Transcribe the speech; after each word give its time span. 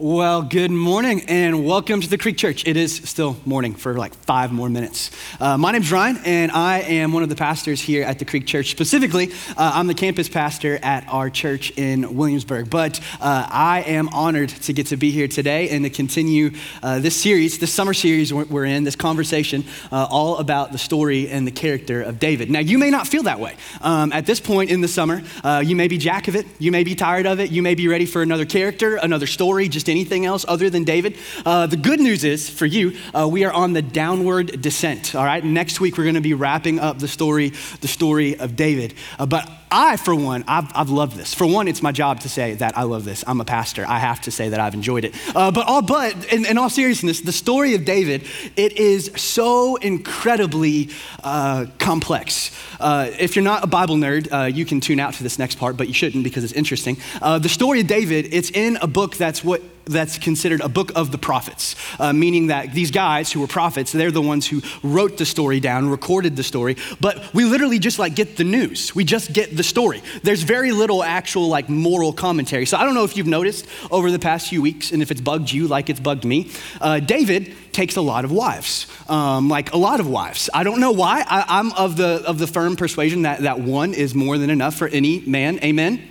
Well, 0.00 0.42
good 0.42 0.70
morning 0.70 1.22
and 1.26 1.66
welcome 1.66 2.00
to 2.00 2.08
the 2.08 2.18
Creek 2.18 2.36
Church. 2.36 2.64
It 2.68 2.76
is 2.76 2.94
still 2.94 3.36
morning 3.44 3.74
for 3.74 3.94
like 3.94 4.14
five 4.14 4.52
more 4.52 4.68
minutes. 4.68 5.10
Uh, 5.40 5.58
my 5.58 5.72
name's 5.72 5.90
Ryan 5.90 6.20
and 6.24 6.52
I 6.52 6.82
am 6.82 7.12
one 7.12 7.24
of 7.24 7.28
the 7.28 7.34
pastors 7.34 7.80
here 7.80 8.04
at 8.04 8.20
the 8.20 8.24
Creek 8.24 8.46
Church. 8.46 8.70
Specifically, 8.70 9.32
uh, 9.56 9.72
I'm 9.74 9.88
the 9.88 9.94
campus 9.94 10.28
pastor 10.28 10.78
at 10.84 11.04
our 11.08 11.30
church 11.30 11.72
in 11.76 12.14
Williamsburg. 12.14 12.70
But 12.70 13.00
uh, 13.20 13.48
I 13.50 13.82
am 13.88 14.08
honored 14.10 14.50
to 14.50 14.72
get 14.72 14.86
to 14.86 14.96
be 14.96 15.10
here 15.10 15.26
today 15.26 15.68
and 15.70 15.82
to 15.82 15.90
continue 15.90 16.52
uh, 16.80 17.00
this 17.00 17.20
series, 17.20 17.58
this 17.58 17.74
summer 17.74 17.92
series 17.92 18.32
we're 18.32 18.66
in, 18.66 18.84
this 18.84 18.94
conversation 18.94 19.64
uh, 19.90 20.06
all 20.08 20.36
about 20.36 20.70
the 20.70 20.78
story 20.78 21.28
and 21.28 21.44
the 21.44 21.50
character 21.50 22.02
of 22.02 22.20
David. 22.20 22.52
Now, 22.52 22.60
you 22.60 22.78
may 22.78 22.90
not 22.90 23.08
feel 23.08 23.24
that 23.24 23.40
way. 23.40 23.56
Um, 23.80 24.12
at 24.12 24.26
this 24.26 24.38
point 24.38 24.70
in 24.70 24.80
the 24.80 24.86
summer, 24.86 25.22
uh, 25.42 25.60
you 25.66 25.74
may 25.74 25.88
be 25.88 25.98
jack 25.98 26.28
of 26.28 26.36
it, 26.36 26.46
you 26.60 26.70
may 26.70 26.84
be 26.84 26.94
tired 26.94 27.26
of 27.26 27.40
it, 27.40 27.50
you 27.50 27.62
may 27.62 27.74
be 27.74 27.88
ready 27.88 28.06
for 28.06 28.22
another 28.22 28.44
character, 28.44 28.94
another 28.94 29.26
story, 29.26 29.68
just 29.68 29.87
anything 29.88 30.26
else 30.26 30.44
other 30.48 30.70
than 30.70 30.84
David. 30.84 31.16
Uh, 31.44 31.66
the 31.66 31.76
good 31.76 32.00
news 32.00 32.24
is 32.24 32.48
for 32.48 32.66
you, 32.66 32.96
uh, 33.14 33.28
we 33.28 33.44
are 33.44 33.52
on 33.52 33.72
the 33.72 33.82
downward 33.82 34.60
descent. 34.60 35.14
All 35.14 35.24
right, 35.24 35.44
next 35.44 35.80
week 35.80 35.98
we're 35.98 36.04
going 36.04 36.14
to 36.14 36.20
be 36.20 36.34
wrapping 36.34 36.78
up 36.78 36.98
the 36.98 37.08
story, 37.08 37.52
the 37.80 37.88
story 37.88 38.38
of 38.38 38.56
David. 38.56 38.94
Uh, 39.18 39.26
but 39.26 39.50
I, 39.70 39.96
for 39.96 40.14
one, 40.14 40.44
I've, 40.48 40.70
I've, 40.74 40.88
loved 40.88 41.16
this. 41.16 41.34
For 41.34 41.46
one, 41.46 41.68
it's 41.68 41.82
my 41.82 41.92
job 41.92 42.20
to 42.20 42.28
say 42.28 42.54
that 42.54 42.78
I 42.78 42.84
love 42.84 43.04
this. 43.04 43.22
I'm 43.26 43.40
a 43.40 43.44
pastor. 43.44 43.84
I 43.86 43.98
have 43.98 44.20
to 44.22 44.30
say 44.30 44.48
that 44.48 44.60
I've 44.60 44.72
enjoyed 44.72 45.04
it. 45.04 45.14
Uh, 45.36 45.50
but 45.50 45.66
all, 45.66 45.82
but 45.82 46.32
in, 46.32 46.46
in, 46.46 46.56
all 46.56 46.70
seriousness, 46.70 47.20
the 47.20 47.32
story 47.32 47.74
of 47.74 47.84
David, 47.84 48.26
it 48.56 48.72
is 48.78 49.10
so 49.16 49.76
incredibly 49.76 50.88
uh, 51.22 51.66
complex. 51.78 52.50
Uh, 52.80 53.10
if 53.18 53.36
you're 53.36 53.44
not 53.44 53.62
a 53.62 53.66
Bible 53.66 53.96
nerd, 53.96 54.54
you 54.54 54.64
can 54.64 54.80
tune 54.80 55.00
out 55.00 55.14
to 55.14 55.22
this 55.22 55.38
next 55.38 55.58
part, 55.58 55.76
but 55.76 55.86
you 55.86 55.94
shouldn't 55.94 56.24
because 56.24 56.44
it's 56.44 56.54
interesting. 56.54 56.96
The 57.20 57.48
story 57.48 57.80
of 57.80 57.86
David, 57.86 58.32
it's 58.32 58.50
in 58.50 58.76
a 58.76 58.86
book 58.86 59.16
that's 59.16 59.44
what 59.44 59.62
that's 59.88 60.18
considered 60.18 60.60
a 60.60 60.68
book 60.68 60.92
of 60.94 61.10
the 61.12 61.18
prophets, 61.18 61.74
uh, 61.98 62.12
meaning 62.12 62.48
that 62.48 62.72
these 62.72 62.90
guys 62.90 63.32
who 63.32 63.40
were 63.40 63.46
prophets, 63.46 63.92
they're 63.92 64.10
the 64.10 64.22
ones 64.22 64.46
who 64.46 64.62
wrote 64.82 65.18
the 65.18 65.26
story 65.26 65.60
down, 65.60 65.88
recorded 65.88 66.36
the 66.36 66.42
story, 66.42 66.76
but 67.00 67.32
we 67.34 67.44
literally 67.44 67.78
just 67.78 67.98
like 67.98 68.14
get 68.14 68.36
the 68.36 68.44
news. 68.44 68.94
We 68.94 69.04
just 69.04 69.32
get 69.32 69.56
the 69.56 69.62
story. 69.62 70.02
There's 70.22 70.42
very 70.42 70.72
little 70.72 71.02
actual 71.02 71.48
like 71.48 71.68
moral 71.68 72.12
commentary. 72.12 72.66
So 72.66 72.76
I 72.76 72.84
don't 72.84 72.94
know 72.94 73.04
if 73.04 73.16
you've 73.16 73.26
noticed 73.26 73.66
over 73.90 74.10
the 74.10 74.18
past 74.18 74.48
few 74.48 74.62
weeks, 74.62 74.92
and 74.92 75.02
if 75.02 75.10
it's 75.10 75.20
bugged 75.20 75.50
you 75.50 75.66
like 75.66 75.90
it's 75.90 76.00
bugged 76.00 76.24
me, 76.24 76.50
uh, 76.80 77.00
David 77.00 77.54
takes 77.72 77.96
a 77.96 78.00
lot 78.00 78.24
of 78.24 78.32
wives, 78.32 78.86
um, 79.08 79.48
like 79.48 79.72
a 79.72 79.76
lot 79.76 80.00
of 80.00 80.08
wives. 80.08 80.50
I 80.52 80.64
don't 80.64 80.80
know 80.80 80.92
why. 80.92 81.24
I, 81.26 81.60
am 81.60 81.72
of 81.72 81.96
the, 81.96 82.22
of 82.26 82.38
the 82.38 82.46
firm 82.46 82.76
persuasion 82.76 83.22
that, 83.22 83.40
that 83.42 83.60
one 83.60 83.94
is 83.94 84.14
more 84.14 84.36
than 84.38 84.50
enough 84.50 84.74
for 84.74 84.88
any 84.88 85.20
man. 85.20 85.60
Amen? 85.62 86.08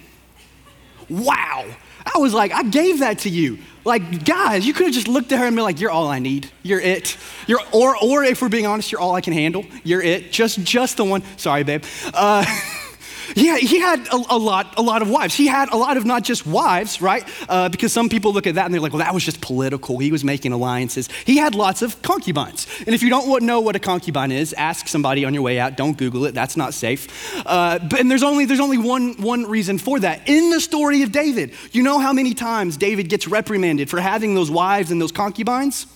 Wow. 1.10 1.66
I 2.14 2.18
was 2.20 2.34
like, 2.34 2.52
I 2.52 2.64
gave 2.64 3.00
that 3.00 3.20
to 3.20 3.30
you. 3.30 3.60
Like, 3.84 4.26
guys, 4.26 4.66
you 4.66 4.74
could 4.74 4.88
have 4.88 4.96
just 4.96 5.08
looked 5.08 5.32
at 5.32 5.40
her 5.40 5.46
and 5.46 5.56
been 5.56 5.64
like, 5.64 5.80
you're 5.80 5.92
all 5.92 6.08
I 6.08 6.20
need. 6.20 6.50
You're 6.62 6.82
it. 6.82 7.18
You're, 7.48 7.62
or, 7.72 7.96
or 8.04 8.24
if 8.24 8.42
we're 8.42 8.50
being 8.50 8.66
honest, 8.66 8.92
you're 8.92 9.00
all 9.00 9.16
I 9.16 9.22
can 9.22 9.34
handle. 9.34 9.66
You're 9.84 10.02
it. 10.02 10.32
Just, 10.32 10.64
just 10.64 10.98
the 10.98 11.06
one. 11.06 11.24
Sorry, 11.38 11.64
babe. 11.64 11.84
Uh, 12.14 12.46
Yeah, 13.36 13.58
he 13.58 13.80
had 13.80 14.08
a, 14.08 14.16
a, 14.30 14.38
lot, 14.38 14.74
a 14.78 14.82
lot 14.82 15.02
of 15.02 15.10
wives. 15.10 15.36
He 15.36 15.48
had 15.48 15.70
a 15.70 15.78
lot 15.78 15.98
of 15.98 16.06
not 16.06 16.24
just 16.24 16.46
wives, 16.46 17.02
right? 17.02 17.28
Uh, 17.50 17.70
because 17.70 17.92
some 17.92 18.10
people 18.10 18.34
look 18.34 18.48
at 18.48 18.56
that 18.56 18.66
and 18.66 18.74
they're 18.74 18.82
like, 18.82 18.94
well, 18.94 19.04
that 19.04 19.14
was 19.14 19.24
just 19.24 19.42
political. 19.42 19.98
He 19.98 20.12
was 20.12 20.24
making 20.24 20.52
alliances. 20.52 21.10
He 21.26 21.38
had 21.38 21.56
lots 21.56 21.82
of 21.82 22.02
concubines. 22.02 22.68
And 22.86 22.96
if 22.96 23.04
you 23.04 23.10
don't 23.10 23.44
know 23.44 23.60
what 23.62 23.76
a 23.76 23.80
concubine 23.80 24.32
is, 24.32 24.54
ask 24.54 24.88
somebody 24.88 25.26
on 25.26 25.34
your 25.34 25.44
way 25.44 25.60
out. 25.60 25.76
Don't 25.78 25.98
Google 25.98 26.26
it. 26.26 26.34
That's 26.34 26.58
not 26.58 26.74
safe. 26.74 27.08
Uh, 27.46 27.80
but, 27.80 28.00
and 28.00 28.10
there's 28.10 28.24
only, 28.24 28.46
there's 28.46 28.60
only 28.60 28.78
one, 28.78 29.14
one 29.22 29.46
reason 29.46 29.78
for 29.78 30.00
that. 30.00 30.28
In 30.28 30.50
the 30.50 30.60
story 30.60 31.04
of 31.04 31.12
David, 31.12 31.54
you 31.72 31.84
know 31.84 32.00
how 32.00 32.14
many 32.14 32.34
times 32.34 32.78
David 32.78 33.10
gets 33.10 33.28
reprimanded 33.28 33.90
for 33.90 34.00
having 34.00 34.36
those 34.36 34.52
wives 34.52 34.92
and 34.92 35.02
those 35.02 35.12
concubines? 35.12 35.88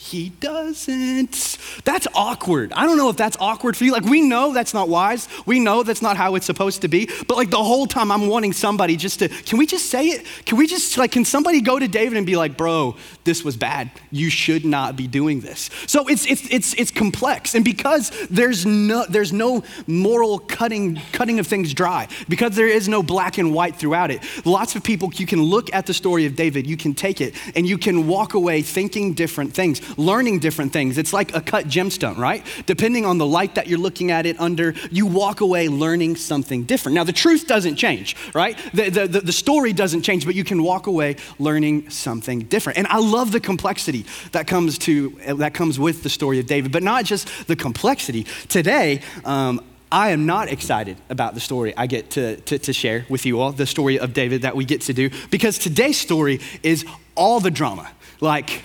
He 0.00 0.28
doesn't. 0.28 1.58
That's 1.84 2.06
awkward. 2.14 2.72
I 2.72 2.86
don't 2.86 2.96
know 2.96 3.08
if 3.08 3.16
that's 3.16 3.36
awkward 3.40 3.76
for 3.76 3.82
you. 3.82 3.90
Like, 3.90 4.04
we 4.04 4.20
know 4.20 4.54
that's 4.54 4.72
not 4.72 4.88
wise. 4.88 5.26
We 5.44 5.58
know 5.58 5.82
that's 5.82 6.00
not 6.00 6.16
how 6.16 6.36
it's 6.36 6.46
supposed 6.46 6.82
to 6.82 6.88
be. 6.88 7.10
But, 7.26 7.36
like, 7.36 7.50
the 7.50 7.56
whole 7.56 7.84
time 7.88 8.12
I'm 8.12 8.28
wanting 8.28 8.52
somebody 8.52 8.94
just 8.94 9.18
to, 9.18 9.28
can 9.28 9.58
we 9.58 9.66
just 9.66 9.86
say 9.86 10.06
it? 10.06 10.24
Can 10.46 10.56
we 10.56 10.68
just, 10.68 10.96
like, 10.98 11.10
can 11.10 11.24
somebody 11.24 11.60
go 11.60 11.80
to 11.80 11.88
David 11.88 12.16
and 12.16 12.24
be 12.24 12.36
like, 12.36 12.56
bro, 12.56 12.94
this 13.24 13.42
was 13.42 13.56
bad. 13.56 13.90
You 14.12 14.30
should 14.30 14.64
not 14.64 14.94
be 14.94 15.08
doing 15.08 15.40
this. 15.40 15.68
So 15.88 16.06
it's, 16.06 16.26
it's, 16.26 16.48
it's, 16.48 16.74
it's 16.74 16.92
complex. 16.92 17.56
And 17.56 17.64
because 17.64 18.12
there's 18.30 18.64
no, 18.64 19.04
there's 19.08 19.32
no 19.32 19.64
moral 19.88 20.38
cutting, 20.38 21.00
cutting 21.10 21.40
of 21.40 21.48
things 21.48 21.74
dry, 21.74 22.06
because 22.28 22.54
there 22.54 22.68
is 22.68 22.88
no 22.88 23.02
black 23.02 23.38
and 23.38 23.52
white 23.52 23.74
throughout 23.74 24.12
it, 24.12 24.22
lots 24.46 24.76
of 24.76 24.84
people, 24.84 25.10
you 25.14 25.26
can 25.26 25.42
look 25.42 25.74
at 25.74 25.86
the 25.86 25.94
story 25.94 26.24
of 26.24 26.36
David, 26.36 26.68
you 26.68 26.76
can 26.76 26.94
take 26.94 27.20
it, 27.20 27.34
and 27.56 27.66
you 27.66 27.78
can 27.78 28.06
walk 28.06 28.34
away 28.34 28.62
thinking 28.62 29.12
different 29.12 29.52
things 29.52 29.80
learning 29.96 30.40
different 30.40 30.72
things. 30.72 30.98
It's 30.98 31.12
like 31.12 31.34
a 31.34 31.40
cut 31.40 31.66
gemstone, 31.66 32.16
right? 32.16 32.44
Depending 32.66 33.06
on 33.06 33.18
the 33.18 33.26
light 33.26 33.54
that 33.54 33.66
you're 33.66 33.78
looking 33.78 34.10
at 34.10 34.26
it 34.26 34.38
under, 34.40 34.74
you 34.90 35.06
walk 35.06 35.40
away 35.40 35.68
learning 35.68 36.16
something 36.16 36.64
different. 36.64 36.94
Now, 36.94 37.04
the 37.04 37.12
truth 37.12 37.46
doesn't 37.46 37.76
change, 37.76 38.16
right? 38.34 38.58
The, 38.72 38.90
the, 38.90 39.06
the, 39.06 39.20
the 39.20 39.32
story 39.32 39.72
doesn't 39.72 40.02
change, 40.02 40.24
but 40.24 40.34
you 40.34 40.44
can 40.44 40.62
walk 40.62 40.86
away 40.86 41.16
learning 41.38 41.90
something 41.90 42.40
different. 42.40 42.78
And 42.78 42.86
I 42.88 42.98
love 42.98 43.32
the 43.32 43.40
complexity 43.40 44.06
that 44.32 44.46
comes 44.46 44.78
to 44.78 45.10
that 45.36 45.54
comes 45.54 45.78
with 45.78 46.02
the 46.02 46.08
story 46.08 46.38
of 46.38 46.46
David, 46.46 46.72
but 46.72 46.82
not 46.82 47.04
just 47.04 47.46
the 47.46 47.56
complexity. 47.56 48.24
Today, 48.48 49.00
um, 49.24 49.60
I 49.90 50.10
am 50.10 50.26
not 50.26 50.48
excited 50.48 50.98
about 51.08 51.34
the 51.34 51.40
story 51.40 51.72
I 51.76 51.86
get 51.86 52.10
to, 52.10 52.36
to, 52.36 52.58
to, 52.58 52.72
share 52.72 53.06
with 53.08 53.24
you 53.24 53.40
all, 53.40 53.52
the 53.52 53.66
story 53.66 53.98
of 53.98 54.12
David 54.12 54.42
that 54.42 54.54
we 54.54 54.66
get 54.66 54.82
to 54.82 54.92
do, 54.92 55.10
because 55.30 55.58
today's 55.58 55.98
story 55.98 56.40
is 56.62 56.84
all 57.14 57.40
the 57.40 57.50
drama. 57.50 57.90
Like, 58.20 58.64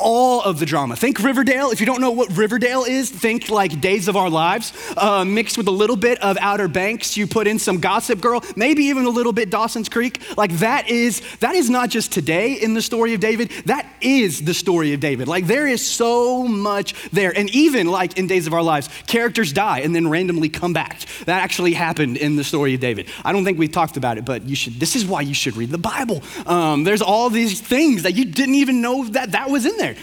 all 0.00 0.42
of 0.42 0.58
the 0.58 0.66
drama. 0.66 0.96
Think 0.96 1.20
Riverdale. 1.20 1.70
If 1.70 1.80
you 1.80 1.86
don't 1.86 2.00
know 2.00 2.10
what 2.10 2.36
Riverdale 2.36 2.84
is, 2.84 3.10
think 3.10 3.50
like 3.50 3.80
Days 3.80 4.08
of 4.08 4.16
Our 4.16 4.30
Lives, 4.30 4.72
uh, 4.96 5.24
mixed 5.24 5.58
with 5.58 5.68
a 5.68 5.72
little 5.72 5.96
bit 5.96 6.18
of 6.22 6.38
Outer 6.40 6.68
Banks. 6.68 7.16
You 7.16 7.26
put 7.26 7.46
in 7.46 7.58
some 7.58 7.78
Gossip 7.78 8.20
Girl, 8.20 8.42
maybe 8.56 8.84
even 8.84 9.04
a 9.04 9.10
little 9.10 9.32
bit 9.32 9.50
Dawson's 9.50 9.88
Creek. 9.88 10.20
Like 10.36 10.52
that 10.58 10.88
is 10.88 11.22
that 11.40 11.54
is 11.54 11.68
not 11.68 11.90
just 11.90 12.12
today 12.12 12.54
in 12.54 12.74
the 12.74 12.82
story 12.82 13.14
of 13.14 13.20
David. 13.20 13.50
That 13.66 13.86
is 14.00 14.42
the 14.42 14.54
story 14.54 14.94
of 14.94 15.00
David. 15.00 15.28
Like 15.28 15.46
there 15.46 15.66
is 15.66 15.86
so 15.86 16.44
much 16.48 17.10
there, 17.10 17.36
and 17.36 17.50
even 17.54 17.86
like 17.86 18.18
in 18.18 18.26
Days 18.26 18.46
of 18.46 18.54
Our 18.54 18.62
Lives, 18.62 18.88
characters 19.06 19.52
die 19.52 19.80
and 19.80 19.94
then 19.94 20.08
randomly 20.08 20.48
come 20.48 20.72
back. 20.72 21.00
That 21.26 21.42
actually 21.42 21.74
happened 21.74 22.16
in 22.16 22.36
the 22.36 22.44
story 22.44 22.74
of 22.74 22.80
David. 22.80 23.08
I 23.24 23.32
don't 23.32 23.44
think 23.44 23.58
we 23.58 23.68
talked 23.68 23.96
about 23.96 24.18
it, 24.18 24.24
but 24.24 24.48
you 24.48 24.56
should. 24.56 24.80
This 24.80 24.96
is 24.96 25.04
why 25.04 25.20
you 25.20 25.34
should 25.34 25.56
read 25.56 25.70
the 25.70 25.78
Bible. 25.78 26.22
Um, 26.46 26.84
there's 26.84 27.02
all 27.02 27.28
these 27.30 27.60
things 27.60 28.02
that 28.04 28.14
you 28.14 28.24
didn't 28.24 28.54
even 28.54 28.80
know 28.80 29.04
that 29.04 29.32
that 29.32 29.50
was 29.50 29.66
in 29.66 29.76
there 29.76 29.89
there. 29.94 30.02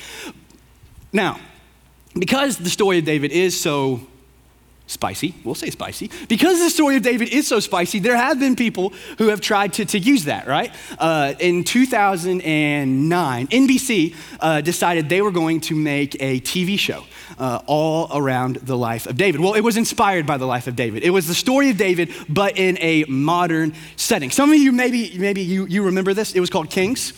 Now, 1.14 1.40
because 2.14 2.58
the 2.58 2.70
story 2.70 3.00
of 3.00 3.06
David 3.06 3.32
is 3.32 3.60
so 3.60 4.02
spicy, 4.88 5.36
we'll 5.44 5.56
say 5.56 5.70
spicy, 5.70 6.10
because 6.28 6.60
the 6.60 6.70
story 6.70 6.96
of 6.96 7.04
David 7.04 7.30
is 7.30 7.48
so 7.48 7.60
spicy, 7.60 8.00
there 8.00 8.16
have 8.16 8.40
been 8.40 8.56
people 8.56 8.94
who 9.18 9.28
have 9.28 9.42
tried 9.42 9.74
to, 9.74 9.86
to 9.86 10.00
use 10.00 10.26
that, 10.26 10.48
right? 10.48 10.74
Uh, 10.98 11.34
in 11.40 11.64
2009, 11.64 13.48
NBC 13.48 14.16
uh, 14.40 14.62
decided 14.62 15.10
they 15.10 15.22
were 15.22 15.32
going 15.32 15.62
to 15.62 15.76
make 15.76 16.16
a 16.22 16.40
TV 16.40 16.80
show. 16.80 17.04
Uh, 17.38 17.62
all 17.68 18.08
around 18.18 18.56
the 18.56 18.76
life 18.76 19.06
of 19.06 19.16
David. 19.16 19.40
Well, 19.40 19.54
it 19.54 19.62
was 19.62 19.78
inspired 19.78 20.26
by 20.26 20.38
the 20.38 20.48
life 20.48 20.66
of 20.66 20.76
David. 20.76 21.04
It 21.04 21.12
was 21.12 21.28
the 21.28 21.36
story 21.36 21.70
of 21.70 21.78
David, 21.78 22.12
but 22.28 22.58
in 22.58 22.80
a 22.80 23.04
modern 23.08 23.76
setting. 23.96 24.32
Some 24.32 24.50
of 24.50 24.56
you 24.56 24.72
maybe 24.72 25.16
maybe 25.20 25.44
you, 25.44 25.68
you 25.68 25.84
remember 25.84 26.16
this. 26.16 26.34
It 26.34 26.40
was 26.40 26.50
called 26.50 26.72
Kings. 26.72 27.14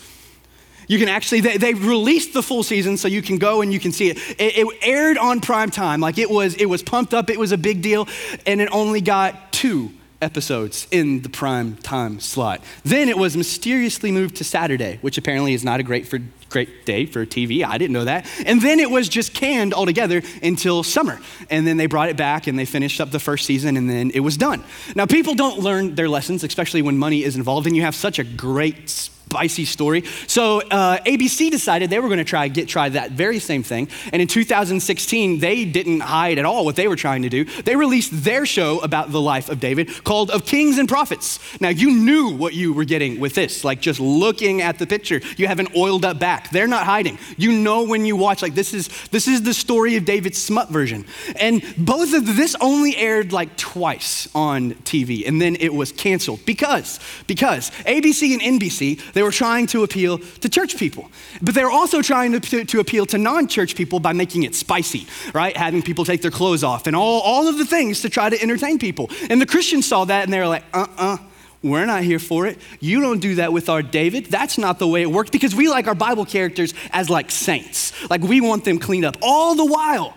You 0.90 0.98
can 0.98 1.08
actually, 1.08 1.40
they, 1.40 1.56
they 1.56 1.72
released 1.72 2.34
the 2.34 2.42
full 2.42 2.64
season 2.64 2.96
so 2.96 3.06
you 3.06 3.22
can 3.22 3.38
go 3.38 3.62
and 3.62 3.72
you 3.72 3.78
can 3.78 3.92
see 3.92 4.10
it. 4.10 4.18
it. 4.40 4.58
It 4.58 4.66
aired 4.82 5.18
on 5.18 5.40
prime 5.40 5.70
time. 5.70 6.00
Like 6.00 6.18
it 6.18 6.28
was, 6.28 6.56
it 6.56 6.66
was 6.66 6.82
pumped 6.82 7.14
up, 7.14 7.30
it 7.30 7.38
was 7.38 7.52
a 7.52 7.56
big 7.56 7.80
deal, 7.80 8.08
and 8.44 8.60
it 8.60 8.68
only 8.72 9.00
got 9.00 9.52
two 9.52 9.92
episodes 10.20 10.88
in 10.90 11.22
the 11.22 11.28
prime 11.28 11.76
time 11.76 12.18
slot. 12.18 12.64
Then 12.84 13.08
it 13.08 13.16
was 13.16 13.36
mysteriously 13.36 14.10
moved 14.10 14.34
to 14.38 14.44
Saturday, 14.44 14.98
which 15.00 15.16
apparently 15.16 15.54
is 15.54 15.62
not 15.62 15.78
a 15.78 15.84
great 15.84 16.08
for 16.08 16.18
great 16.48 16.84
day 16.84 17.06
for 17.06 17.24
TV. 17.24 17.64
I 17.64 17.78
didn't 17.78 17.92
know 17.92 18.06
that. 18.06 18.26
And 18.44 18.60
then 18.60 18.80
it 18.80 18.90
was 18.90 19.08
just 19.08 19.32
canned 19.32 19.72
altogether 19.72 20.22
until 20.42 20.82
summer. 20.82 21.20
And 21.48 21.64
then 21.64 21.76
they 21.76 21.86
brought 21.86 22.08
it 22.08 22.16
back 22.16 22.48
and 22.48 22.58
they 22.58 22.64
finished 22.64 23.00
up 23.00 23.12
the 23.12 23.20
first 23.20 23.46
season 23.46 23.76
and 23.76 23.88
then 23.88 24.10
it 24.10 24.20
was 24.20 24.36
done. 24.36 24.64
Now 24.96 25.06
people 25.06 25.36
don't 25.36 25.60
learn 25.60 25.94
their 25.94 26.08
lessons, 26.08 26.42
especially 26.42 26.82
when 26.82 26.98
money 26.98 27.22
is 27.22 27.36
involved 27.36 27.68
and 27.68 27.76
you 27.76 27.82
have 27.82 27.94
such 27.94 28.18
a 28.18 28.24
great 28.24 28.90
spicy 29.30 29.64
story. 29.64 30.02
So 30.26 30.60
uh, 30.60 30.98
ABC 31.06 31.52
decided 31.52 31.88
they 31.88 32.00
were 32.00 32.08
going 32.08 32.18
to 32.18 32.24
try 32.24 32.48
get 32.48 32.68
try 32.68 32.88
that 32.88 33.12
very 33.12 33.38
same 33.38 33.62
thing. 33.62 33.88
And 34.12 34.20
in 34.20 34.26
2016, 34.26 35.38
they 35.38 35.64
didn't 35.64 36.00
hide 36.00 36.38
at 36.40 36.44
all 36.44 36.64
what 36.64 36.74
they 36.74 36.88
were 36.88 36.96
trying 36.96 37.22
to 37.22 37.28
do. 37.28 37.44
They 37.44 37.76
released 37.76 38.24
their 38.24 38.44
show 38.44 38.80
about 38.80 39.12
the 39.12 39.20
life 39.20 39.48
of 39.48 39.60
David 39.60 40.02
called 40.02 40.32
Of 40.32 40.46
Kings 40.46 40.78
and 40.78 40.88
Prophets. 40.88 41.38
Now 41.60 41.68
you 41.68 41.92
knew 41.92 42.36
what 42.36 42.54
you 42.54 42.72
were 42.72 42.84
getting 42.84 43.20
with 43.20 43.36
this, 43.36 43.62
like 43.62 43.80
just 43.80 44.00
looking 44.00 44.62
at 44.62 44.80
the 44.80 44.86
picture. 44.86 45.20
You 45.36 45.46
have 45.46 45.60
an 45.60 45.68
oiled 45.76 46.04
up 46.04 46.18
back. 46.18 46.50
They're 46.50 46.66
not 46.66 46.84
hiding. 46.84 47.16
You 47.36 47.52
know 47.52 47.84
when 47.84 48.04
you 48.04 48.16
watch 48.16 48.42
like 48.42 48.54
this 48.56 48.74
is 48.74 48.88
this 49.12 49.28
is 49.28 49.42
the 49.42 49.54
story 49.54 49.94
of 49.94 50.04
David's 50.04 50.42
smut 50.42 50.70
version. 50.70 51.04
And 51.36 51.62
both 51.78 52.14
of 52.14 52.26
this 52.36 52.56
only 52.60 52.96
aired 52.96 53.32
like 53.32 53.56
twice 53.56 54.28
on 54.34 54.72
TV, 54.90 55.28
and 55.28 55.40
then 55.40 55.54
it 55.60 55.72
was 55.72 55.92
canceled 55.92 56.44
because 56.44 56.98
because 57.28 57.70
ABC 57.86 58.32
and 58.32 58.60
NBC 58.60 59.00
They 59.20 59.24
were 59.24 59.30
trying 59.30 59.66
to 59.66 59.82
appeal 59.82 60.16
to 60.16 60.48
church 60.48 60.78
people. 60.78 61.10
But 61.42 61.54
they 61.54 61.62
were 61.62 61.70
also 61.70 62.00
trying 62.00 62.32
to, 62.32 62.40
to, 62.40 62.64
to 62.64 62.80
appeal 62.80 63.04
to 63.04 63.18
non 63.18 63.48
church 63.48 63.76
people 63.76 64.00
by 64.00 64.14
making 64.14 64.44
it 64.44 64.54
spicy, 64.54 65.06
right? 65.34 65.54
Having 65.54 65.82
people 65.82 66.06
take 66.06 66.22
their 66.22 66.30
clothes 66.30 66.64
off 66.64 66.86
and 66.86 66.96
all, 66.96 67.20
all 67.20 67.46
of 67.46 67.58
the 67.58 67.66
things 67.66 68.00
to 68.00 68.08
try 68.08 68.30
to 68.30 68.42
entertain 68.42 68.78
people. 68.78 69.10
And 69.28 69.38
the 69.38 69.44
Christians 69.44 69.86
saw 69.86 70.06
that 70.06 70.24
and 70.24 70.32
they 70.32 70.38
were 70.38 70.46
like, 70.46 70.64
uh 70.72 70.86
uh-uh, 70.96 71.14
uh 71.16 71.16
we're 71.62 71.84
not 71.84 72.02
here 72.02 72.18
for 72.18 72.46
it. 72.46 72.58
You 72.80 73.02
don't 73.02 73.18
do 73.18 73.34
that 73.34 73.52
with 73.52 73.68
our 73.68 73.82
David. 73.82 74.24
That's 74.30 74.56
not 74.56 74.78
the 74.78 74.88
way 74.88 75.02
it 75.02 75.10
works 75.10 75.28
because 75.28 75.54
we 75.54 75.68
like 75.68 75.86
our 75.86 75.94
Bible 75.94 76.24
characters 76.24 76.72
as 76.90 77.10
like 77.10 77.30
saints. 77.30 77.92
Like 78.08 78.22
we 78.22 78.40
want 78.40 78.64
them 78.64 78.78
cleaned 78.78 79.04
up. 79.04 79.18
All 79.20 79.54
the 79.54 79.66
while, 79.66 80.14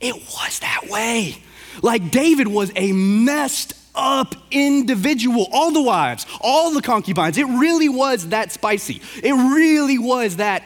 it 0.00 0.14
was 0.14 0.60
that 0.60 0.86
way. 0.88 1.38
Like 1.82 2.12
David 2.12 2.46
was 2.46 2.70
a 2.76 2.92
messed 2.92 3.74
up 3.94 4.34
individual. 4.50 5.48
All 5.52 5.70
the 5.72 5.82
wives, 5.82 6.26
all 6.40 6.72
the 6.72 6.82
concubines. 6.82 7.38
It 7.38 7.46
really 7.46 7.88
was 7.88 8.28
that 8.28 8.52
spicy. 8.52 9.00
It 9.22 9.32
really 9.32 9.98
was 9.98 10.36
that. 10.36 10.62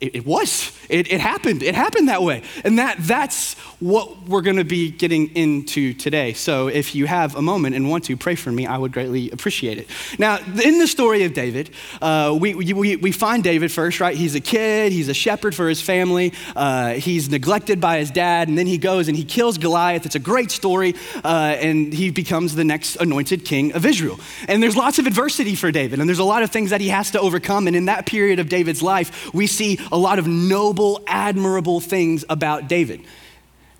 It, 0.00 0.16
it 0.16 0.26
was. 0.26 0.72
It, 0.88 1.12
it, 1.12 1.20
happened. 1.20 1.62
It 1.62 1.74
happened 1.74 2.08
that 2.08 2.22
way. 2.22 2.42
And 2.64 2.78
that, 2.78 2.96
that's 3.00 3.54
what 3.80 4.28
we're 4.28 4.42
going 4.42 4.56
to 4.56 4.64
be 4.64 4.90
getting 4.90 5.28
into 5.36 5.94
today. 5.94 6.32
So 6.32 6.68
if 6.68 6.94
you 6.94 7.06
have 7.06 7.36
a 7.36 7.42
moment 7.42 7.74
and 7.74 7.90
want 7.90 8.04
to 8.04 8.16
pray 8.16 8.34
for 8.34 8.50
me, 8.52 8.66
I 8.66 8.78
would 8.78 8.92
greatly 8.92 9.30
appreciate 9.30 9.78
it. 9.78 9.88
Now, 10.18 10.38
in 10.38 10.78
the 10.78 10.86
story 10.86 11.24
of 11.24 11.34
David, 11.34 11.70
uh, 12.00 12.36
we, 12.38 12.54
we, 12.54 12.96
we 12.96 13.12
find 13.12 13.42
David 13.42 13.70
first, 13.72 14.00
right? 14.00 14.16
He's 14.16 14.34
a 14.34 14.40
kid, 14.40 14.92
he's 14.92 15.08
a 15.08 15.14
shepherd 15.14 15.54
for 15.54 15.68
his 15.68 15.80
family, 15.80 16.32
uh, 16.56 16.94
he's 16.94 17.28
neglected 17.28 17.80
by 17.80 17.98
his 17.98 18.10
dad, 18.10 18.48
and 18.48 18.56
then 18.56 18.66
he 18.66 18.78
goes 18.78 19.08
and 19.08 19.16
he 19.16 19.24
kills 19.24 19.58
Goliath. 19.58 20.06
It's 20.06 20.14
a 20.14 20.20
great 20.20 20.50
story, 20.50 20.94
uh, 21.24 21.56
and 21.58 21.92
he 21.92 22.10
becomes 22.10 22.54
the 22.54 22.64
next 22.64 22.96
anointed 22.96 23.44
king 23.44 23.72
of 23.72 23.84
Israel. 23.84 24.18
And 24.48 24.62
there's 24.62 24.76
lots 24.76 24.98
of 24.98 25.06
adversity 25.06 25.54
for 25.54 25.70
David, 25.70 26.00
and 26.00 26.08
there's 26.08 26.18
a 26.18 26.24
lot 26.24 26.42
of 26.42 26.50
things 26.50 26.70
that 26.70 26.80
he 26.80 26.88
has 26.88 27.10
to 27.12 27.20
overcome. 27.20 27.66
And 27.66 27.76
in 27.76 27.86
that 27.86 28.06
period 28.06 28.38
of 28.38 28.48
David's 28.48 28.82
life, 28.82 29.32
we 29.34 29.46
see 29.46 29.73
a 29.92 29.96
lot 29.96 30.18
of 30.18 30.26
noble, 30.26 31.02
admirable 31.06 31.80
things 31.80 32.24
about 32.28 32.68
David. 32.68 33.02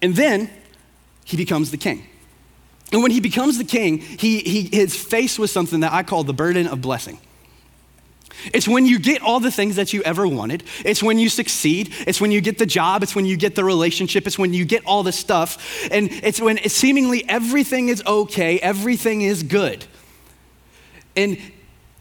And 0.02 0.14
then 0.14 0.50
he 1.24 1.36
becomes 1.36 1.70
the 1.70 1.76
king. 1.76 2.06
And 2.92 3.02
when 3.02 3.10
he 3.10 3.20
becomes 3.20 3.58
the 3.58 3.64
king, 3.64 3.98
he, 3.98 4.40
he 4.40 4.80
is 4.80 4.94
faced 4.94 5.38
with 5.38 5.50
something 5.50 5.80
that 5.80 5.92
I 5.92 6.02
call 6.02 6.24
the 6.24 6.34
burden 6.34 6.66
of 6.66 6.80
blessing. 6.80 7.18
It's 8.52 8.68
when 8.68 8.84
you 8.84 8.98
get 8.98 9.22
all 9.22 9.40
the 9.40 9.50
things 9.50 9.76
that 9.76 9.92
you 9.92 10.02
ever 10.02 10.26
wanted. 10.26 10.64
It's 10.84 11.02
when 11.02 11.18
you 11.18 11.28
succeed. 11.28 11.94
It's 12.06 12.20
when 12.20 12.30
you 12.30 12.40
get 12.40 12.58
the 12.58 12.66
job. 12.66 13.02
It's 13.02 13.14
when 13.14 13.26
you 13.26 13.36
get 13.36 13.54
the 13.54 13.64
relationship. 13.64 14.26
It's 14.26 14.38
when 14.38 14.52
you 14.52 14.64
get 14.64 14.84
all 14.84 15.02
the 15.02 15.12
stuff. 15.12 15.88
And 15.90 16.10
it's 16.10 16.40
when 16.40 16.58
it's 16.58 16.74
seemingly 16.74 17.26
everything 17.28 17.88
is 17.88 18.02
okay, 18.06 18.58
everything 18.58 19.22
is 19.22 19.42
good. 19.42 19.86
And 21.16 21.38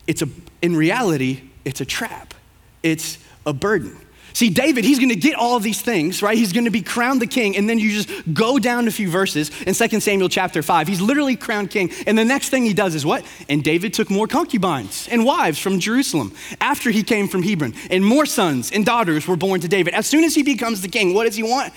it's 0.08 0.22
a, 0.22 0.28
in 0.62 0.76
reality, 0.76 1.42
it's 1.66 1.82
a 1.82 1.86
trap, 1.86 2.34
it's 2.82 3.18
a 3.46 3.54
burden. 3.54 3.98
See, 4.34 4.50
David, 4.50 4.84
he's 4.84 4.98
going 4.98 5.10
to 5.10 5.16
get 5.16 5.36
all 5.36 5.60
these 5.60 5.82
things, 5.82 6.24
right? 6.24 6.36
He's 6.36 6.54
going 6.54 6.66
to 6.66 6.72
be 6.72 6.82
crowned 6.82 7.22
the 7.22 7.28
king. 7.28 7.56
And 7.56 7.70
then 7.70 7.78
you 7.78 7.92
just 7.92 8.34
go 8.34 8.58
down 8.58 8.88
a 8.88 8.92
few 8.92 9.10
verses 9.10 9.52
in 9.62 9.76
2 9.76 10.00
Samuel 10.00 10.28
chapter 10.28 10.64
5. 10.64 10.88
He's 10.88 11.02
literally 11.02 11.36
crowned 11.36 11.70
king. 11.70 11.92
And 12.08 12.18
the 12.18 12.26
next 12.26 12.50
thing 12.50 12.66
he 12.66 12.74
does 12.74 12.96
is 12.96 13.06
what? 13.06 13.24
And 13.48 13.64
David 13.64 13.94
took 13.94 14.10
more 14.10 14.26
concubines 14.26 15.08
and 15.12 15.24
wives 15.24 15.60
from 15.60 15.80
Jerusalem 15.80 16.34
after 16.60 16.90
he 16.90 17.04
came 17.04 17.28
from 17.28 17.44
Hebron. 17.44 17.76
And 17.92 18.04
more 18.04 18.26
sons 18.26 18.72
and 18.72 18.84
daughters 18.84 19.28
were 19.28 19.36
born 19.36 19.62
to 19.62 19.68
David. 19.68 19.94
As 19.94 20.08
soon 20.08 20.24
as 20.24 20.34
he 20.34 20.42
becomes 20.42 20.82
the 20.82 20.88
king, 20.88 21.14
what 21.14 21.26
does 21.26 21.36
he 21.36 21.44
want? 21.44 21.72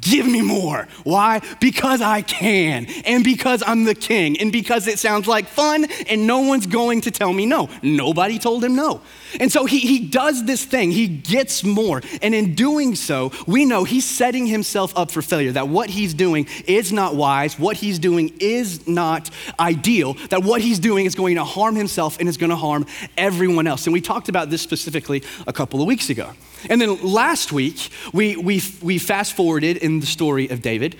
Give 0.00 0.26
me 0.26 0.42
more. 0.42 0.86
Why? 1.02 1.40
Because 1.60 2.00
I 2.00 2.22
can. 2.22 2.86
And 3.04 3.24
because 3.24 3.64
I'm 3.66 3.82
the 3.82 3.96
king. 3.96 4.38
And 4.40 4.52
because 4.52 4.86
it 4.86 5.00
sounds 5.00 5.26
like 5.26 5.48
fun 5.48 5.86
and 6.08 6.24
no 6.24 6.40
one's 6.40 6.66
going 6.66 7.00
to 7.00 7.10
tell 7.10 7.32
me 7.32 7.46
no. 7.46 7.68
Nobody 7.82 8.38
told 8.38 8.62
him 8.62 8.76
no. 8.76 9.00
And 9.40 9.50
so 9.50 9.64
he, 9.64 9.80
he 9.80 10.06
does 10.06 10.44
this 10.44 10.64
thing. 10.64 10.92
He 10.92 11.08
gets 11.08 11.64
more 11.64 11.85
more. 11.86 12.02
And 12.22 12.34
in 12.34 12.54
doing 12.54 12.94
so, 12.94 13.32
we 13.46 13.64
know 13.64 13.84
he's 13.84 14.04
setting 14.04 14.46
himself 14.46 14.92
up 14.96 15.10
for 15.10 15.22
failure, 15.22 15.52
that 15.52 15.68
what 15.68 15.90
he's 15.90 16.14
doing 16.14 16.46
is 16.66 16.92
not 16.92 17.14
wise, 17.14 17.58
what 17.58 17.76
he's 17.76 17.98
doing 17.98 18.32
is 18.40 18.86
not 18.86 19.30
ideal, 19.58 20.14
that 20.30 20.42
what 20.42 20.60
he's 20.60 20.78
doing 20.78 21.06
is 21.06 21.14
going 21.14 21.36
to 21.36 21.44
harm 21.44 21.76
himself 21.76 22.18
and 22.18 22.28
is 22.28 22.36
going 22.36 22.50
to 22.50 22.56
harm 22.56 22.86
everyone 23.16 23.66
else. 23.66 23.86
And 23.86 23.92
we 23.92 24.00
talked 24.00 24.28
about 24.28 24.50
this 24.50 24.62
specifically 24.62 25.22
a 25.46 25.52
couple 25.52 25.80
of 25.80 25.86
weeks 25.86 26.10
ago. 26.10 26.32
And 26.68 26.80
then 26.80 27.02
last 27.02 27.52
week, 27.52 27.90
we, 28.12 28.36
we, 28.36 28.62
we 28.82 28.98
fast 28.98 29.34
forwarded 29.34 29.76
in 29.76 30.00
the 30.00 30.06
story 30.06 30.48
of 30.48 30.62
David 30.62 30.96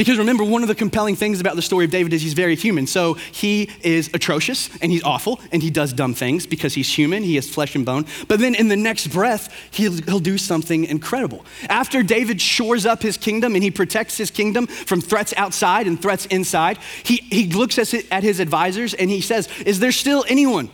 because 0.00 0.16
remember, 0.16 0.42
one 0.42 0.62
of 0.62 0.68
the 0.68 0.74
compelling 0.74 1.14
things 1.14 1.42
about 1.42 1.56
the 1.56 1.60
story 1.60 1.84
of 1.84 1.90
David 1.90 2.14
is 2.14 2.22
he's 2.22 2.32
very 2.32 2.56
human. 2.56 2.86
So 2.86 3.12
he 3.32 3.68
is 3.82 4.08
atrocious 4.14 4.70
and 4.80 4.90
he's 4.90 5.04
awful 5.04 5.38
and 5.52 5.62
he 5.62 5.68
does 5.68 5.92
dumb 5.92 6.14
things 6.14 6.46
because 6.46 6.72
he's 6.72 6.90
human, 6.90 7.22
he 7.22 7.34
has 7.34 7.50
flesh 7.50 7.76
and 7.76 7.84
bone. 7.84 8.06
But 8.26 8.40
then 8.40 8.54
in 8.54 8.68
the 8.68 8.78
next 8.78 9.08
breath, 9.08 9.54
he'll, 9.72 9.92
he'll 9.92 10.18
do 10.18 10.38
something 10.38 10.86
incredible. 10.86 11.44
After 11.68 12.02
David 12.02 12.40
shores 12.40 12.86
up 12.86 13.02
his 13.02 13.18
kingdom 13.18 13.54
and 13.54 13.62
he 13.62 13.70
protects 13.70 14.16
his 14.16 14.30
kingdom 14.30 14.68
from 14.68 15.02
threats 15.02 15.34
outside 15.36 15.86
and 15.86 16.00
threats 16.00 16.24
inside, 16.24 16.78
he, 17.02 17.16
he 17.16 17.50
looks 17.50 17.78
at 17.78 18.22
his 18.22 18.40
advisors 18.40 18.94
and 18.94 19.10
he 19.10 19.20
says, 19.20 19.50
Is 19.66 19.80
there 19.80 19.92
still 19.92 20.24
anyone? 20.28 20.70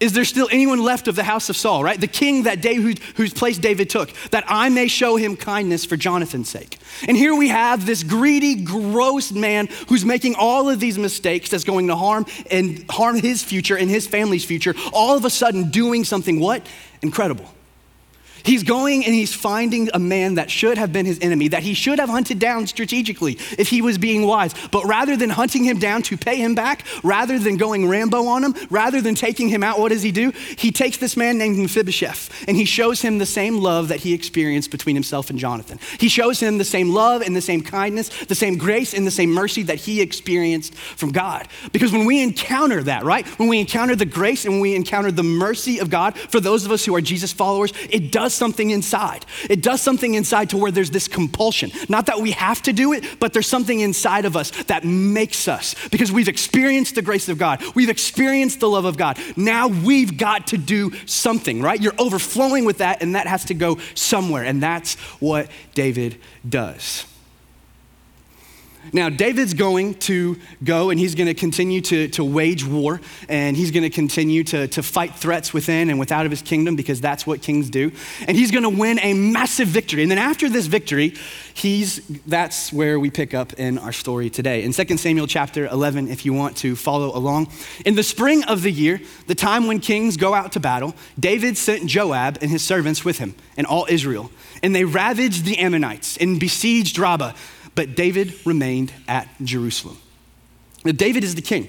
Is 0.00 0.12
there 0.12 0.24
still 0.24 0.48
anyone 0.50 0.82
left 0.82 1.06
of 1.06 1.14
the 1.14 1.22
house 1.22 1.48
of 1.48 1.56
Saul, 1.56 1.84
right? 1.84 2.00
The 2.00 2.08
king 2.08 2.42
that 2.42 2.60
David, 2.60 2.98
whose 3.16 3.32
place 3.32 3.58
David 3.58 3.88
took, 3.88 4.12
that 4.30 4.44
I 4.48 4.68
may 4.68 4.88
show 4.88 5.16
him 5.16 5.36
kindness 5.36 5.84
for 5.84 5.96
Jonathan's 5.96 6.48
sake. 6.48 6.78
And 7.06 7.16
here 7.16 7.34
we 7.34 7.48
have 7.48 7.86
this 7.86 8.02
greedy, 8.02 8.56
gross 8.56 9.30
man 9.30 9.68
who's 9.88 10.04
making 10.04 10.34
all 10.34 10.68
of 10.68 10.80
these 10.80 10.98
mistakes 10.98 11.48
that's 11.48 11.64
going 11.64 11.86
to 11.86 11.96
harm 11.96 12.26
and 12.50 12.84
harm 12.90 13.16
his 13.16 13.42
future 13.42 13.76
and 13.76 13.88
his 13.88 14.06
family's 14.06 14.44
future, 14.44 14.74
all 14.92 15.16
of 15.16 15.24
a 15.24 15.30
sudden 15.30 15.70
doing 15.70 16.04
something 16.04 16.40
what? 16.40 16.66
Incredible. 17.00 17.48
He's 18.44 18.62
going 18.62 19.04
and 19.04 19.14
he's 19.14 19.34
finding 19.34 19.88
a 19.94 19.98
man 19.98 20.34
that 20.34 20.50
should 20.50 20.76
have 20.76 20.92
been 20.92 21.06
his 21.06 21.18
enemy, 21.20 21.48
that 21.48 21.62
he 21.62 21.72
should 21.72 21.98
have 21.98 22.10
hunted 22.10 22.38
down 22.38 22.66
strategically 22.66 23.38
if 23.58 23.68
he 23.68 23.80
was 23.80 23.96
being 23.96 24.26
wise. 24.26 24.54
But 24.70 24.84
rather 24.84 25.16
than 25.16 25.30
hunting 25.30 25.64
him 25.64 25.78
down 25.78 26.02
to 26.02 26.18
pay 26.18 26.36
him 26.36 26.54
back, 26.54 26.84
rather 27.02 27.38
than 27.38 27.56
going 27.56 27.88
Rambo 27.88 28.26
on 28.26 28.44
him, 28.44 28.54
rather 28.68 29.00
than 29.00 29.14
taking 29.14 29.48
him 29.48 29.62
out, 29.62 29.78
what 29.78 29.90
does 29.90 30.02
he 30.02 30.12
do? 30.12 30.30
He 30.58 30.70
takes 30.70 30.98
this 30.98 31.16
man 31.16 31.38
named 31.38 31.56
Mephibosheth 31.56 32.44
and 32.46 32.56
he 32.56 32.66
shows 32.66 33.00
him 33.00 33.16
the 33.16 33.26
same 33.26 33.58
love 33.58 33.88
that 33.88 34.00
he 34.00 34.12
experienced 34.12 34.70
between 34.70 34.94
himself 34.94 35.30
and 35.30 35.38
Jonathan. 35.38 35.78
He 35.98 36.08
shows 36.08 36.38
him 36.38 36.58
the 36.58 36.64
same 36.64 36.90
love 36.90 37.22
and 37.22 37.34
the 37.34 37.40
same 37.40 37.62
kindness, 37.62 38.10
the 38.26 38.34
same 38.34 38.58
grace 38.58 38.92
and 38.92 39.06
the 39.06 39.10
same 39.10 39.30
mercy 39.30 39.62
that 39.62 39.76
he 39.76 40.02
experienced 40.02 40.74
from 40.74 41.12
God. 41.12 41.48
Because 41.72 41.92
when 41.92 42.04
we 42.04 42.22
encounter 42.22 42.82
that, 42.82 43.04
right? 43.04 43.26
When 43.38 43.48
we 43.48 43.58
encounter 43.58 43.96
the 43.96 44.04
grace 44.04 44.44
and 44.44 44.54
when 44.54 44.60
we 44.60 44.74
encounter 44.74 45.10
the 45.10 45.22
mercy 45.22 45.78
of 45.78 45.88
God 45.88 46.18
for 46.18 46.40
those 46.40 46.66
of 46.66 46.72
us 46.72 46.84
who 46.84 46.94
are 46.94 47.00
Jesus 47.00 47.32
followers, 47.32 47.72
it 47.88 48.12
does 48.12 48.33
something 48.34 48.70
inside. 48.70 49.24
It 49.48 49.62
does 49.62 49.80
something 49.80 50.14
inside 50.14 50.50
to 50.50 50.56
where 50.56 50.70
there's 50.70 50.90
this 50.90 51.08
compulsion. 51.08 51.70
Not 51.88 52.06
that 52.06 52.20
we 52.20 52.32
have 52.32 52.62
to 52.62 52.72
do 52.72 52.92
it, 52.92 53.18
but 53.20 53.32
there's 53.32 53.46
something 53.46 53.80
inside 53.80 54.24
of 54.24 54.36
us 54.36 54.50
that 54.64 54.84
makes 54.84 55.48
us 55.48 55.74
because 55.90 56.10
we've 56.12 56.28
experienced 56.28 56.94
the 56.94 57.02
grace 57.02 57.28
of 57.28 57.38
God. 57.38 57.62
We've 57.74 57.90
experienced 57.90 58.60
the 58.60 58.68
love 58.68 58.84
of 58.84 58.96
God. 58.96 59.18
Now 59.36 59.68
we've 59.68 60.16
got 60.16 60.48
to 60.48 60.58
do 60.58 60.92
something, 61.06 61.62
right? 61.62 61.80
You're 61.80 61.98
overflowing 61.98 62.64
with 62.64 62.78
that, 62.78 63.02
and 63.02 63.14
that 63.14 63.26
has 63.26 63.44
to 63.46 63.54
go 63.54 63.78
somewhere. 63.94 64.44
And 64.44 64.62
that's 64.62 64.94
what 65.20 65.48
David 65.74 66.20
does. 66.48 67.06
Now, 68.92 69.08
David's 69.08 69.54
going 69.54 69.94
to 69.94 70.38
go 70.62 70.90
and 70.90 71.00
he's 71.00 71.14
going 71.14 71.26
to 71.26 71.34
continue 71.34 71.80
to, 71.82 72.08
to 72.08 72.24
wage 72.24 72.64
war 72.64 73.00
and 73.28 73.56
he's 73.56 73.70
going 73.70 73.82
to 73.82 73.90
continue 73.90 74.44
to, 74.44 74.68
fight 74.84 75.14
threats 75.14 75.54
within 75.54 75.88
and 75.88 75.98
without 75.98 76.26
of 76.26 76.30
his 76.30 76.42
kingdom 76.42 76.76
because 76.76 77.00
that's 77.00 77.26
what 77.26 77.40
kings 77.40 77.70
do. 77.70 77.90
And 78.28 78.36
he's 78.36 78.50
going 78.50 78.64
to 78.64 78.68
win 78.68 78.98
a 79.00 79.14
massive 79.14 79.68
victory. 79.68 80.02
And 80.02 80.10
then 80.10 80.18
after 80.18 80.48
this 80.48 80.66
victory, 80.66 81.14
he's, 81.54 82.06
that's 82.26 82.72
where 82.72 83.00
we 83.00 83.10
pick 83.10 83.34
up 83.34 83.54
in 83.54 83.78
our 83.78 83.92
story 83.92 84.28
today. 84.30 84.62
In 84.62 84.72
2 84.72 84.96
Samuel 84.98 85.26
chapter 85.26 85.66
11, 85.66 86.08
if 86.08 86.24
you 86.26 86.32
want 86.32 86.56
to 86.58 86.76
follow 86.76 87.16
along. 87.16 87.50
In 87.86 87.94
the 87.94 88.02
spring 88.02 88.44
of 88.44 88.62
the 88.62 88.70
year, 88.70 89.00
the 89.26 89.34
time 89.34 89.66
when 89.66 89.80
kings 89.80 90.16
go 90.16 90.34
out 90.34 90.52
to 90.52 90.60
battle, 90.60 90.94
David 91.18 91.56
sent 91.56 91.86
Joab 91.86 92.38
and 92.42 92.50
his 92.50 92.62
servants 92.62 93.04
with 93.04 93.18
him 93.18 93.34
and 93.56 93.66
all 93.66 93.86
Israel. 93.88 94.30
And 94.62 94.74
they 94.74 94.84
ravaged 94.84 95.44
the 95.44 95.58
Ammonites 95.58 96.16
and 96.18 96.38
besieged 96.38 96.98
Rabbah 96.98 97.32
but 97.74 97.94
David 97.94 98.34
remained 98.46 98.92
at 99.08 99.28
Jerusalem. 99.42 99.98
Now, 100.84 100.92
David 100.92 101.24
is 101.24 101.34
the 101.34 101.42
king. 101.42 101.68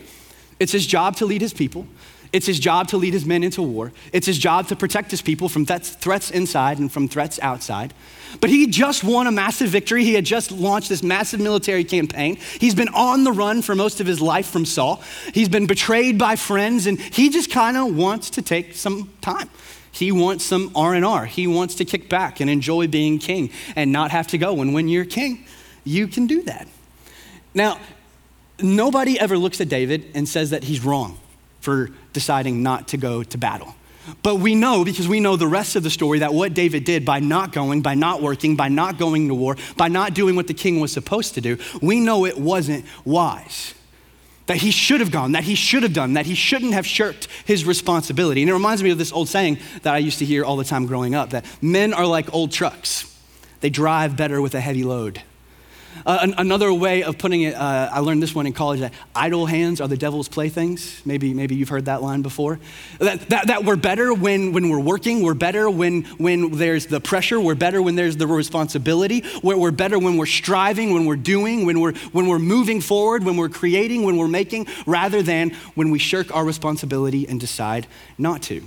It's 0.59 0.71
his 0.71 0.85
job 0.85 1.15
to 1.17 1.25
lead 1.25 1.41
his 1.41 1.53
people. 1.53 1.87
It's 2.35 2.45
his 2.45 2.59
job 2.59 2.89
to 2.89 2.97
lead 2.97 3.13
his 3.13 3.25
men 3.25 3.43
into 3.43 3.61
war. 3.61 3.93
It's 4.11 4.27
his 4.27 4.37
job 4.37 4.67
to 4.67 4.75
protect 4.75 5.09
his 5.09 5.21
people 5.21 5.47
from 5.47 5.65
threats 5.65 6.31
inside 6.31 6.79
and 6.79 6.91
from 6.91 7.07
threats 7.07 7.39
outside. 7.41 7.93
But 8.41 8.49
he 8.49 8.67
just 8.67 9.05
won 9.05 9.27
a 9.27 9.31
massive 9.31 9.69
victory. 9.69 10.03
He 10.03 10.15
had 10.15 10.25
just 10.25 10.51
launched 10.51 10.89
this 10.89 11.01
massive 11.01 11.39
military 11.39 11.85
campaign. 11.85 12.35
He's 12.59 12.75
been 12.75 12.89
on 12.89 13.23
the 13.23 13.31
run 13.31 13.61
for 13.61 13.73
most 13.73 14.01
of 14.01 14.07
his 14.07 14.19
life 14.19 14.47
from 14.47 14.65
Saul. 14.65 15.01
He's 15.33 15.47
been 15.47 15.65
betrayed 15.65 16.17
by 16.17 16.35
friends 16.35 16.87
and 16.87 16.99
he 16.99 17.29
just 17.29 17.51
kind 17.51 17.77
of 17.77 17.95
wants 17.95 18.31
to 18.31 18.41
take 18.41 18.75
some 18.75 19.13
time. 19.21 19.49
He 19.91 20.11
wants 20.11 20.43
some 20.43 20.71
R&R. 20.75 21.25
He 21.25 21.47
wants 21.47 21.75
to 21.75 21.85
kick 21.85 22.09
back 22.09 22.41
and 22.41 22.49
enjoy 22.49 22.87
being 22.87 23.17
king 23.17 23.49
and 23.77 23.93
not 23.93 24.11
have 24.11 24.27
to 24.27 24.37
go. 24.37 24.59
And 24.59 24.73
when 24.73 24.89
you're 24.89 25.05
king, 25.05 25.45
you 25.85 26.07
can 26.07 26.27
do 26.27 26.41
that. 26.43 26.67
Now, 27.53 27.79
nobody 28.59 29.17
ever 29.17 29.37
looks 29.37 29.61
at 29.61 29.69
David 29.69 30.11
and 30.13 30.27
says 30.27 30.49
that 30.49 30.65
he's 30.65 30.83
wrong 30.83 31.17
for 31.61 31.89
deciding 32.11 32.61
not 32.61 32.89
to 32.89 32.97
go 32.97 33.23
to 33.23 33.37
battle. 33.37 33.75
But 34.21 34.35
we 34.35 34.53
know, 34.53 34.85
because 34.85 35.07
we 35.07 35.19
know 35.19 35.35
the 35.35 35.47
rest 35.47 35.75
of 35.75 35.83
the 35.83 35.89
story, 35.89 36.19
that 36.19 36.33
what 36.33 36.53
David 36.53 36.83
did 36.83 37.05
by 37.05 37.19
not 37.19 37.51
going, 37.51 37.81
by 37.81 37.95
not 37.95 38.21
working, 38.21 38.55
by 38.55 38.67
not 38.67 38.99
going 38.99 39.27
to 39.29 39.33
war, 39.33 39.57
by 39.77 39.87
not 39.87 40.13
doing 40.13 40.35
what 40.35 40.47
the 40.47 40.53
king 40.53 40.79
was 40.79 40.91
supposed 40.91 41.33
to 41.35 41.41
do, 41.41 41.57
we 41.81 41.99
know 41.99 42.25
it 42.25 42.37
wasn't 42.37 42.85
wise. 43.03 43.73
That 44.45 44.57
he 44.57 44.69
should 44.69 44.99
have 44.99 45.09
gone, 45.09 45.31
that 45.31 45.43
he 45.43 45.55
should 45.55 45.81
have 45.81 45.93
done, 45.93 46.13
that 46.13 46.27
he 46.27 46.35
shouldn't 46.35 46.73
have 46.73 46.85
shirked 46.85 47.27
his 47.45 47.65
responsibility. 47.65 48.43
And 48.43 48.49
it 48.49 48.53
reminds 48.53 48.83
me 48.83 48.91
of 48.91 48.99
this 48.99 49.11
old 49.11 49.27
saying 49.27 49.57
that 49.81 49.95
I 49.95 49.97
used 49.97 50.19
to 50.19 50.25
hear 50.25 50.45
all 50.45 50.55
the 50.55 50.63
time 50.63 50.85
growing 50.85 51.15
up 51.15 51.31
that 51.31 51.45
men 51.63 51.91
are 51.93 52.05
like 52.05 52.31
old 52.31 52.51
trucks, 52.51 53.11
they 53.61 53.71
drive 53.71 54.15
better 54.15 54.39
with 54.39 54.53
a 54.53 54.59
heavy 54.59 54.83
load. 54.83 55.23
Uh, 56.05 56.19
an, 56.21 56.33
another 56.37 56.73
way 56.73 57.03
of 57.03 57.17
putting 57.17 57.43
it, 57.43 57.55
uh, 57.55 57.89
I 57.91 57.99
learned 57.99 58.21
this 58.21 58.33
one 58.33 58.45
in 58.45 58.53
college 58.53 58.79
that 58.79 58.93
idle 59.15 59.45
hands 59.45 59.79
are 59.79 59.87
the 59.87 59.97
devil's 59.97 60.27
playthings. 60.27 61.01
Maybe, 61.05 61.33
maybe 61.33 61.55
you've 61.55 61.69
heard 61.69 61.85
that 61.85 62.01
line 62.01 62.21
before. 62.21 62.59
That, 62.99 63.29
that, 63.29 63.47
that 63.47 63.65
we're 63.65 63.75
better 63.75 64.13
when, 64.13 64.51
when 64.51 64.69
we're 64.69 64.79
working, 64.79 65.21
we're 65.21 65.33
better 65.33 65.69
when, 65.69 66.03
when 66.17 66.51
there's 66.51 66.87
the 66.87 66.99
pressure, 66.99 67.39
we're 67.39 67.55
better 67.55 67.81
when 67.81 67.95
there's 67.95 68.17
the 68.17 68.27
responsibility, 68.27 69.23
we're, 69.43 69.57
we're 69.57 69.71
better 69.71 69.97
when 69.97 70.17
we're 70.17 70.25
striving, 70.25 70.93
when 70.93 71.05
we're 71.05 71.15
doing, 71.15 71.65
when 71.65 71.79
we're, 71.79 71.93
when 72.11 72.27
we're 72.27 72.39
moving 72.39 72.81
forward, 72.81 73.23
when 73.23 73.37
we're 73.37 73.49
creating, 73.49 74.03
when 74.03 74.17
we're 74.17 74.27
making, 74.27 74.67
rather 74.85 75.21
than 75.21 75.51
when 75.75 75.91
we 75.91 75.99
shirk 75.99 76.33
our 76.35 76.43
responsibility 76.43 77.27
and 77.27 77.39
decide 77.39 77.87
not 78.17 78.41
to. 78.43 78.63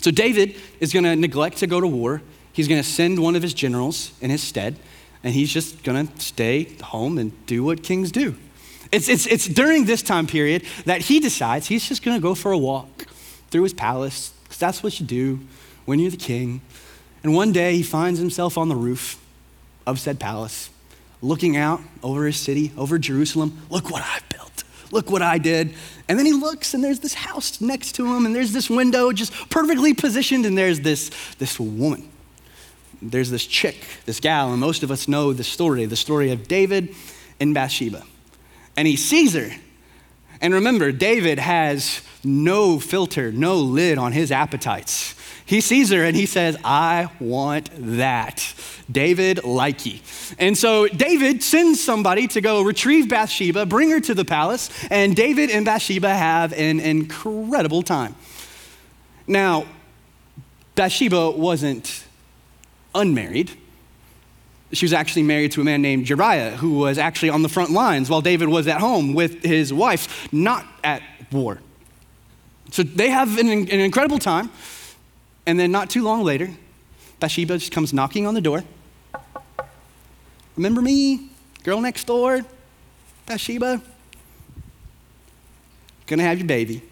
So 0.00 0.10
David 0.10 0.56
is 0.80 0.92
going 0.92 1.04
to 1.04 1.16
neglect 1.16 1.58
to 1.58 1.66
go 1.66 1.80
to 1.80 1.86
war. 1.86 2.22
He's 2.52 2.68
going 2.68 2.82
to 2.82 2.88
send 2.88 3.18
one 3.18 3.36
of 3.36 3.42
his 3.42 3.54
generals 3.54 4.12
in 4.20 4.30
his 4.30 4.42
stead 4.42 4.76
and 5.24 5.34
he's 5.34 5.52
just 5.52 5.82
going 5.82 6.06
to 6.06 6.20
stay 6.20 6.64
home 6.82 7.18
and 7.18 7.46
do 7.46 7.64
what 7.64 7.82
kings 7.82 8.12
do. 8.12 8.36
It's, 8.92 9.08
it's, 9.08 9.26
it's 9.26 9.48
during 9.48 9.86
this 9.86 10.02
time 10.02 10.26
period 10.28 10.62
that 10.84 11.00
he 11.00 11.18
decides 11.18 11.66
he's 11.66 11.88
just 11.88 12.04
going 12.04 12.16
to 12.16 12.22
go 12.22 12.34
for 12.36 12.52
a 12.52 12.58
walk 12.58 13.06
through 13.50 13.62
his 13.64 13.72
palace, 13.72 14.32
because 14.44 14.58
that's 14.58 14.82
what 14.82 15.00
you 15.00 15.06
do 15.06 15.40
when 15.86 15.98
you're 15.98 16.10
the 16.10 16.16
king. 16.16 16.60
And 17.24 17.34
one 17.34 17.52
day 17.52 17.74
he 17.74 17.82
finds 17.82 18.20
himself 18.20 18.56
on 18.58 18.68
the 18.68 18.76
roof 18.76 19.20
of 19.86 19.98
said 19.98 20.20
palace, 20.20 20.70
looking 21.22 21.56
out 21.56 21.80
over 22.02 22.26
his 22.26 22.36
city, 22.36 22.72
over 22.76 22.98
Jerusalem. 22.98 23.62
Look 23.70 23.90
what 23.90 24.02
I've 24.02 24.28
built. 24.28 24.64
Look 24.92 25.10
what 25.10 25.22
I 25.22 25.38
did. 25.38 25.74
And 26.08 26.18
then 26.18 26.26
he 26.26 26.32
looks, 26.32 26.74
and 26.74 26.84
there's 26.84 27.00
this 27.00 27.14
house 27.14 27.60
next 27.60 27.92
to 27.92 28.14
him, 28.14 28.26
and 28.26 28.36
there's 28.36 28.52
this 28.52 28.68
window 28.68 29.10
just 29.10 29.32
perfectly 29.48 29.94
positioned, 29.94 30.44
and 30.44 30.56
there's 30.56 30.80
this, 30.80 31.10
this 31.38 31.58
woman 31.58 32.10
there's 33.10 33.30
this 33.30 33.46
chick, 33.46 33.76
this 34.06 34.20
gal, 34.20 34.50
and 34.52 34.60
most 34.60 34.82
of 34.82 34.90
us 34.90 35.08
know 35.08 35.32
the 35.32 35.44
story 35.44 35.84
the 35.86 35.96
story 35.96 36.32
of 36.32 36.48
David 36.48 36.94
and 37.40 37.54
Bathsheba. 37.54 38.02
And 38.76 38.88
he 38.88 38.96
sees 38.96 39.34
her. 39.34 39.50
And 40.40 40.54
remember, 40.54 40.92
David 40.92 41.38
has 41.38 42.02
no 42.22 42.78
filter, 42.78 43.32
no 43.32 43.56
lid 43.56 43.98
on 43.98 44.12
his 44.12 44.32
appetites. 44.32 45.14
He 45.46 45.60
sees 45.60 45.90
her 45.90 46.02
and 46.04 46.16
he 46.16 46.26
says, 46.26 46.56
I 46.64 47.10
want 47.20 47.70
that. 47.96 48.54
David 48.90 49.38
likey. 49.38 50.00
And 50.38 50.56
so 50.56 50.88
David 50.88 51.42
sends 51.42 51.82
somebody 51.82 52.26
to 52.28 52.40
go 52.40 52.62
retrieve 52.62 53.08
Bathsheba, 53.08 53.66
bring 53.66 53.90
her 53.90 54.00
to 54.00 54.14
the 54.14 54.24
palace, 54.24 54.70
and 54.90 55.14
David 55.14 55.50
and 55.50 55.64
Bathsheba 55.64 56.08
have 56.08 56.52
an 56.54 56.80
incredible 56.80 57.82
time. 57.82 58.14
Now, 59.26 59.66
Bathsheba 60.74 61.30
wasn't 61.30 62.03
unmarried. 62.94 63.50
She 64.72 64.84
was 64.84 64.92
actually 64.92 65.22
married 65.22 65.52
to 65.52 65.60
a 65.60 65.64
man 65.64 65.82
named 65.82 66.08
Uriah, 66.08 66.56
who 66.56 66.78
was 66.78 66.98
actually 66.98 67.30
on 67.30 67.42
the 67.42 67.48
front 67.48 67.70
lines 67.70 68.10
while 68.10 68.20
David 68.20 68.48
was 68.48 68.66
at 68.66 68.80
home 68.80 69.14
with 69.14 69.42
his 69.42 69.72
wife, 69.72 70.32
not 70.32 70.66
at 70.82 71.02
war. 71.30 71.60
So 72.70 72.82
they 72.82 73.10
have 73.10 73.38
an, 73.38 73.48
an 73.48 73.68
incredible 73.68 74.18
time. 74.18 74.50
And 75.46 75.60
then, 75.60 75.70
not 75.70 75.90
too 75.90 76.02
long 76.02 76.24
later, 76.24 76.50
Bathsheba 77.20 77.58
just 77.58 77.70
comes 77.70 77.92
knocking 77.92 78.26
on 78.26 78.34
the 78.34 78.40
door. 78.40 78.64
Remember 80.56 80.80
me? 80.80 81.30
Girl 81.62 81.80
next 81.80 82.04
door? 82.04 82.44
Bathsheba? 83.26 83.82
Gonna 86.06 86.22
have 86.22 86.38
your 86.38 86.46
baby. 86.46 86.82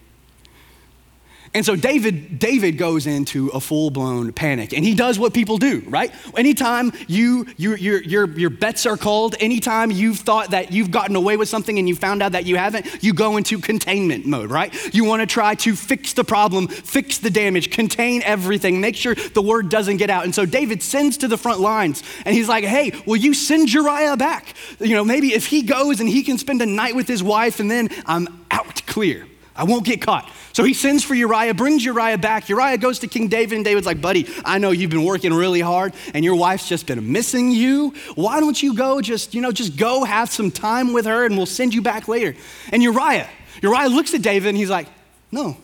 And 1.55 1.67
so 1.67 1.77
David, 1.77 2.39
David 2.39 2.79
goes 2.79 3.07
into 3.07 3.49
a 3.49 3.61
full-blown 3.61 4.33
panic, 4.33 4.73
and 4.73 4.83
he 4.83 4.95
does 4.95 5.19
what 5.19 5.35
people 5.35 5.59
do, 5.59 5.83
right? 5.87 6.11
Anytime 6.35 6.93
you, 7.09 7.47
you, 7.59 7.77
your, 7.77 8.03
your, 8.03 8.29
your 8.39 8.51
bets 8.51 8.87
are 8.87 8.97
called, 8.97 9.35
anytime 9.39 9.91
you've 9.91 10.21
thought 10.21 10.53
that 10.53 10.73
you've 10.73 10.91
gotten 10.91 11.15
away 11.15 11.37
with 11.37 11.51
something 11.51 11.79
and 11.79 11.87
you 11.87 11.95
found 11.95 12.23
out 12.23 12.33
that 12.33 12.47
you 12.47 12.57
haven't, 12.57 13.03
you 13.03 13.13
go 13.13 13.37
into 13.37 13.59
containment 13.59 14.25
mode, 14.25 14.51
right? 14.51 14.73
You 14.95 15.05
want 15.05 15.21
to 15.21 15.27
try 15.27 15.55
to 15.57 15.77
fix 15.77 16.15
the 16.15 16.25
problem, 16.25 16.69
fix 16.69 17.19
the 17.19 17.29
damage, 17.29 17.71
contain 17.71 18.23
everything, 18.23 18.81
make 18.81 18.97
sure 18.97 19.15
the 19.15 19.43
word 19.43 19.69
doesn't 19.69 19.99
get 19.99 20.09
out. 20.09 20.25
And 20.25 20.35
so 20.35 20.47
David 20.47 20.83
sends 20.83 21.19
to 21.19 21.29
the 21.29 21.37
front 21.37 21.61
lines, 21.61 22.03
and 22.25 22.35
he's 22.35 22.49
like, 22.49 22.65
hey, 22.65 22.93
will 23.05 23.17
you 23.17 23.35
send 23.35 23.71
Uriah 23.71 24.17
back? 24.17 24.55
You 24.81 24.95
know, 24.95 25.05
maybe 25.05 25.35
if 25.35 25.47
he 25.47 25.61
goes 25.61 26.01
and 26.01 26.09
he 26.09 26.23
can 26.23 26.39
spend 26.39 26.63
a 26.63 26.67
night 26.67 26.97
with 26.97 27.09
his 27.09 27.23
wife, 27.23 27.61
and 27.61 27.71
then 27.71 27.91
I'm 28.07 28.47
out 28.51 28.87
clear. 28.87 29.27
I 29.55 29.65
won't 29.65 29.85
get 29.85 30.01
caught. 30.01 30.31
So 30.53 30.65
he 30.65 30.73
sends 30.73 31.05
for 31.05 31.15
Uriah, 31.15 31.53
brings 31.53 31.85
Uriah 31.85 32.17
back. 32.17 32.49
Uriah 32.49 32.79
goes 32.79 33.01
to 33.01 33.07
King 33.07 33.29
David, 33.29 33.57
and 33.57 33.65
David's 33.65 33.87
like, 33.87 34.01
Buddy, 34.01 34.27
I 34.45 34.59
know 34.59 34.71
you've 34.71 34.91
been 34.91 35.05
working 35.05 35.33
really 35.33 35.61
hard, 35.61 35.95
and 36.15 36.25
your 36.25 36.35
wife's 36.35 36.69
just 36.69 36.87
been 36.87 37.13
missing 37.13 37.51
you. 37.51 37.95
Why 38.15 38.41
don't 38.41 38.61
you 38.63 38.75
go 38.75 39.01
just, 39.01 39.35
you 39.35 39.41
know, 39.41 39.53
just 39.53 39.77
go 39.77 40.05
have 40.05 40.31
some 40.31 40.51
time 40.51 40.93
with 40.93 41.05
her, 41.05 41.27
and 41.27 41.37
we'll 41.37 41.47
send 41.47 41.75
you 41.75 41.83
back 41.83 42.09
later. 42.09 42.35
And 42.73 42.83
Uriah, 42.83 43.29
Uriah 43.63 43.89
looks 43.89 44.15
at 44.15 44.23
David, 44.23 44.49
and 44.49 44.57
he's 44.57 44.71
like, 44.71 44.89
No, 45.31 45.57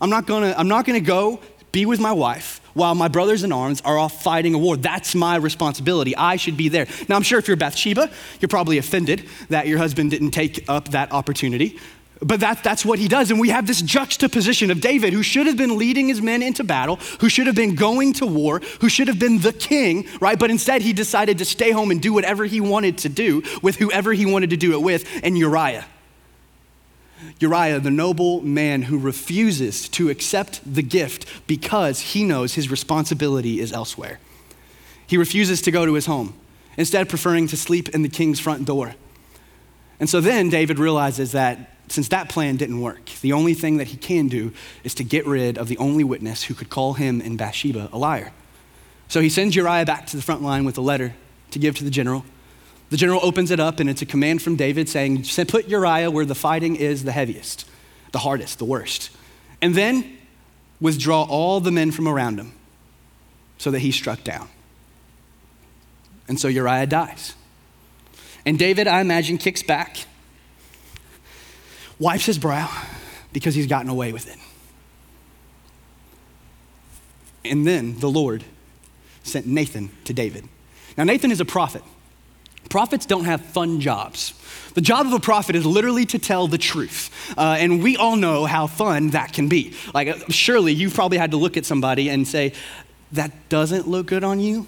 I'm 0.00 0.10
not 0.10 0.26
gonna, 0.26 0.54
I'm 0.56 0.68
not 0.68 0.84
gonna 0.84 1.00
go 1.00 1.40
be 1.70 1.86
with 1.86 2.00
my 2.00 2.12
wife 2.12 2.60
while 2.74 2.94
my 2.94 3.08
brothers 3.08 3.44
in 3.44 3.52
arms 3.52 3.80
are 3.82 3.98
off 3.98 4.22
fighting 4.22 4.54
a 4.54 4.58
war. 4.58 4.76
That's 4.76 5.14
my 5.14 5.36
responsibility. 5.36 6.16
I 6.16 6.36
should 6.36 6.56
be 6.56 6.68
there. 6.68 6.86
Now, 7.08 7.16
I'm 7.16 7.22
sure 7.22 7.38
if 7.38 7.48
you're 7.48 7.56
Bathsheba, 7.56 8.10
you're 8.40 8.48
probably 8.48 8.78
offended 8.78 9.28
that 9.48 9.66
your 9.66 9.78
husband 9.78 10.10
didn't 10.10 10.32
take 10.32 10.68
up 10.68 10.88
that 10.90 11.12
opportunity. 11.12 11.78
But 12.24 12.40
that, 12.40 12.62
that's 12.62 12.84
what 12.84 13.00
he 13.00 13.08
does. 13.08 13.30
And 13.30 13.40
we 13.40 13.48
have 13.48 13.66
this 13.66 13.82
juxtaposition 13.82 14.70
of 14.70 14.80
David, 14.80 15.12
who 15.12 15.24
should 15.24 15.46
have 15.48 15.56
been 15.56 15.76
leading 15.76 16.06
his 16.06 16.22
men 16.22 16.40
into 16.40 16.62
battle, 16.62 16.96
who 17.20 17.28
should 17.28 17.48
have 17.48 17.56
been 17.56 17.74
going 17.74 18.12
to 18.14 18.26
war, 18.26 18.60
who 18.80 18.88
should 18.88 19.08
have 19.08 19.18
been 19.18 19.38
the 19.38 19.52
king, 19.52 20.06
right? 20.20 20.38
But 20.38 20.50
instead, 20.50 20.82
he 20.82 20.92
decided 20.92 21.38
to 21.38 21.44
stay 21.44 21.72
home 21.72 21.90
and 21.90 22.00
do 22.00 22.12
whatever 22.12 22.44
he 22.44 22.60
wanted 22.60 22.98
to 22.98 23.08
do 23.08 23.42
with 23.60 23.76
whoever 23.76 24.12
he 24.12 24.24
wanted 24.24 24.50
to 24.50 24.56
do 24.56 24.72
it 24.72 24.82
with, 24.82 25.08
and 25.24 25.36
Uriah. 25.36 25.84
Uriah, 27.40 27.80
the 27.80 27.90
noble 27.90 28.40
man 28.40 28.82
who 28.82 28.98
refuses 28.98 29.88
to 29.90 30.08
accept 30.08 30.60
the 30.64 30.82
gift 30.82 31.26
because 31.48 32.00
he 32.00 32.22
knows 32.22 32.54
his 32.54 32.70
responsibility 32.70 33.58
is 33.58 33.72
elsewhere. 33.72 34.20
He 35.08 35.16
refuses 35.16 35.60
to 35.62 35.72
go 35.72 35.86
to 35.86 35.94
his 35.94 36.06
home, 36.06 36.34
instead, 36.76 37.08
preferring 37.08 37.48
to 37.48 37.56
sleep 37.56 37.88
in 37.88 38.02
the 38.02 38.08
king's 38.08 38.38
front 38.38 38.64
door. 38.64 38.94
And 39.98 40.08
so 40.08 40.20
then 40.20 40.50
David 40.50 40.78
realizes 40.78 41.32
that 41.32 41.71
since 41.88 42.08
that 42.08 42.28
plan 42.28 42.56
didn't 42.56 42.80
work, 42.80 43.06
the 43.20 43.32
only 43.32 43.54
thing 43.54 43.76
that 43.76 43.88
he 43.88 43.96
can 43.96 44.28
do 44.28 44.52
is 44.84 44.94
to 44.94 45.04
get 45.04 45.26
rid 45.26 45.58
of 45.58 45.68
the 45.68 45.78
only 45.78 46.04
witness 46.04 46.44
who 46.44 46.54
could 46.54 46.70
call 46.70 46.94
him 46.94 47.20
and 47.20 47.36
Bathsheba 47.36 47.88
a 47.92 47.98
liar. 47.98 48.32
So 49.08 49.20
he 49.20 49.28
sends 49.28 49.54
Uriah 49.54 49.84
back 49.84 50.06
to 50.06 50.16
the 50.16 50.22
front 50.22 50.42
line 50.42 50.64
with 50.64 50.78
a 50.78 50.80
letter 50.80 51.14
to 51.50 51.58
give 51.58 51.76
to 51.76 51.84
the 51.84 51.90
general. 51.90 52.24
The 52.88 52.96
general 52.96 53.20
opens 53.22 53.50
it 53.50 53.60
up, 53.60 53.80
and 53.80 53.90
it's 53.90 54.02
a 54.02 54.06
command 54.06 54.42
from 54.42 54.56
David 54.56 54.88
saying, 54.88 55.24
Put 55.48 55.68
Uriah 55.68 56.10
where 56.10 56.24
the 56.24 56.34
fighting 56.34 56.76
is 56.76 57.04
the 57.04 57.12
heaviest, 57.12 57.68
the 58.12 58.20
hardest, 58.20 58.58
the 58.58 58.64
worst. 58.64 59.10
And 59.60 59.74
then 59.74 60.18
withdraw 60.80 61.24
all 61.24 61.60
the 61.60 61.70
men 61.70 61.90
from 61.90 62.08
around 62.08 62.38
him 62.38 62.52
so 63.58 63.70
that 63.70 63.78
he's 63.80 63.94
struck 63.94 64.24
down. 64.24 64.48
And 66.28 66.40
so 66.40 66.48
Uriah 66.48 66.86
dies. 66.86 67.34
And 68.44 68.58
David, 68.58 68.86
I 68.86 69.00
imagine, 69.00 69.38
kicks 69.38 69.62
back 69.62 70.06
wipes 72.02 72.26
his 72.26 72.38
brow 72.38 72.68
because 73.32 73.54
he's 73.54 73.66
gotten 73.66 73.88
away 73.88 74.12
with 74.12 74.28
it. 74.28 74.38
And 77.48 77.66
then 77.66 77.98
the 77.98 78.10
Lord 78.10 78.44
sent 79.22 79.46
Nathan 79.46 79.90
to 80.04 80.12
David. 80.12 80.48
Now, 80.96 81.04
Nathan 81.04 81.30
is 81.30 81.40
a 81.40 81.44
prophet. 81.44 81.82
Prophets 82.68 83.06
don't 83.06 83.24
have 83.24 83.40
fun 83.40 83.80
jobs. 83.80 84.34
The 84.74 84.80
job 84.80 85.06
of 85.06 85.12
a 85.12 85.20
prophet 85.20 85.56
is 85.56 85.64
literally 85.64 86.06
to 86.06 86.18
tell 86.18 86.48
the 86.48 86.58
truth. 86.58 87.10
Uh, 87.36 87.56
and 87.58 87.82
we 87.82 87.96
all 87.96 88.16
know 88.16 88.46
how 88.46 88.66
fun 88.66 89.10
that 89.10 89.32
can 89.32 89.48
be. 89.48 89.74
Like, 89.94 90.16
surely 90.30 90.72
you've 90.72 90.94
probably 90.94 91.18
had 91.18 91.30
to 91.32 91.36
look 91.36 91.56
at 91.56 91.64
somebody 91.64 92.08
and 92.08 92.26
say, 92.26 92.52
That 93.12 93.30
doesn't 93.48 93.88
look 93.88 94.06
good 94.06 94.24
on 94.24 94.40
you. 94.40 94.66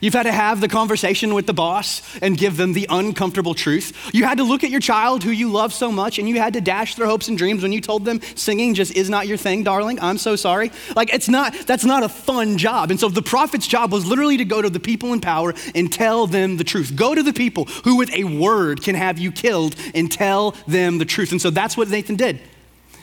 You've 0.00 0.14
had 0.14 0.24
to 0.24 0.32
have 0.32 0.60
the 0.60 0.68
conversation 0.68 1.34
with 1.34 1.46
the 1.46 1.54
boss 1.54 2.02
and 2.20 2.36
give 2.36 2.56
them 2.56 2.72
the 2.72 2.86
uncomfortable 2.90 3.54
truth. 3.54 4.10
You 4.12 4.24
had 4.24 4.38
to 4.38 4.44
look 4.44 4.64
at 4.64 4.70
your 4.70 4.80
child 4.80 5.22
who 5.22 5.30
you 5.30 5.50
love 5.50 5.72
so 5.72 5.90
much 5.90 6.18
and 6.18 6.28
you 6.28 6.40
had 6.40 6.52
to 6.54 6.60
dash 6.60 6.94
their 6.96 7.06
hopes 7.06 7.28
and 7.28 7.38
dreams 7.38 7.62
when 7.62 7.72
you 7.72 7.80
told 7.80 8.04
them 8.04 8.20
singing 8.34 8.74
just 8.74 8.94
is 8.96 9.08
not 9.08 9.26
your 9.26 9.36
thing, 9.36 9.62
darling. 9.64 9.98
I'm 10.00 10.18
so 10.18 10.36
sorry. 10.36 10.70
Like 10.94 11.12
it's 11.12 11.28
not 11.28 11.54
that's 11.66 11.84
not 11.84 12.02
a 12.02 12.08
fun 12.08 12.58
job. 12.58 12.90
And 12.90 13.00
so 13.00 13.08
the 13.08 13.22
prophet's 13.22 13.66
job 13.66 13.92
was 13.92 14.06
literally 14.06 14.36
to 14.36 14.44
go 14.44 14.60
to 14.60 14.70
the 14.70 14.80
people 14.80 15.12
in 15.12 15.20
power 15.20 15.54
and 15.74 15.92
tell 15.92 16.26
them 16.26 16.56
the 16.56 16.64
truth. 16.64 16.94
Go 16.94 17.14
to 17.14 17.22
the 17.22 17.32
people 17.32 17.64
who 17.84 17.96
with 17.96 18.12
a 18.12 18.24
word 18.24 18.82
can 18.82 18.94
have 18.94 19.18
you 19.18 19.32
killed 19.32 19.76
and 19.94 20.10
tell 20.10 20.52
them 20.66 20.98
the 20.98 21.04
truth. 21.04 21.32
And 21.32 21.40
so 21.40 21.50
that's 21.50 21.76
what 21.76 21.88
Nathan 21.88 22.16
did. 22.16 22.40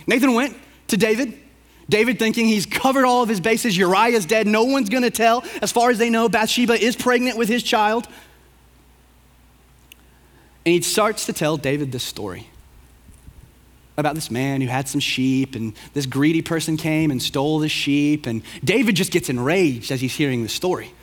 Nathan 0.08 0.34
went 0.34 0.56
to 0.88 0.98
David. 0.98 1.40
David 1.90 2.20
thinking 2.20 2.46
he's 2.46 2.66
covered 2.66 3.06
all 3.06 3.24
of 3.24 3.30
his 3.30 3.40
bases. 3.40 3.78
Uriah's 3.78 4.26
dead. 4.26 4.48
No 4.48 4.64
one's 4.64 4.90
going 4.90 5.04
to 5.04 5.12
tell. 5.12 5.44
As 5.62 5.72
far 5.72 5.90
as 5.90 5.98
they 5.98 6.10
know, 6.10 6.30
Bathsheba 6.30 6.82
is 6.82 6.96
pregnant 6.96 7.38
with 7.38 7.50
his 7.50 7.64
child. 7.64 8.08
And 10.66 10.74
he 10.74 10.82
starts 10.82 11.26
to 11.26 11.34
tell 11.34 11.58
David 11.58 11.92
this 11.92 12.04
story 12.04 12.48
about 13.98 14.16
this 14.16 14.32
man 14.32 14.62
who 14.62 14.68
had 14.68 14.88
some 14.88 15.00
sheep, 15.00 15.54
and 15.56 15.74
this 15.94 16.08
greedy 16.08 16.42
person 16.42 16.78
came 16.78 17.12
and 17.12 17.22
stole 17.22 17.60
the 17.60 17.70
sheep. 17.70 18.26
And 18.26 18.42
David 18.64 18.96
just 18.96 19.12
gets 19.12 19.30
enraged 19.30 19.92
as 19.92 20.02
he's 20.02 20.16
hearing 20.16 20.42
the 20.42 20.50
story. 20.50 20.94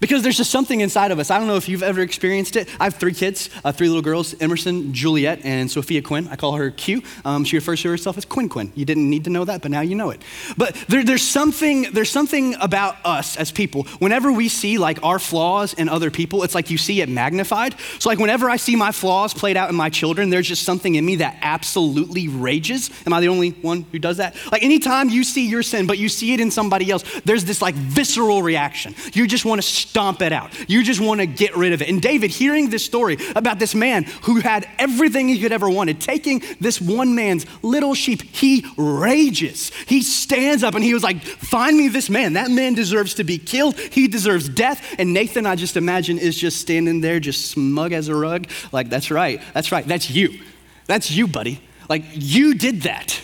Because 0.00 0.22
there's 0.22 0.36
just 0.36 0.50
something 0.50 0.80
inside 0.80 1.10
of 1.10 1.18
us. 1.18 1.30
I 1.30 1.38
don't 1.38 1.48
know 1.48 1.56
if 1.56 1.68
you've 1.68 1.82
ever 1.82 2.00
experienced 2.00 2.56
it. 2.56 2.68
I 2.78 2.84
have 2.84 2.94
three 2.94 3.14
kids, 3.14 3.50
uh, 3.64 3.72
three 3.72 3.88
little 3.88 4.02
girls 4.02 4.34
Emerson, 4.40 4.92
Juliet, 4.92 5.40
and 5.44 5.70
Sophia 5.70 6.02
Quinn. 6.02 6.28
I 6.28 6.36
call 6.36 6.52
her 6.52 6.70
Q. 6.70 7.02
Um, 7.24 7.44
she 7.44 7.56
refers 7.56 7.82
to 7.82 7.88
herself 7.88 8.18
as 8.18 8.24
Quinn 8.24 8.48
Quinn. 8.48 8.72
You 8.74 8.84
didn't 8.84 9.08
need 9.08 9.24
to 9.24 9.30
know 9.30 9.44
that, 9.44 9.62
but 9.62 9.70
now 9.70 9.80
you 9.80 9.94
know 9.94 10.10
it. 10.10 10.22
But 10.56 10.74
there, 10.88 11.02
there's, 11.02 11.22
something, 11.22 11.82
there's 11.92 12.10
something 12.10 12.54
about 12.60 12.96
us 13.04 13.36
as 13.36 13.50
people. 13.50 13.84
Whenever 13.98 14.32
we 14.32 14.48
see 14.48 14.78
like 14.78 15.02
our 15.02 15.18
flaws 15.18 15.72
in 15.74 15.88
other 15.88 16.10
people, 16.10 16.42
it's 16.42 16.54
like 16.54 16.70
you 16.70 16.78
see 16.78 17.00
it 17.00 17.08
magnified. 17.08 17.74
So, 17.98 18.08
like, 18.08 18.18
whenever 18.18 18.50
I 18.50 18.56
see 18.56 18.76
my 18.76 18.92
flaws 18.92 19.32
played 19.34 19.56
out 19.56 19.70
in 19.70 19.76
my 19.76 19.90
children, 19.90 20.30
there's 20.30 20.48
just 20.48 20.62
something 20.62 20.94
in 20.94 21.04
me 21.04 21.16
that 21.16 21.38
absolutely 21.40 22.28
rages. 22.28 22.90
Am 23.06 23.12
I 23.12 23.20
the 23.20 23.28
only 23.28 23.50
one 23.50 23.86
who 23.92 23.98
does 23.98 24.18
that? 24.18 24.36
Like, 24.50 24.62
anytime 24.62 25.08
you 25.08 25.24
see 25.24 25.48
your 25.48 25.62
sin, 25.62 25.86
but 25.86 25.98
you 25.98 26.08
see 26.08 26.34
it 26.34 26.40
in 26.40 26.50
somebody 26.50 26.90
else, 26.90 27.04
there's 27.24 27.44
this 27.44 27.62
like 27.62 27.74
visceral 27.74 28.42
reaction. 28.42 28.94
You 29.12 29.26
just 29.26 29.44
want 29.44 29.62
to 29.62 29.75
stomp 29.76 30.22
it 30.22 30.32
out. 30.32 30.52
You 30.68 30.82
just 30.82 31.00
want 31.00 31.20
to 31.20 31.26
get 31.26 31.56
rid 31.56 31.72
of 31.72 31.82
it. 31.82 31.88
And 31.88 32.00
David, 32.00 32.30
hearing 32.30 32.70
this 32.70 32.84
story 32.84 33.18
about 33.34 33.58
this 33.58 33.74
man 33.74 34.04
who 34.22 34.40
had 34.40 34.68
everything 34.78 35.28
he 35.28 35.40
could 35.40 35.52
ever 35.52 35.68
wanted, 35.68 36.00
taking 36.00 36.42
this 36.60 36.80
one 36.80 37.14
man's 37.14 37.46
little 37.62 37.94
sheep, 37.94 38.22
he 38.22 38.64
rages. 38.76 39.70
He 39.86 40.02
stands 40.02 40.62
up 40.62 40.74
and 40.74 40.82
he 40.82 40.94
was 40.94 41.02
like, 41.02 41.22
Find 41.22 41.76
me 41.76 41.88
this 41.88 42.10
man. 42.10 42.34
That 42.34 42.50
man 42.50 42.74
deserves 42.74 43.14
to 43.14 43.24
be 43.24 43.38
killed. 43.38 43.78
He 43.78 44.08
deserves 44.08 44.48
death. 44.48 44.94
And 44.98 45.12
Nathan, 45.12 45.46
I 45.46 45.56
just 45.56 45.76
imagine, 45.76 46.18
is 46.18 46.36
just 46.36 46.60
standing 46.60 47.00
there, 47.00 47.20
just 47.20 47.50
smug 47.50 47.92
as 47.92 48.08
a 48.08 48.14
rug. 48.14 48.48
Like, 48.72 48.88
that's 48.88 49.10
right. 49.10 49.40
That's 49.54 49.72
right. 49.72 49.86
That's 49.86 50.10
you. 50.10 50.40
That's 50.86 51.10
you, 51.10 51.26
buddy. 51.26 51.60
Like, 51.88 52.04
you 52.12 52.54
did 52.54 52.82
that. 52.82 53.20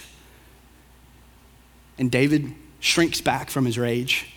And 1.98 2.10
David 2.10 2.54
shrinks 2.80 3.20
back 3.20 3.50
from 3.50 3.64
his 3.64 3.78
rage 3.78 4.31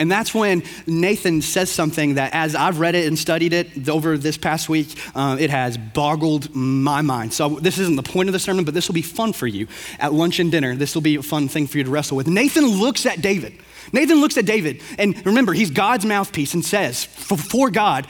and 0.00 0.10
that's 0.10 0.34
when 0.34 0.64
Nathan 0.88 1.40
says 1.40 1.70
something 1.70 2.14
that, 2.14 2.34
as 2.34 2.56
I've 2.56 2.80
read 2.80 2.96
it 2.96 3.06
and 3.06 3.16
studied 3.16 3.52
it 3.52 3.88
over 3.88 4.18
this 4.18 4.36
past 4.36 4.68
week, 4.68 4.88
uh, 5.14 5.36
it 5.38 5.50
has 5.50 5.78
boggled 5.78 6.54
my 6.54 7.00
mind. 7.00 7.32
So, 7.32 7.50
this 7.50 7.78
isn't 7.78 7.94
the 7.94 8.02
point 8.02 8.28
of 8.28 8.32
the 8.32 8.40
sermon, 8.40 8.64
but 8.64 8.74
this 8.74 8.88
will 8.88 8.94
be 8.94 9.02
fun 9.02 9.32
for 9.32 9.46
you 9.46 9.68
at 10.00 10.12
lunch 10.12 10.40
and 10.40 10.50
dinner. 10.50 10.74
This 10.74 10.94
will 10.96 11.02
be 11.02 11.14
a 11.14 11.22
fun 11.22 11.46
thing 11.46 11.68
for 11.68 11.78
you 11.78 11.84
to 11.84 11.90
wrestle 11.90 12.16
with. 12.16 12.26
Nathan 12.26 12.66
looks 12.66 13.06
at 13.06 13.22
David. 13.22 13.54
Nathan 13.92 14.20
looks 14.20 14.36
at 14.36 14.46
David, 14.46 14.82
and 14.98 15.24
remember, 15.24 15.52
he's 15.52 15.70
God's 15.70 16.04
mouthpiece 16.04 16.54
and 16.54 16.64
says, 16.64 17.04
For 17.04 17.70
God, 17.70 18.08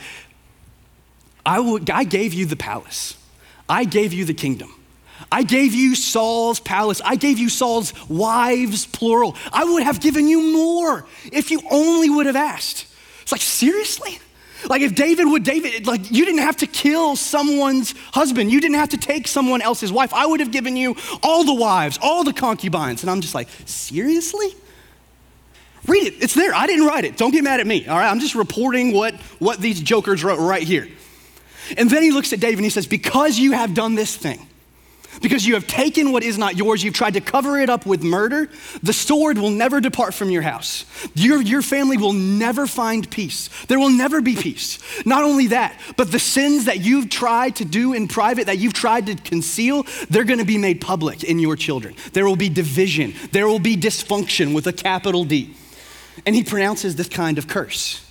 I, 1.45 1.59
will, 1.59 1.79
I 1.91 2.03
gave 2.03 2.33
you 2.33 2.45
the 2.45 2.55
palace, 2.55 3.17
I 3.69 3.83
gave 3.83 4.11
you 4.11 4.25
the 4.25 4.33
kingdom. 4.33 4.73
I 5.31 5.43
gave 5.43 5.73
you 5.73 5.95
Saul's 5.95 6.59
palace. 6.59 7.01
I 7.03 7.15
gave 7.15 7.39
you 7.39 7.49
Saul's 7.49 7.93
wives, 8.09 8.85
plural. 8.85 9.35
I 9.51 9.63
would 9.63 9.83
have 9.83 9.99
given 9.99 10.27
you 10.27 10.53
more 10.53 11.05
if 11.31 11.51
you 11.51 11.61
only 11.69 12.09
would 12.09 12.25
have 12.25 12.35
asked. 12.35 12.87
It's 13.21 13.31
like, 13.31 13.41
seriously? 13.41 14.19
Like, 14.69 14.81
if 14.81 14.95
David 14.95 15.25
would, 15.25 15.43
David, 15.43 15.85
like, 15.85 16.11
you 16.11 16.25
didn't 16.25 16.41
have 16.41 16.57
to 16.57 16.67
kill 16.67 17.15
someone's 17.15 17.93
husband. 18.13 18.51
You 18.51 18.61
didn't 18.61 18.77
have 18.77 18.89
to 18.89 18.97
take 18.97 19.27
someone 19.27 19.61
else's 19.61 19.91
wife. 19.91 20.13
I 20.13 20.25
would 20.25 20.39
have 20.39 20.51
given 20.51 20.75
you 20.75 20.95
all 21.21 21.43
the 21.43 21.53
wives, 21.53 21.99
all 22.01 22.23
the 22.23 22.33
concubines. 22.33 23.03
And 23.03 23.09
I'm 23.09 23.21
just 23.21 23.35
like, 23.35 23.47
seriously? 23.65 24.55
Read 25.87 26.07
it. 26.07 26.23
It's 26.23 26.33
there. 26.33 26.53
I 26.53 26.65
didn't 26.67 26.85
write 26.85 27.05
it. 27.05 27.17
Don't 27.17 27.31
get 27.31 27.43
mad 27.43 27.59
at 27.59 27.67
me. 27.67 27.87
All 27.87 27.97
right. 27.97 28.09
I'm 28.09 28.19
just 28.19 28.35
reporting 28.35 28.93
what, 28.93 29.13
what 29.39 29.59
these 29.59 29.79
jokers 29.81 30.23
wrote 30.23 30.39
right 30.39 30.63
here. 30.63 30.87
And 31.77 31.89
then 31.89 32.03
he 32.03 32.11
looks 32.11 32.33
at 32.33 32.39
David 32.39 32.57
and 32.57 32.65
he 32.65 32.69
says, 32.69 32.87
Because 32.87 33.37
you 33.37 33.51
have 33.51 33.73
done 33.73 33.95
this 33.95 34.15
thing, 34.15 34.47
because 35.21 35.45
you 35.45 35.53
have 35.53 35.67
taken 35.67 36.11
what 36.11 36.23
is 36.23 36.37
not 36.37 36.55
yours, 36.55 36.83
you've 36.83 36.93
tried 36.93 37.13
to 37.13 37.21
cover 37.21 37.59
it 37.59 37.69
up 37.69 37.85
with 37.85 38.03
murder, 38.03 38.49
the 38.83 38.93
sword 38.93 39.37
will 39.37 39.49
never 39.49 39.81
depart 39.81 40.13
from 40.13 40.29
your 40.29 40.41
house. 40.41 40.85
Your, 41.13 41.41
your 41.41 41.61
family 41.61 41.97
will 41.97 42.13
never 42.13 42.67
find 42.67 43.09
peace. 43.09 43.49
There 43.67 43.79
will 43.79 43.89
never 43.89 44.21
be 44.21 44.35
peace. 44.35 44.79
Not 45.05 45.23
only 45.23 45.47
that, 45.47 45.79
but 45.97 46.11
the 46.11 46.19
sins 46.19 46.65
that 46.65 46.79
you've 46.81 47.09
tried 47.09 47.57
to 47.57 47.65
do 47.65 47.93
in 47.93 48.07
private, 48.07 48.47
that 48.47 48.57
you've 48.57 48.73
tried 48.73 49.07
to 49.07 49.15
conceal, 49.15 49.85
they're 50.09 50.23
going 50.23 50.39
to 50.39 50.45
be 50.45 50.57
made 50.57 50.81
public 50.81 51.23
in 51.23 51.39
your 51.39 51.55
children. 51.55 51.95
There 52.13 52.25
will 52.25 52.35
be 52.35 52.49
division, 52.49 53.13
there 53.31 53.47
will 53.47 53.59
be 53.59 53.75
dysfunction 53.75 54.53
with 54.53 54.67
a 54.67 54.73
capital 54.73 55.25
D. 55.25 55.53
And 56.25 56.35
he 56.35 56.43
pronounces 56.43 56.95
this 56.95 57.09
kind 57.09 57.37
of 57.37 57.47
curse. 57.47 58.04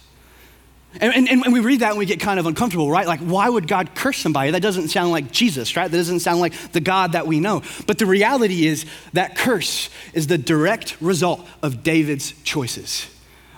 And, 1.00 1.28
and, 1.28 1.28
and, 1.28 1.52
we 1.52 1.60
read 1.60 1.80
that 1.80 1.90
and 1.90 1.98
we 1.98 2.06
get 2.06 2.20
kind 2.20 2.38
of 2.38 2.46
uncomfortable, 2.46 2.90
right? 2.90 3.06
Like, 3.06 3.20
why 3.20 3.48
would 3.48 3.66
God 3.66 3.94
curse 3.94 4.18
somebody? 4.18 4.52
That 4.52 4.62
doesn't 4.62 4.88
sound 4.88 5.10
like 5.10 5.32
Jesus, 5.32 5.76
right? 5.76 5.90
That 5.90 5.96
doesn't 5.96 6.20
sound 6.20 6.40
like 6.40 6.72
the 6.72 6.80
God 6.80 7.12
that 7.12 7.26
we 7.26 7.40
know. 7.40 7.62
But 7.86 7.98
the 7.98 8.06
reality 8.06 8.66
is 8.66 8.86
that 9.12 9.36
curse 9.36 9.90
is 10.12 10.28
the 10.28 10.38
direct 10.38 10.96
result 11.00 11.46
of 11.62 11.82
David's 11.82 12.32
choices, 12.44 13.08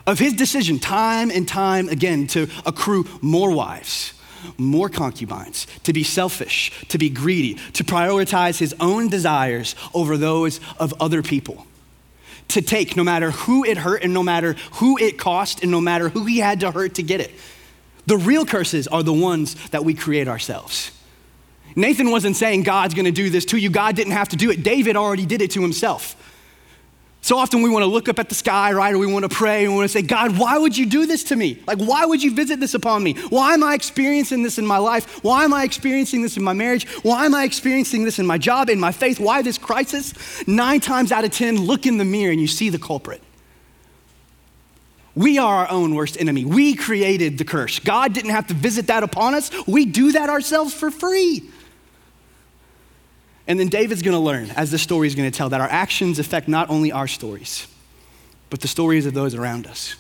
of 0.06 0.18
his 0.18 0.32
decision 0.32 0.78
time 0.78 1.30
and 1.30 1.46
time 1.46 1.90
again 1.90 2.26
to 2.28 2.48
accrue 2.64 3.06
more 3.20 3.50
wives, 3.50 4.14
more 4.56 4.88
concubines, 4.88 5.66
to 5.82 5.92
be 5.92 6.04
selfish, 6.04 6.72
to 6.88 6.96
be 6.96 7.10
greedy, 7.10 7.54
to 7.74 7.84
prioritize 7.84 8.58
his 8.58 8.74
own 8.80 9.08
desires 9.08 9.74
over 9.92 10.16
those 10.16 10.60
of 10.78 10.94
other 11.00 11.22
people 11.22 11.66
to 12.48 12.62
take, 12.62 12.96
no 12.96 13.04
matter 13.04 13.30
who 13.30 13.64
it 13.64 13.76
hurt 13.76 14.02
and 14.02 14.14
no 14.14 14.22
matter 14.22 14.54
who 14.72 14.98
it 14.98 15.18
cost 15.18 15.62
and 15.62 15.70
no 15.70 15.80
matter 15.80 16.08
who 16.08 16.24
he 16.24 16.38
had 16.38 16.60
to 16.60 16.70
hurt 16.70 16.94
to 16.94 17.02
get 17.02 17.20
it. 17.20 17.32
The 18.06 18.16
real 18.16 18.46
curses 18.46 18.86
are 18.86 19.02
the 19.02 19.12
ones 19.12 19.54
that 19.70 19.84
we 19.84 19.94
create 19.94 20.28
ourselves. 20.28 20.92
Nathan 21.74 22.10
wasn't 22.10 22.36
saying 22.36 22.62
God's 22.62 22.94
gonna 22.94 23.10
do 23.10 23.28
this 23.28 23.44
to 23.46 23.56
you. 23.58 23.68
God 23.68 23.96
didn't 23.96 24.12
have 24.12 24.28
to 24.30 24.36
do 24.36 24.50
it. 24.50 24.62
David 24.62 24.96
already 24.96 25.26
did 25.26 25.42
it 25.42 25.50
to 25.52 25.60
himself. 25.60 26.16
So 27.26 27.38
often 27.38 27.60
we 27.60 27.68
want 27.68 27.82
to 27.82 27.88
look 27.88 28.08
up 28.08 28.20
at 28.20 28.28
the 28.28 28.36
sky, 28.36 28.70
right? 28.72 28.94
Or 28.94 28.98
we 28.98 29.06
want 29.08 29.24
to 29.24 29.28
pray 29.28 29.64
and 29.64 29.72
we 29.72 29.78
want 29.78 29.90
to 29.90 29.92
say, 29.92 30.00
God, 30.00 30.38
why 30.38 30.56
would 30.58 30.78
you 30.78 30.86
do 30.86 31.06
this 31.06 31.24
to 31.24 31.34
me? 31.34 31.60
Like, 31.66 31.78
why 31.78 32.06
would 32.06 32.22
you 32.22 32.32
visit 32.32 32.60
this 32.60 32.72
upon 32.72 33.02
me? 33.02 33.14
Why 33.30 33.52
am 33.52 33.64
I 33.64 33.74
experiencing 33.74 34.44
this 34.44 34.58
in 34.58 34.64
my 34.64 34.78
life? 34.78 35.24
Why 35.24 35.42
am 35.42 35.52
I 35.52 35.64
experiencing 35.64 36.22
this 36.22 36.36
in 36.36 36.44
my 36.44 36.52
marriage? 36.52 36.86
Why 37.02 37.26
am 37.26 37.34
I 37.34 37.42
experiencing 37.42 38.04
this 38.04 38.20
in 38.20 38.28
my 38.28 38.38
job, 38.38 38.70
in 38.70 38.78
my 38.78 38.92
faith? 38.92 39.18
Why 39.18 39.42
this 39.42 39.58
crisis? 39.58 40.14
Nine 40.46 40.78
times 40.78 41.10
out 41.10 41.24
of 41.24 41.32
10, 41.32 41.62
look 41.62 41.84
in 41.84 41.98
the 41.98 42.04
mirror 42.04 42.30
and 42.30 42.40
you 42.40 42.46
see 42.46 42.70
the 42.70 42.78
culprit. 42.78 43.20
We 45.16 45.38
are 45.38 45.64
our 45.64 45.70
own 45.70 45.96
worst 45.96 46.20
enemy. 46.20 46.44
We 46.44 46.76
created 46.76 47.38
the 47.38 47.44
curse. 47.44 47.80
God 47.80 48.12
didn't 48.12 48.30
have 48.30 48.46
to 48.46 48.54
visit 48.54 48.86
that 48.86 49.02
upon 49.02 49.34
us. 49.34 49.50
We 49.66 49.84
do 49.84 50.12
that 50.12 50.30
ourselves 50.30 50.72
for 50.72 50.92
free. 50.92 51.50
And 53.48 53.60
then 53.60 53.68
David's 53.68 54.02
going 54.02 54.16
to 54.16 54.20
learn, 54.20 54.50
as 54.50 54.70
the 54.70 54.78
story 54.78 55.06
is 55.06 55.14
going 55.14 55.30
to 55.30 55.36
tell, 55.36 55.48
that 55.50 55.60
our 55.60 55.68
actions 55.68 56.18
affect 56.18 56.48
not 56.48 56.68
only 56.68 56.90
our 56.90 57.06
stories, 57.06 57.68
but 58.50 58.60
the 58.60 58.68
stories 58.68 59.06
of 59.06 59.14
those 59.14 59.34
around 59.34 59.66
us. 59.66 59.96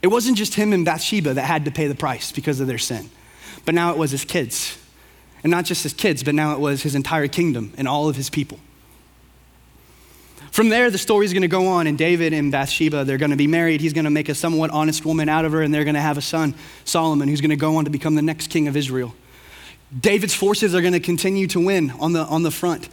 It 0.00 0.08
wasn't 0.08 0.38
just 0.38 0.54
him 0.54 0.72
and 0.72 0.84
Bathsheba 0.84 1.34
that 1.34 1.42
had 1.42 1.64
to 1.66 1.70
pay 1.70 1.88
the 1.88 1.94
price 1.94 2.32
because 2.32 2.60
of 2.60 2.66
their 2.66 2.78
sin, 2.78 3.10
but 3.64 3.74
now 3.74 3.90
it 3.90 3.98
was 3.98 4.10
his 4.10 4.24
kids. 4.24 4.78
And 5.44 5.50
not 5.50 5.64
just 5.64 5.82
his 5.82 5.92
kids, 5.92 6.24
but 6.24 6.34
now 6.34 6.52
it 6.54 6.58
was 6.58 6.82
his 6.82 6.94
entire 6.94 7.28
kingdom 7.28 7.72
and 7.76 7.86
all 7.86 8.08
of 8.08 8.16
his 8.16 8.28
people. 8.28 8.58
From 10.50 10.70
there, 10.70 10.90
the 10.90 10.98
story 10.98 11.26
is 11.26 11.32
going 11.32 11.42
to 11.42 11.48
go 11.48 11.68
on, 11.68 11.86
and 11.86 11.96
David 11.96 12.32
and 12.32 12.50
Bathsheba, 12.50 13.04
they're 13.04 13.18
going 13.18 13.30
to 13.30 13.36
be 13.36 13.46
married. 13.46 13.80
He's 13.80 13.92
going 13.92 14.06
to 14.06 14.10
make 14.10 14.28
a 14.28 14.34
somewhat 14.34 14.70
honest 14.70 15.04
woman 15.04 15.28
out 15.28 15.44
of 15.44 15.52
her, 15.52 15.62
and 15.62 15.72
they're 15.72 15.84
going 15.84 15.94
to 15.94 16.00
have 16.00 16.18
a 16.18 16.22
son, 16.22 16.54
Solomon, 16.84 17.28
who's 17.28 17.40
going 17.40 17.50
to 17.50 17.56
go 17.56 17.76
on 17.76 17.84
to 17.84 17.90
become 17.90 18.14
the 18.14 18.22
next 18.22 18.48
king 18.48 18.66
of 18.66 18.76
Israel. 18.76 19.14
David's 19.96 20.34
forces 20.34 20.74
are 20.74 20.80
going 20.80 20.92
to 20.92 21.00
continue 21.00 21.46
to 21.48 21.60
win 21.60 21.90
on 21.92 22.12
the, 22.12 22.20
on 22.24 22.42
the 22.42 22.50
front. 22.50 22.88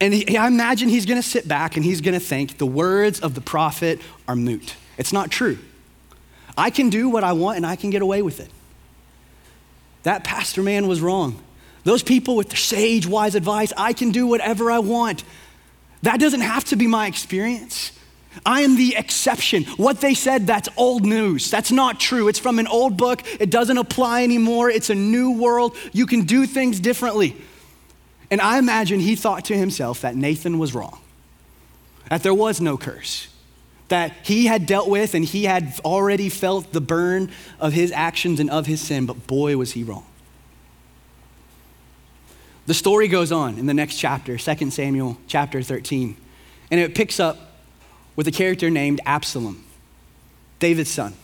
And 0.00 0.14
he, 0.14 0.36
I 0.36 0.46
imagine 0.46 0.88
he's 0.88 1.06
going 1.06 1.20
to 1.20 1.26
sit 1.26 1.46
back 1.46 1.76
and 1.76 1.84
he's 1.84 2.00
going 2.00 2.18
to 2.18 2.24
think 2.24 2.58
the 2.58 2.66
words 2.66 3.20
of 3.20 3.34
the 3.34 3.40
prophet 3.40 4.00
are 4.26 4.34
moot. 4.34 4.74
It's 4.98 5.12
not 5.12 5.30
true. 5.30 5.58
I 6.56 6.70
can 6.70 6.90
do 6.90 7.08
what 7.08 7.22
I 7.22 7.32
want 7.32 7.58
and 7.58 7.66
I 7.66 7.76
can 7.76 7.90
get 7.90 8.02
away 8.02 8.22
with 8.22 8.40
it. 8.40 8.50
That 10.02 10.24
pastor 10.24 10.62
man 10.62 10.88
was 10.88 11.00
wrong. 11.00 11.40
Those 11.84 12.02
people 12.02 12.36
with 12.36 12.48
their 12.48 12.56
sage, 12.56 13.06
wise 13.06 13.34
advice, 13.34 13.72
I 13.76 13.92
can 13.92 14.10
do 14.10 14.26
whatever 14.26 14.70
I 14.70 14.78
want. 14.78 15.24
That 16.02 16.18
doesn't 16.18 16.40
have 16.40 16.64
to 16.66 16.76
be 16.76 16.86
my 16.86 17.06
experience. 17.06 17.92
I 18.46 18.62
am 18.62 18.76
the 18.76 18.96
exception. 18.96 19.64
What 19.76 20.00
they 20.00 20.14
said, 20.14 20.46
that's 20.46 20.68
old 20.76 21.04
news. 21.04 21.50
That's 21.50 21.72
not 21.72 21.98
true. 21.98 22.28
It's 22.28 22.38
from 22.38 22.58
an 22.58 22.66
old 22.66 22.96
book. 22.96 23.22
It 23.40 23.50
doesn't 23.50 23.76
apply 23.76 24.22
anymore. 24.22 24.70
It's 24.70 24.90
a 24.90 24.94
new 24.94 25.32
world. 25.32 25.76
You 25.92 26.06
can 26.06 26.22
do 26.22 26.46
things 26.46 26.78
differently. 26.78 27.36
And 28.30 28.40
I 28.40 28.58
imagine 28.58 29.00
he 29.00 29.16
thought 29.16 29.46
to 29.46 29.56
himself 29.56 30.02
that 30.02 30.14
Nathan 30.14 30.58
was 30.58 30.74
wrong, 30.74 31.00
that 32.08 32.22
there 32.22 32.34
was 32.34 32.60
no 32.60 32.78
curse, 32.78 33.26
that 33.88 34.12
he 34.22 34.46
had 34.46 34.66
dealt 34.66 34.88
with 34.88 35.14
and 35.14 35.24
he 35.24 35.44
had 35.44 35.74
already 35.84 36.28
felt 36.28 36.72
the 36.72 36.80
burn 36.80 37.30
of 37.58 37.72
his 37.72 37.90
actions 37.90 38.38
and 38.38 38.48
of 38.48 38.66
his 38.66 38.80
sin, 38.80 39.06
but 39.06 39.26
boy, 39.26 39.56
was 39.56 39.72
he 39.72 39.82
wrong. 39.82 40.06
The 42.66 42.74
story 42.74 43.08
goes 43.08 43.32
on 43.32 43.58
in 43.58 43.66
the 43.66 43.74
next 43.74 43.96
chapter, 43.96 44.38
2 44.38 44.70
Samuel 44.70 45.18
chapter 45.26 45.60
13, 45.60 46.16
and 46.70 46.78
it 46.78 46.94
picks 46.94 47.18
up 47.18 47.49
with 48.20 48.28
a 48.28 48.30
character 48.30 48.68
named 48.68 49.00
Absalom, 49.06 49.64
David's 50.58 50.90
son. 50.90 51.14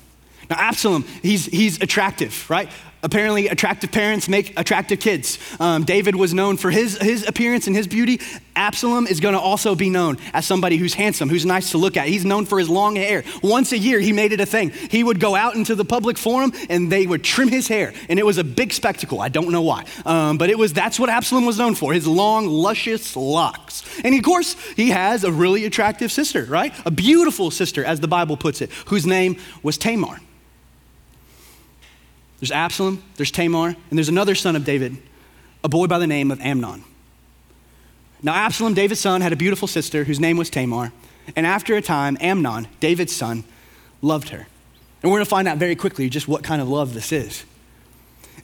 Now, 0.48 0.56
Absalom, 0.58 1.04
he's, 1.20 1.44
he's 1.44 1.78
attractive, 1.82 2.48
right? 2.48 2.70
Apparently, 3.02 3.48
attractive 3.48 3.92
parents 3.92 4.28
make 4.28 4.58
attractive 4.58 5.00
kids. 5.00 5.38
Um, 5.60 5.84
David 5.84 6.16
was 6.16 6.34
known 6.34 6.56
for 6.56 6.70
his, 6.70 6.98
his 6.98 7.26
appearance 7.26 7.66
and 7.66 7.76
his 7.76 7.86
beauty. 7.86 8.20
Absalom 8.56 9.06
is 9.06 9.20
going 9.20 9.34
to 9.34 9.40
also 9.40 9.74
be 9.74 9.90
known 9.90 10.16
as 10.32 10.46
somebody 10.46 10.76
who's 10.76 10.94
handsome, 10.94 11.28
who's 11.28 11.44
nice 11.44 11.72
to 11.72 11.78
look 11.78 11.96
at. 11.96 12.08
He's 12.08 12.24
known 12.24 12.46
for 12.46 12.58
his 12.58 12.68
long 12.68 12.96
hair. 12.96 13.22
Once 13.42 13.72
a 13.72 13.78
year, 13.78 14.00
he 14.00 14.12
made 14.12 14.32
it 14.32 14.40
a 14.40 14.46
thing. 14.46 14.70
He 14.70 15.04
would 15.04 15.20
go 15.20 15.36
out 15.36 15.54
into 15.54 15.74
the 15.74 15.84
public 15.84 16.16
forum 16.16 16.52
and 16.70 16.90
they 16.90 17.06
would 17.06 17.22
trim 17.22 17.48
his 17.48 17.68
hair, 17.68 17.92
and 18.08 18.18
it 18.18 18.24
was 18.24 18.38
a 18.38 18.44
big 18.44 18.72
spectacle. 18.72 19.20
I 19.20 19.28
don't 19.28 19.50
know 19.50 19.62
why, 19.62 19.84
um, 20.04 20.38
but 20.38 20.50
it 20.50 20.58
was 20.58 20.72
that's 20.72 20.98
what 20.98 21.10
Absalom 21.10 21.44
was 21.44 21.58
known 21.58 21.74
for: 21.74 21.92
his 21.92 22.06
long, 22.06 22.46
luscious 22.46 23.14
locks. 23.14 23.84
And 24.04 24.14
of 24.14 24.22
course, 24.22 24.56
he 24.74 24.90
has 24.90 25.22
a 25.22 25.30
really 25.30 25.64
attractive 25.64 26.10
sister, 26.10 26.44
right? 26.44 26.72
A 26.86 26.90
beautiful 26.90 27.50
sister, 27.50 27.84
as 27.84 28.00
the 28.00 28.08
Bible 28.08 28.36
puts 28.36 28.62
it, 28.62 28.70
whose 28.86 29.06
name 29.06 29.36
was 29.62 29.76
Tamar. 29.78 30.18
There's 32.40 32.52
Absalom, 32.52 33.02
there's 33.16 33.30
Tamar, 33.30 33.68
and 33.68 33.98
there's 33.98 34.08
another 34.08 34.34
son 34.34 34.56
of 34.56 34.64
David, 34.64 34.96
a 35.64 35.68
boy 35.68 35.86
by 35.86 35.98
the 35.98 36.06
name 36.06 36.30
of 36.30 36.40
Amnon. 36.40 36.84
Now, 38.22 38.34
Absalom, 38.34 38.74
David's 38.74 39.00
son, 39.00 39.20
had 39.20 39.32
a 39.32 39.36
beautiful 39.36 39.68
sister 39.68 40.04
whose 40.04 40.20
name 40.20 40.36
was 40.36 40.50
Tamar. 40.50 40.92
And 41.34 41.46
after 41.46 41.76
a 41.76 41.82
time, 41.82 42.16
Amnon, 42.20 42.68
David's 42.80 43.14
son, 43.14 43.44
loved 44.02 44.30
her. 44.30 44.46
And 45.02 45.12
we're 45.12 45.18
going 45.18 45.24
to 45.24 45.30
find 45.30 45.48
out 45.48 45.58
very 45.58 45.76
quickly 45.76 46.08
just 46.08 46.28
what 46.28 46.42
kind 46.42 46.62
of 46.62 46.68
love 46.68 46.94
this 46.94 47.12
is. 47.12 47.44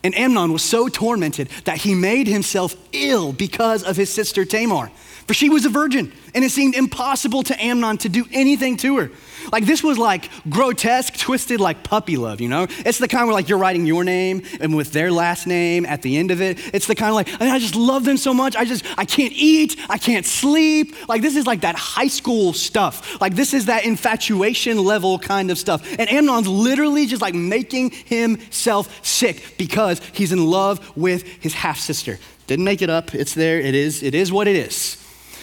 And 0.05 0.17
Amnon 0.17 0.53
was 0.53 0.63
so 0.63 0.89
tormented 0.89 1.49
that 1.65 1.79
he 1.79 1.95
made 1.95 2.27
himself 2.27 2.75
ill 2.93 3.33
because 3.33 3.85
of 3.85 3.97
his 3.97 4.11
sister 4.11 4.45
Tamar. 4.45 4.91
For 5.27 5.35
she 5.35 5.49
was 5.49 5.65
a 5.65 5.69
virgin, 5.69 6.13
and 6.35 6.45
it 6.45 6.51
seemed 6.51 6.75
impossible 6.75 7.45
to 7.45 7.65
Amnon 7.65 7.99
to 7.99 8.09
do 8.09 8.27
anything 8.33 8.77
to 8.79 8.99
her. 8.99 9.11
Like 9.53 9.67
this 9.67 9.83
was 9.83 9.99
like 9.99 10.29
grotesque, 10.49 11.17
twisted, 11.17 11.61
like 11.61 11.85
puppy 11.85 12.17
love, 12.17 12.41
you 12.41 12.49
know? 12.49 12.67
It's 12.69 12.99
the 12.99 13.09
kind 13.09 13.27
where 13.27 13.35
like 13.35 13.49
you're 13.49 13.59
writing 13.59 13.87
your 13.87 14.05
name 14.05 14.43
and 14.61 14.75
with 14.75 14.93
their 14.93 15.11
last 15.13 15.47
name 15.47 15.87
at 15.87 16.03
the 16.03 16.17
end 16.17 16.31
of 16.31 16.41
it. 16.41 16.59
It's 16.75 16.87
the 16.87 16.95
kind 16.95 17.11
of 17.11 17.15
like, 17.15 17.41
I 17.41 17.59
just 17.59 17.77
love 17.77 18.05
them 18.05 18.17
so 18.17 18.35
much. 18.35 18.57
I 18.57 18.65
just, 18.65 18.85
I 18.99 19.05
can't 19.05 19.33
eat, 19.33 19.77
I 19.89 19.99
can't 19.99 20.27
sleep. 20.27 21.09
Like 21.09 21.23
this 21.23 21.37
is 21.37 21.47
like 21.47 21.61
that 21.63 21.77
high 21.77 22.09
school 22.09 22.53
stuff. 22.53 23.21
Like 23.21 23.35
this 23.35 23.55
is 23.55 23.67
that 23.67 23.85
infatuation 23.85 24.83
level 24.83 25.19
kind 25.19 25.51
of 25.51 25.59
stuff. 25.59 25.87
And 25.99 26.11
Amnon's 26.11 26.49
literally 26.49 27.07
just 27.07 27.23
like 27.23 27.35
making 27.35 27.91
himself 27.91 29.05
sick 29.05 29.57
because 29.59 29.82
he's 30.13 30.33
in 30.33 30.47
love 30.47 30.97
with 30.97 31.27
his 31.27 31.55
half 31.55 31.79
sister. 31.79 32.19
Didn't 32.47 32.65
make 32.65 32.83
it 32.83 32.91
up. 32.91 33.15
It's 33.15 33.35
there. 33.35 33.61
It 33.61 33.75
is. 33.75 34.03
It 34.03 34.15
is 34.15 34.33
what 34.33 34.49
it 34.49 34.57
is. 34.57 34.99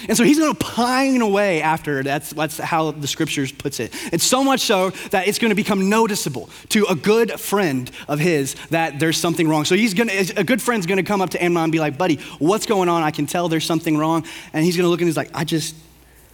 And 0.08 0.16
so 0.16 0.24
he's 0.24 0.40
going 0.40 0.54
to 0.54 0.60
pine 0.60 1.22
away 1.22 1.62
after. 1.62 2.04
That's, 2.04 2.30
that's 2.32 2.58
how 2.58 2.92
the 2.92 3.08
scriptures 3.08 3.52
puts 3.52 3.80
it. 3.80 3.94
It's 4.14 4.24
so 4.24 4.44
much 4.44 4.62
so 4.62 4.92
that 5.12 5.28
it's 5.28 5.40
going 5.40 5.50
to 5.50 5.56
become 5.56 5.90
noticeable 5.90 6.50
to 6.70 6.86
a 6.86 6.96
good 6.96 7.40
friend 7.40 7.90
of 8.08 8.20
his 8.20 8.56
that 8.70 9.00
there's 9.00 9.18
something 9.18 9.48
wrong. 9.48 9.66
So 9.66 9.76
he's 9.76 9.94
going 9.94 10.10
to, 10.10 10.40
a 10.40 10.44
good 10.44 10.62
friend's 10.62 10.86
going 10.86 10.98
to 10.98 11.04
come 11.04 11.22
up 11.22 11.32
to 11.32 11.44
Amnon 11.44 11.64
and 11.64 11.72
be 11.72 11.80
like, 11.80 11.98
buddy, 11.98 12.18
what's 12.40 12.66
going 12.66 12.88
on? 12.88 13.04
I 13.04 13.12
can 13.12 13.26
tell 13.26 13.50
there's 13.50 13.66
something 13.66 13.98
wrong. 13.98 14.26
And 14.54 14.64
he's 14.64 14.78
going 14.78 14.86
to 14.86 14.90
look 14.90 15.02
and 15.02 15.08
he's 15.08 15.18
like, 15.18 15.32
I 15.34 15.44
just, 15.44 15.76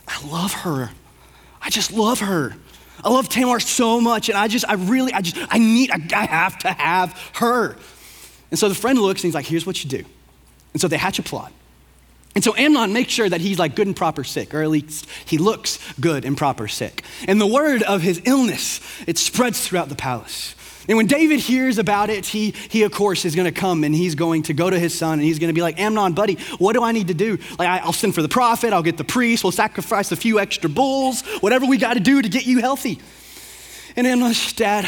I 0.08 0.24
love 0.28 0.54
her. 0.54 0.92
I 1.62 1.70
just 1.70 1.92
love 1.92 2.20
her. 2.20 2.56
I 3.04 3.10
love 3.10 3.30
Tamar 3.30 3.60
so 3.60 4.00
much. 4.00 4.30
And 4.30 4.38
I 4.38 4.48
just, 4.48 4.68
I 4.68 4.74
really, 4.74 5.14
I 5.14 5.22
just, 5.22 5.38
I 5.50 5.58
need, 5.58 5.90
I, 5.92 6.00
I 6.16 6.26
have 6.26 6.60
to 6.60 6.72
have 6.72 7.32
her. 7.36 7.78
And 8.52 8.60
so 8.60 8.70
the 8.70 8.76
friend 8.76 9.00
looks 9.00 9.22
and 9.22 9.28
he's 9.28 9.36
like, 9.36 9.46
here's 9.46 9.66
what 9.66 9.84
you 9.84 9.90
do. 9.90 10.04
And 10.74 10.82
so 10.82 10.88
they 10.88 10.98
hatch 10.98 11.20
a 11.20 11.24
plot. 11.24 11.52
And 12.36 12.44
so 12.44 12.54
Amnon 12.56 12.92
makes 12.92 13.14
sure 13.14 13.30
that 13.30 13.40
he's 13.40 13.58
like 13.58 13.76
good 13.76 13.88
and 13.88 13.96
proper 13.96 14.26
sick, 14.26 14.54
or 14.54 14.62
at 14.62 14.70
least 14.70 15.08
he 15.26 15.38
looks 15.38 15.80
good 16.00 16.26
and 16.26 16.38
proper 16.38 16.68
sick. 16.68 17.04
And 17.30 17.40
the 17.40 17.48
word 17.48 17.82
of 17.84 18.02
his 18.02 18.22
illness, 18.26 18.82
it 19.08 19.18
spreads 19.18 19.66
throughout 19.66 19.88
the 19.88 19.96
palace. 19.96 20.54
And 20.88 20.98
when 20.98 21.08
David 21.08 21.40
hears 21.40 21.78
about 21.78 22.10
it, 22.10 22.26
he, 22.26 22.52
he 22.70 22.84
of 22.84 22.92
course 22.92 23.26
is 23.26 23.36
going 23.36 23.52
to 23.52 23.58
come 23.58 23.84
and 23.84 23.96
he's 23.96 24.16
going 24.16 24.44
to 24.44 24.54
go 24.54 24.70
to 24.70 24.78
his 24.78 24.94
son 24.94 25.14
and 25.14 25.24
he's 25.24 25.40
going 25.40 25.48
to 25.48 25.54
be 25.54 25.62
like, 25.62 25.80
Amnon, 25.80 26.14
buddy, 26.14 26.36
what 26.58 26.74
do 26.74 26.84
I 26.84 26.92
need 26.92 27.08
to 27.08 27.14
do? 27.14 27.38
Like, 27.58 27.70
I, 27.70 27.86
will 27.86 27.94
send 27.94 28.14
for 28.14 28.22
the 28.22 28.30
prophet, 28.30 28.74
I'll 28.74 28.84
get 28.84 28.98
the 28.98 29.04
priest, 29.06 29.44
we'll 29.44 29.52
sacrifice 29.52 30.12
a 30.12 30.16
few 30.16 30.40
extra 30.40 30.70
bulls, 30.70 31.22
whatever 31.40 31.66
we 31.66 31.78
got 31.78 31.94
to 31.96 32.00
do 32.02 32.22
to 32.22 32.30
get 32.30 32.46
you 32.46 32.60
healthy. 32.60 33.00
And 33.96 34.06
Amnon's 34.06 34.54
dad, 34.54 34.88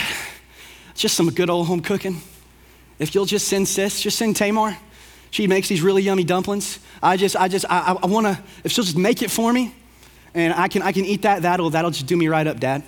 just 0.95 1.15
some 1.15 1.29
good 1.31 1.49
old 1.49 1.67
home 1.67 1.79
cooking. 1.79 2.21
If 2.99 3.13
you'll 3.13 3.25
just 3.25 3.47
send 3.47 3.67
sis, 3.67 4.01
just 4.01 4.17
send 4.17 4.35
Tamar. 4.35 4.77
She 5.29 5.47
makes 5.47 5.67
these 5.67 5.81
really 5.81 6.01
yummy 6.01 6.23
dumplings. 6.23 6.79
I 7.01 7.17
just, 7.17 7.35
I 7.35 7.47
just, 7.47 7.65
I, 7.69 7.97
I 8.01 8.07
want 8.07 8.25
to, 8.27 8.39
if 8.63 8.71
she'll 8.71 8.83
just 8.83 8.97
make 8.97 9.21
it 9.21 9.29
for 9.29 9.51
me 9.53 9.73
and 10.33 10.53
I 10.53 10.67
can, 10.67 10.81
I 10.81 10.91
can 10.91 11.05
eat 11.05 11.23
that, 11.23 11.41
that'll, 11.43 11.69
that'll 11.71 11.91
just 11.91 12.05
do 12.05 12.15
me 12.15 12.27
right 12.27 12.45
up, 12.45 12.59
Dad. 12.59 12.83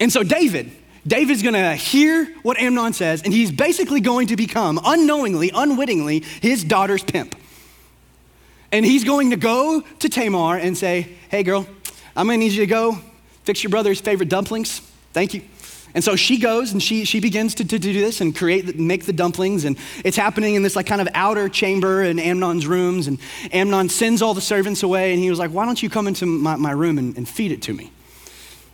And 0.00 0.12
so 0.12 0.22
David, 0.22 0.72
David's 1.06 1.42
gonna 1.42 1.76
hear 1.76 2.26
what 2.42 2.58
Amnon 2.58 2.92
says, 2.92 3.22
and 3.22 3.32
he's 3.32 3.52
basically 3.52 4.00
going 4.00 4.28
to 4.28 4.36
become, 4.36 4.80
unknowingly, 4.84 5.50
unwittingly, 5.54 6.20
his 6.40 6.64
daughter's 6.64 7.02
pimp. 7.02 7.36
And 8.72 8.84
he's 8.84 9.04
going 9.04 9.30
to 9.30 9.36
go 9.36 9.82
to 10.00 10.08
Tamar 10.08 10.56
and 10.56 10.76
say, 10.76 11.16
Hey, 11.28 11.42
girl, 11.42 11.66
I'm 12.16 12.26
gonna 12.26 12.38
need 12.38 12.52
you 12.52 12.60
to 12.60 12.66
go 12.66 12.98
fix 13.44 13.62
your 13.62 13.70
brother's 13.70 14.00
favorite 14.00 14.28
dumplings. 14.28 14.80
Thank 15.12 15.34
you. 15.34 15.42
And 15.94 16.02
so 16.02 16.16
she 16.16 16.38
goes 16.38 16.72
and 16.72 16.82
she, 16.82 17.04
she 17.04 17.20
begins 17.20 17.54
to, 17.56 17.64
to 17.64 17.78
do 17.78 17.92
this 17.92 18.20
and 18.20 18.34
create, 18.34 18.78
make 18.78 19.04
the 19.04 19.12
dumplings. 19.12 19.64
And 19.64 19.78
it's 20.04 20.16
happening 20.16 20.56
in 20.56 20.62
this 20.62 20.74
like 20.74 20.86
kind 20.86 21.00
of 21.00 21.08
outer 21.14 21.48
chamber 21.48 22.02
in 22.02 22.18
Amnon's 22.18 22.66
rooms. 22.66 23.06
And 23.06 23.18
Amnon 23.52 23.88
sends 23.88 24.20
all 24.20 24.34
the 24.34 24.40
servants 24.40 24.82
away 24.82 25.12
and 25.12 25.22
he 25.22 25.30
was 25.30 25.38
like, 25.38 25.52
why 25.52 25.64
don't 25.64 25.80
you 25.82 25.88
come 25.88 26.08
into 26.08 26.26
my, 26.26 26.56
my 26.56 26.72
room 26.72 26.98
and, 26.98 27.16
and 27.16 27.28
feed 27.28 27.52
it 27.52 27.62
to 27.62 27.72
me? 27.72 27.92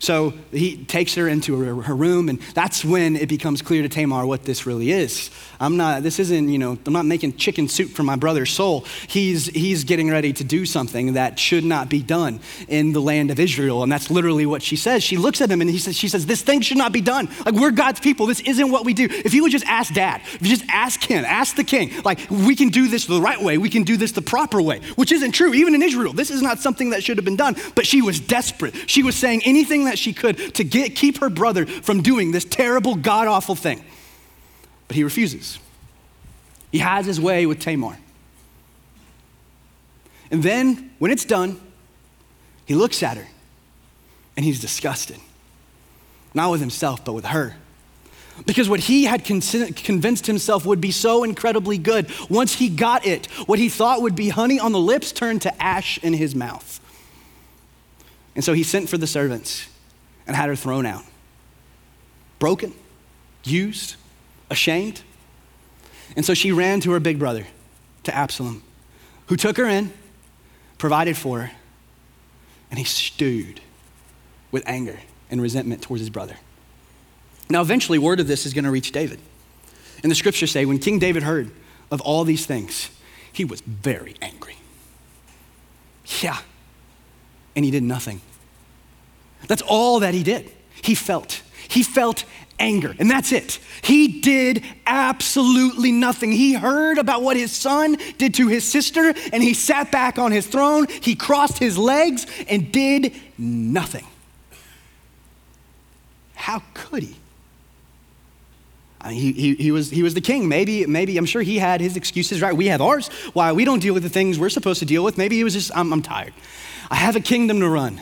So 0.01 0.33
he 0.51 0.83
takes 0.87 1.15
her 1.17 1.29
into 1.29 1.61
her, 1.61 1.83
her, 1.83 1.95
room, 1.95 2.31
and 2.31 2.41
that's 2.55 2.83
when 2.83 3.17
it 3.17 3.29
becomes 3.29 3.61
clear 3.61 3.83
to 3.83 3.89
Tamar 3.89 4.25
what 4.25 4.45
this 4.45 4.65
really 4.65 4.91
is. 4.91 5.31
I'm 5.61 5.77
not, 5.77 6.03
this 6.03 6.19
isn't, 6.19 6.49
you 6.49 6.57
know, 6.59 6.79
I'm 6.87 6.93
not 6.95 7.05
making 7.05 7.37
chicken 7.37 7.69
soup 7.69 7.91
for 7.91 8.03
my 8.03 8.17
brother's 8.17 8.51
soul. 8.51 8.87
He's, 9.09 9.47
he's 9.49 9.85
getting 9.85 10.11
ready 10.11 10.33
to 10.33 10.43
do 10.43 10.65
something 10.65 11.13
that 11.13 11.39
should 11.39 11.65
not 11.65 11.91
be 11.91 12.03
done 12.03 12.41
in 12.67 12.95
the 12.95 13.01
land 13.03 13.31
of 13.31 13.39
Israel. 13.39 13.83
And 13.83 13.93
that's 13.93 14.11
literally 14.11 14.47
what 14.47 14.63
she 14.63 14.75
says. 14.75 15.05
She 15.05 15.19
looks 15.19 15.43
at 15.43 15.51
him 15.51 15.61
and 15.61 15.69
he 15.69 15.77
says, 15.77 15.99
she 15.99 16.09
says, 16.09 16.25
This 16.25 16.41
thing 16.41 16.63
should 16.63 16.79
not 16.79 16.93
be 16.93 17.03
done. 17.03 17.29
Like, 17.45 17.55
we're 17.55 17.71
God's 17.71 18.01
people. 18.01 18.25
This 18.25 18.41
isn't 18.41 18.71
what 18.71 18.87
we 18.87 18.95
do. 18.95 19.07
If 19.11 19.35
you 19.35 19.43
would 19.43 19.53
just 19.53 19.67
ask 19.67 19.93
dad, 19.93 20.23
if 20.25 20.41
you 20.41 20.49
just 20.49 20.65
ask 20.71 21.03
him, 21.05 21.27
ask 21.27 21.57
the 21.57 21.65
king, 21.65 21.91
like, 22.07 22.21
we 22.31 22.57
can 22.57 22.71
do 22.71 22.89
this 22.89 23.05
the 23.05 23.21
right 23.21 23.41
way, 23.41 23.59
we 23.59 23.69
can 23.69 23.83
do 23.83 23.99
this 23.99 24.13
the 24.13 24.23
proper 24.23 24.63
way, 24.63 24.81
which 24.97 25.13
isn't 25.13 25.33
true. 25.33 25.53
Even 25.53 25.75
in 25.75 25.83
Israel, 25.83 26.15
this 26.15 26.31
is 26.31 26.41
not 26.41 26.59
something 26.59 26.91
that 26.91 27.05
should 27.05 27.19
have 27.19 27.25
been 27.27 27.37
done. 27.37 27.55
But 27.75 27.87
she 27.87 28.01
was 28.01 28.19
desperate. 28.19 28.75
She 28.89 29.03
was 29.03 29.15
saying 29.15 29.43
anything 29.45 29.85
that 29.85 29.90
she 29.99 30.13
could 30.13 30.55
to 30.55 30.65
get, 30.65 30.95
keep 30.97 31.19
her 31.19 31.31
brother 31.31 31.67
from 31.67 32.03
doing 32.03 32.33
this 32.33 32.45
terrible, 32.45 32.95
god 32.95 33.29
awful 33.29 33.55
thing. 33.55 33.85
But 34.89 34.97
he 34.97 35.05
refuses. 35.05 35.59
He 36.73 36.79
has 36.79 37.07
his 37.07 37.21
way 37.21 37.47
with 37.47 37.61
Tamar. 37.61 37.99
And 40.31 40.43
then, 40.43 40.93
when 40.99 41.11
it's 41.11 41.25
done, 41.25 41.61
he 42.65 42.75
looks 42.75 43.03
at 43.03 43.17
her 43.17 43.27
and 44.37 44.45
he's 44.45 44.61
disgusted. 44.61 45.19
Not 46.35 46.51
with 46.51 46.61
himself, 46.61 47.05
but 47.05 47.13
with 47.13 47.27
her. 47.27 47.57
Because 48.47 48.69
what 48.69 48.81
he 48.81 49.05
had 49.05 49.25
convinced 49.25 50.27
himself 50.27 50.65
would 50.65 50.81
be 50.81 50.93
so 50.93 51.25
incredibly 51.25 51.77
good, 51.77 52.11
once 52.31 52.55
he 52.55 52.69
got 52.69 53.05
it, 53.05 53.27
what 53.47 53.59
he 53.59 53.69
thought 53.69 54.03
would 54.03 54.15
be 54.15 54.29
honey 54.29 54.59
on 54.59 54.73
the 54.73 54.79
lips 54.79 55.13
turned 55.13 55.43
to 55.43 55.63
ash 55.63 55.99
in 55.99 56.15
his 56.15 56.35
mouth. 56.35 56.81
And 58.35 58.45
so 58.45 58.53
he 58.53 58.63
sent 58.63 58.89
for 58.89 58.97
the 58.97 59.07
servants 59.07 59.67
and 60.31 60.37
had 60.37 60.49
her 60.49 60.55
thrown 60.55 60.87
out. 60.87 61.03
Broken, 62.39 62.73
used, 63.43 63.97
ashamed. 64.49 65.03
And 66.15 66.25
so 66.25 66.35
she 66.35 66.53
ran 66.53 66.79
to 66.83 66.93
her 66.93 67.01
big 67.01 67.19
brother, 67.19 67.49
to 68.05 68.15
Absalom, 68.15 68.63
who 69.27 69.37
took 69.37 69.57
her 69.57 69.65
in, 69.67 69.93
provided 70.79 71.17
for 71.17 71.41
her, 71.41 71.51
and 72.71 72.79
he 72.79 72.85
stewed 72.85 73.61
with 74.53 74.63
anger 74.69 75.01
and 75.33 75.43
resentment 75.43 75.83
towards 75.83 76.01
his 76.01 76.11
brother. 76.11 76.37
Now, 77.49 77.61
eventually, 77.61 77.99
word 77.99 78.21
of 78.21 78.29
this 78.29 78.47
is 78.47 78.55
going 78.55 78.65
to 78.67 78.71
reach 78.71 78.93
David. 78.93 79.19
And 80.05 80.13
the 80.13 80.15
scriptures 80.15 80.53
say 80.53 80.65
when 80.65 80.79
King 80.79 81.01
David 81.01 81.25
heard 81.25 81.51
of 81.91 82.01
all 82.03 82.23
these 82.23 82.47
things, 82.47 82.89
he 83.33 83.45
was 83.45 83.63
very 83.63 84.15
angry. 84.23 84.55
Yeah. 86.21 86.39
And 87.57 87.65
he 87.65 87.73
did 87.73 87.83
nothing. 87.83 88.21
That's 89.47 89.63
all 89.63 90.01
that 90.01 90.15
he 90.15 90.23
did. 90.23 90.51
He 90.83 90.95
felt. 90.95 91.43
He 91.69 91.83
felt 91.83 92.25
anger, 92.59 92.95
and 92.99 93.11
that's 93.11 93.33
it. 93.33 93.59
He 93.83 94.21
did 94.21 94.65
absolutely 94.87 95.93
nothing. 95.93 96.31
He 96.31 96.53
heard 96.53 96.99
about 96.99 97.23
what 97.23 97.37
his 97.37 97.53
son 97.53 97.97
did 98.19 98.35
to 98.35 98.49
his 98.49 98.65
sister, 98.65 99.15
and 99.33 99.43
he 99.43 99.55
sat 99.55 99.91
back 99.91 100.19
on 100.19 100.31
his 100.31 100.47
throne. 100.47 100.87
He 101.01 101.15
crossed 101.15 101.59
his 101.59 101.79
legs 101.79 102.27
and 102.49 102.71
did 102.71 103.15
nothing. 103.39 104.07
How 106.35 106.63
could 106.75 107.03
he? 107.03 107.17
I 109.01 109.11
mean, 109.11 109.19
he, 109.19 109.33
he, 109.33 109.55
he, 109.55 109.71
was, 109.71 109.91
he 109.91 110.03
was 110.03 110.13
the 110.13 110.21
king. 110.21 110.47
Maybe, 110.47 110.85
maybe, 110.85 111.17
I'm 111.17 111.25
sure 111.25 111.41
he 111.41 111.59
had 111.59 111.81
his 111.81 111.97
excuses, 111.97 112.43
right? 112.43 112.55
We 112.55 112.67
have 112.67 112.83
ours. 112.83 113.09
Why 113.33 113.53
we 113.53 113.65
don't 113.65 113.81
deal 113.81 113.95
with 113.95 114.03
the 114.03 114.11
things 114.11 114.39
we're 114.39 114.51
supposed 114.51 114.81
to 114.81 114.87
deal 114.87 115.03
with. 115.03 115.17
Maybe 115.17 115.37
he 115.37 115.45
was 115.45 115.55
just, 115.55 115.71
I'm, 115.75 115.93
I'm 115.93 116.03
tired. 116.03 116.35
I 116.91 116.97
have 116.97 117.17
a 117.17 117.21
kingdom 117.21 117.61
to 117.61 117.69
run. 117.69 118.01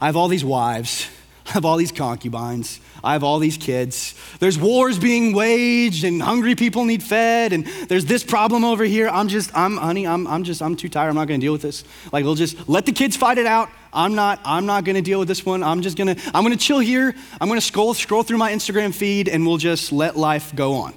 I 0.00 0.06
have 0.06 0.16
all 0.16 0.28
these 0.28 0.44
wives. 0.44 1.08
I 1.46 1.52
have 1.52 1.64
all 1.64 1.76
these 1.76 1.90
concubines. 1.90 2.80
I 3.02 3.14
have 3.14 3.24
all 3.24 3.38
these 3.38 3.56
kids. 3.56 4.14
There's 4.38 4.58
wars 4.58 4.98
being 4.98 5.32
waged, 5.32 6.04
and 6.04 6.22
hungry 6.22 6.54
people 6.54 6.84
need 6.84 7.02
fed, 7.02 7.52
and 7.52 7.66
there's 7.88 8.04
this 8.04 8.22
problem 8.22 8.64
over 8.64 8.84
here. 8.84 9.08
I'm 9.08 9.28
just, 9.28 9.50
I'm, 9.56 9.76
honey, 9.76 10.06
I'm, 10.06 10.26
I'm 10.26 10.44
just, 10.44 10.62
I'm 10.62 10.76
too 10.76 10.88
tired. 10.88 11.08
I'm 11.08 11.16
not 11.16 11.26
to 11.40 11.44
deal 11.44 11.52
with 11.52 11.62
this. 11.62 11.82
Like, 12.12 12.24
we'll 12.24 12.36
just 12.36 12.68
let 12.68 12.86
the 12.86 12.92
kids 12.92 13.16
fight 13.16 13.38
it 13.38 13.46
out. 13.46 13.68
I'm 13.92 14.14
not, 14.14 14.40
I'm 14.44 14.66
not 14.66 14.84
to 14.84 15.02
deal 15.02 15.18
with 15.18 15.28
this 15.28 15.44
one. 15.44 15.62
I'm 15.62 15.82
just 15.82 15.96
to, 15.96 16.16
I'm 16.32 16.44
to 16.48 16.56
chill 16.56 16.78
here. 16.78 17.14
I'm 17.40 17.48
to 17.48 17.60
scroll, 17.60 17.94
scroll 17.94 18.22
through 18.22 18.38
my 18.38 18.52
Instagram 18.52 18.94
feed, 18.94 19.28
and 19.28 19.46
we'll 19.46 19.58
just 19.58 19.92
let 19.92 20.16
life 20.16 20.54
go 20.54 20.74
on. 20.74 20.92
I'm 20.92 20.96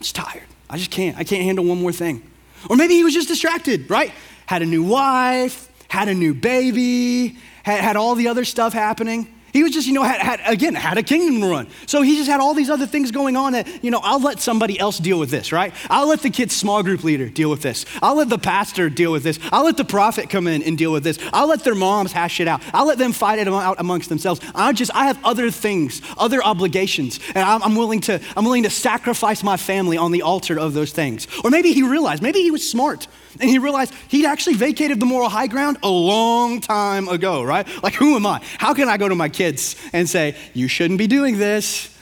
just 0.00 0.16
tired. 0.16 0.42
I 0.68 0.76
just 0.76 0.90
can't. 0.90 1.16
I 1.16 1.24
can't 1.24 1.44
handle 1.44 1.64
one 1.64 1.80
more 1.80 1.92
thing. 1.92 2.22
Or 2.68 2.76
maybe 2.76 2.94
he 2.94 3.04
was 3.04 3.14
just 3.14 3.28
distracted, 3.28 3.88
right? 3.88 4.12
Had 4.44 4.62
a 4.62 4.66
new 4.66 4.82
wife, 4.82 5.70
had 5.88 6.08
a 6.08 6.14
new 6.14 6.34
baby, 6.34 7.38
had, 7.66 7.80
had 7.80 7.96
all 7.96 8.14
the 8.14 8.28
other 8.28 8.44
stuff 8.44 8.72
happening. 8.72 9.26
He 9.52 9.62
was 9.62 9.72
just, 9.72 9.86
you 9.86 9.94
know, 9.94 10.02
had, 10.02 10.20
had, 10.20 10.40
again, 10.44 10.74
had 10.74 10.98
a 10.98 11.02
kingdom 11.02 11.42
run. 11.42 11.66
So 11.86 12.02
he 12.02 12.16
just 12.16 12.28
had 12.28 12.40
all 12.40 12.52
these 12.54 12.68
other 12.68 12.86
things 12.86 13.10
going 13.10 13.36
on 13.36 13.54
that, 13.54 13.82
you 13.82 13.90
know, 13.90 14.00
I'll 14.02 14.20
let 14.20 14.38
somebody 14.38 14.78
else 14.78 14.98
deal 14.98 15.18
with 15.18 15.30
this, 15.30 15.50
right? 15.50 15.72
I'll 15.88 16.06
let 16.06 16.20
the 16.20 16.30
kid's 16.30 16.54
small 16.54 16.82
group 16.82 17.02
leader 17.02 17.28
deal 17.28 17.50
with 17.50 17.62
this. 17.62 17.86
I'll 18.02 18.16
let 18.16 18.28
the 18.28 18.38
pastor 18.38 18.90
deal 18.90 19.10
with 19.10 19.22
this. 19.24 19.40
I'll 19.50 19.64
let 19.64 19.78
the 19.78 19.84
prophet 19.84 20.28
come 20.28 20.46
in 20.46 20.62
and 20.62 20.76
deal 20.76 20.92
with 20.92 21.04
this. 21.04 21.18
I'll 21.32 21.48
let 21.48 21.64
their 21.64 21.74
moms 21.74 22.12
hash 22.12 22.38
it 22.38 22.46
out. 22.46 22.62
I'll 22.72 22.86
let 22.86 22.98
them 22.98 23.12
fight 23.12 23.38
it 23.38 23.48
out 23.48 23.80
amongst 23.80 24.10
themselves. 24.10 24.40
I 24.54 24.72
just, 24.72 24.94
I 24.94 25.06
have 25.06 25.18
other 25.24 25.50
things, 25.50 26.02
other 26.18 26.44
obligations, 26.44 27.18
and 27.34 27.38
I'm, 27.38 27.62
I'm 27.62 27.76
willing 27.76 28.02
to, 28.02 28.20
I'm 28.36 28.44
willing 28.44 28.64
to 28.64 28.70
sacrifice 28.70 29.42
my 29.42 29.56
family 29.56 29.96
on 29.96 30.12
the 30.12 30.22
altar 30.22 30.58
of 30.58 30.74
those 30.74 30.92
things. 30.92 31.26
Or 31.42 31.50
maybe 31.50 31.72
he 31.72 31.82
realized, 31.82 32.22
maybe 32.22 32.42
he 32.42 32.50
was 32.50 32.68
smart. 32.68 33.08
And 33.40 33.50
he 33.50 33.58
realized 33.58 33.94
he'd 34.08 34.26
actually 34.26 34.54
vacated 34.54 35.00
the 35.00 35.06
moral 35.06 35.28
high 35.28 35.46
ground 35.46 35.78
a 35.82 35.88
long 35.88 36.60
time 36.60 37.08
ago, 37.08 37.42
right? 37.42 37.66
Like, 37.82 37.94
who 37.94 38.16
am 38.16 38.26
I? 38.26 38.40
How 38.58 38.74
can 38.74 38.88
I 38.88 38.96
go 38.96 39.08
to 39.08 39.14
my 39.14 39.28
kids 39.28 39.76
and 39.92 40.08
say, 40.08 40.36
you 40.54 40.68
shouldn't 40.68 40.98
be 40.98 41.06
doing 41.06 41.38
this? 41.38 41.95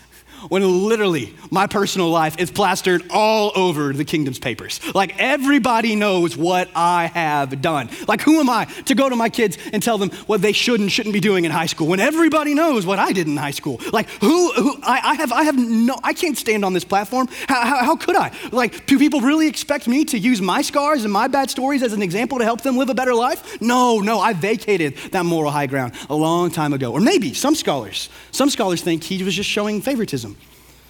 When 0.48 0.87
literally 0.88 1.35
my 1.50 1.66
personal 1.66 2.11
life 2.11 2.38
is 2.38 2.50
plastered 2.50 3.02
all 3.11 3.52
over 3.54 3.92
the 3.92 4.04
kingdom's 4.04 4.38
papers. 4.38 4.80
Like 4.94 5.14
everybody 5.18 5.96
knows 5.96 6.37
what 6.37 6.70
I 6.74 7.07
have 7.07 7.61
done. 7.61 7.88
Like 8.09 8.20
who 8.20 8.40
am 8.40 8.50
I 8.50 8.66
to 8.87 8.94
go 8.94 9.09
to 9.09 9.16
my 9.16 9.28
kids 9.28 9.59
and 9.72 9.83
tell 9.83 9.98
them 9.98 10.11
what 10.26 10.42
they 10.42 10.52
should 10.52 10.80
and 10.80 10.90
shouldn't 10.90 11.12
be 11.12 11.20
doing 11.20 11.44
in 11.44 11.50
high 11.50 11.66
school 11.66 11.87
when 11.87 12.00
everybody 12.00 12.54
knows 12.54 12.87
what 12.87 12.98
I 12.98 13.12
did 13.12 13.26
in 13.26 13.37
high 13.37 13.50
school? 13.50 13.80
Like 13.92 14.09
who, 14.20 14.52
who 14.52 14.76
I, 14.83 15.00
I 15.02 15.14
have, 15.14 15.33
I 15.33 15.44
have 15.44 15.57
no, 15.57 15.98
I 16.02 16.12
can't 16.12 16.37
stand 16.37 16.64
on 16.64 16.72
this 16.72 16.85
platform. 16.85 17.28
How, 17.48 17.64
how, 17.64 17.85
how 17.85 17.96
could 17.96 18.16
I? 18.16 18.33
Like 18.52 18.87
do 18.87 18.98
people 18.98 19.20
really 19.20 19.48
expect 19.48 19.88
me 19.88 20.04
to 20.07 20.18
use 20.18 20.40
my 20.40 20.62
scars 20.62 21.04
and 21.04 21.12
my 21.12 21.28
bad 21.28 21.50
stories 21.50 21.83
as 21.83 21.92
an 21.92 22.02
example 22.02 22.38
to 22.38 22.44
help 22.44 22.62
them 22.62 22.76
live 22.76 22.90
a 22.90 22.94
better 22.94 23.14
life? 23.14 23.61
No, 23.61 24.00
no, 24.00 24.20
I 24.20 24.33
vacated 24.33 24.96
that 25.12 25.24
moral 25.24 25.50
high 25.50 25.66
ground 25.66 25.94
a 26.11 26.14
long 26.14 26.50
time 26.50 26.72
ago. 26.72 26.92
Or 26.92 27.00
maybe 27.00 27.35
some 27.35 27.54
scholars, 27.54 28.09
some 28.30 28.50
scholars 28.50 28.83
think 28.83 29.02
he 29.04 29.22
was 29.22 29.35
just 29.35 29.48
showing 29.48 29.80
favoritism. 29.80 30.33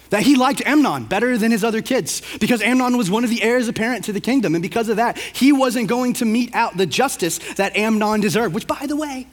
That 0.09 0.23
he 0.23 0.35
liked 0.35 0.61
Amnon 0.65 1.05
better 1.05 1.37
than 1.37 1.51
his 1.51 1.63
other 1.63 1.81
kids 1.81 2.21
because 2.39 2.61
Amnon 2.61 2.97
was 2.97 3.09
one 3.09 3.23
of 3.23 3.29
the 3.29 3.41
heirs 3.41 3.67
apparent 3.67 4.05
to 4.05 4.13
the 4.13 4.21
kingdom. 4.21 4.55
And 4.55 4.61
because 4.61 4.89
of 4.89 4.97
that, 4.97 5.17
he 5.17 5.51
wasn't 5.51 5.87
going 5.87 6.13
to 6.13 6.25
mete 6.25 6.53
out 6.53 6.77
the 6.77 6.85
justice 6.85 7.39
that 7.55 7.75
Amnon 7.75 8.21
deserved, 8.21 8.53
which, 8.53 8.67
by 8.67 8.85
the 8.85 8.95
way, 8.95 9.27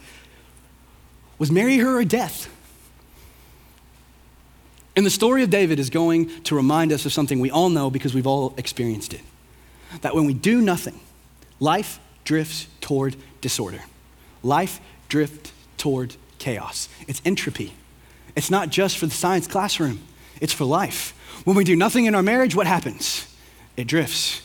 was 1.39 1.51
marry 1.51 1.79
her 1.79 1.99
or 1.99 2.05
death. 2.05 2.49
And 4.95 5.07
the 5.07 5.11
story 5.11 5.43
of 5.43 5.51
David 5.51 5.79
is 5.79 5.91
going 5.91 6.29
to 6.45 6.55
remind 6.55 6.93
us 6.93 7.07
of 7.07 7.13
something 7.13 7.41
we 7.41 7.51
all 7.51 7.71
know 7.71 7.91
because 7.91 8.15
we've 8.15 8.27
all 8.27 8.55
experienced 8.57 9.15
it. 9.15 9.23
That 10.03 10.15
when 10.15 10.27
we 10.27 10.35
do 10.35 10.61
nothing, 10.61 11.01
life 11.61 11.99
drifts 12.25 12.67
toward 12.81 13.17
disorder. 13.41 13.83
Life 14.43 14.81
drifts 15.09 15.53
toward 15.77 16.17
chaos. 16.39 16.89
It's 17.09 17.23
entropy. 17.25 17.73
It's 18.37 18.51
not 18.51 18.71
just 18.71 18.99
for 18.99 19.07
the 19.07 19.15
science 19.15 19.47
classroom 19.47 20.01
it's 20.43 20.53
for 20.53 20.65
life. 20.65 21.15
When 21.45 21.57
we 21.57 21.63
do 21.63 21.77
nothing 21.77 22.07
in 22.07 22.17
our 22.17 22.23
marriage, 22.23 22.55
what 22.57 22.67
happens? 22.67 23.33
It 23.77 23.87
drifts. 23.87 24.43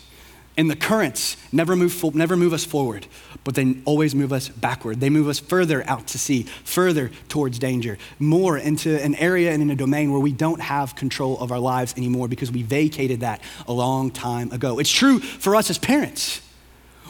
And 0.55 0.69
the 0.69 0.75
currents 0.75 1.37
never 1.51 1.75
move, 1.75 2.15
never 2.15 2.37
move 2.37 2.53
us 2.53 2.63
forward, 2.63 3.07
but 3.43 3.55
they 3.55 3.77
always 3.83 4.13
move 4.13 4.31
us 4.31 4.47
backward. 4.47 4.99
They 4.99 5.09
move 5.09 5.27
us 5.27 5.39
further 5.39 5.83
out 5.87 6.05
to 6.07 6.19
sea, 6.19 6.43
further 6.63 7.09
towards 7.29 7.57
danger, 7.57 7.97
more 8.19 8.59
into 8.59 9.01
an 9.03 9.15
area 9.15 9.51
and 9.51 9.61
in 9.61 9.71
a 9.71 9.75
domain 9.75 10.11
where 10.11 10.19
we 10.19 10.31
don't 10.31 10.61
have 10.61 10.95
control 10.95 11.39
of 11.39 11.51
our 11.51 11.59
lives 11.59 11.95
anymore 11.97 12.27
because 12.27 12.51
we 12.51 12.61
vacated 12.61 13.21
that 13.21 13.41
a 13.67 13.73
long 13.73 14.11
time 14.11 14.51
ago. 14.51 14.79
It's 14.79 14.91
true 14.91 15.19
for 15.19 15.55
us 15.55 15.69
as 15.71 15.79
parents. 15.79 16.41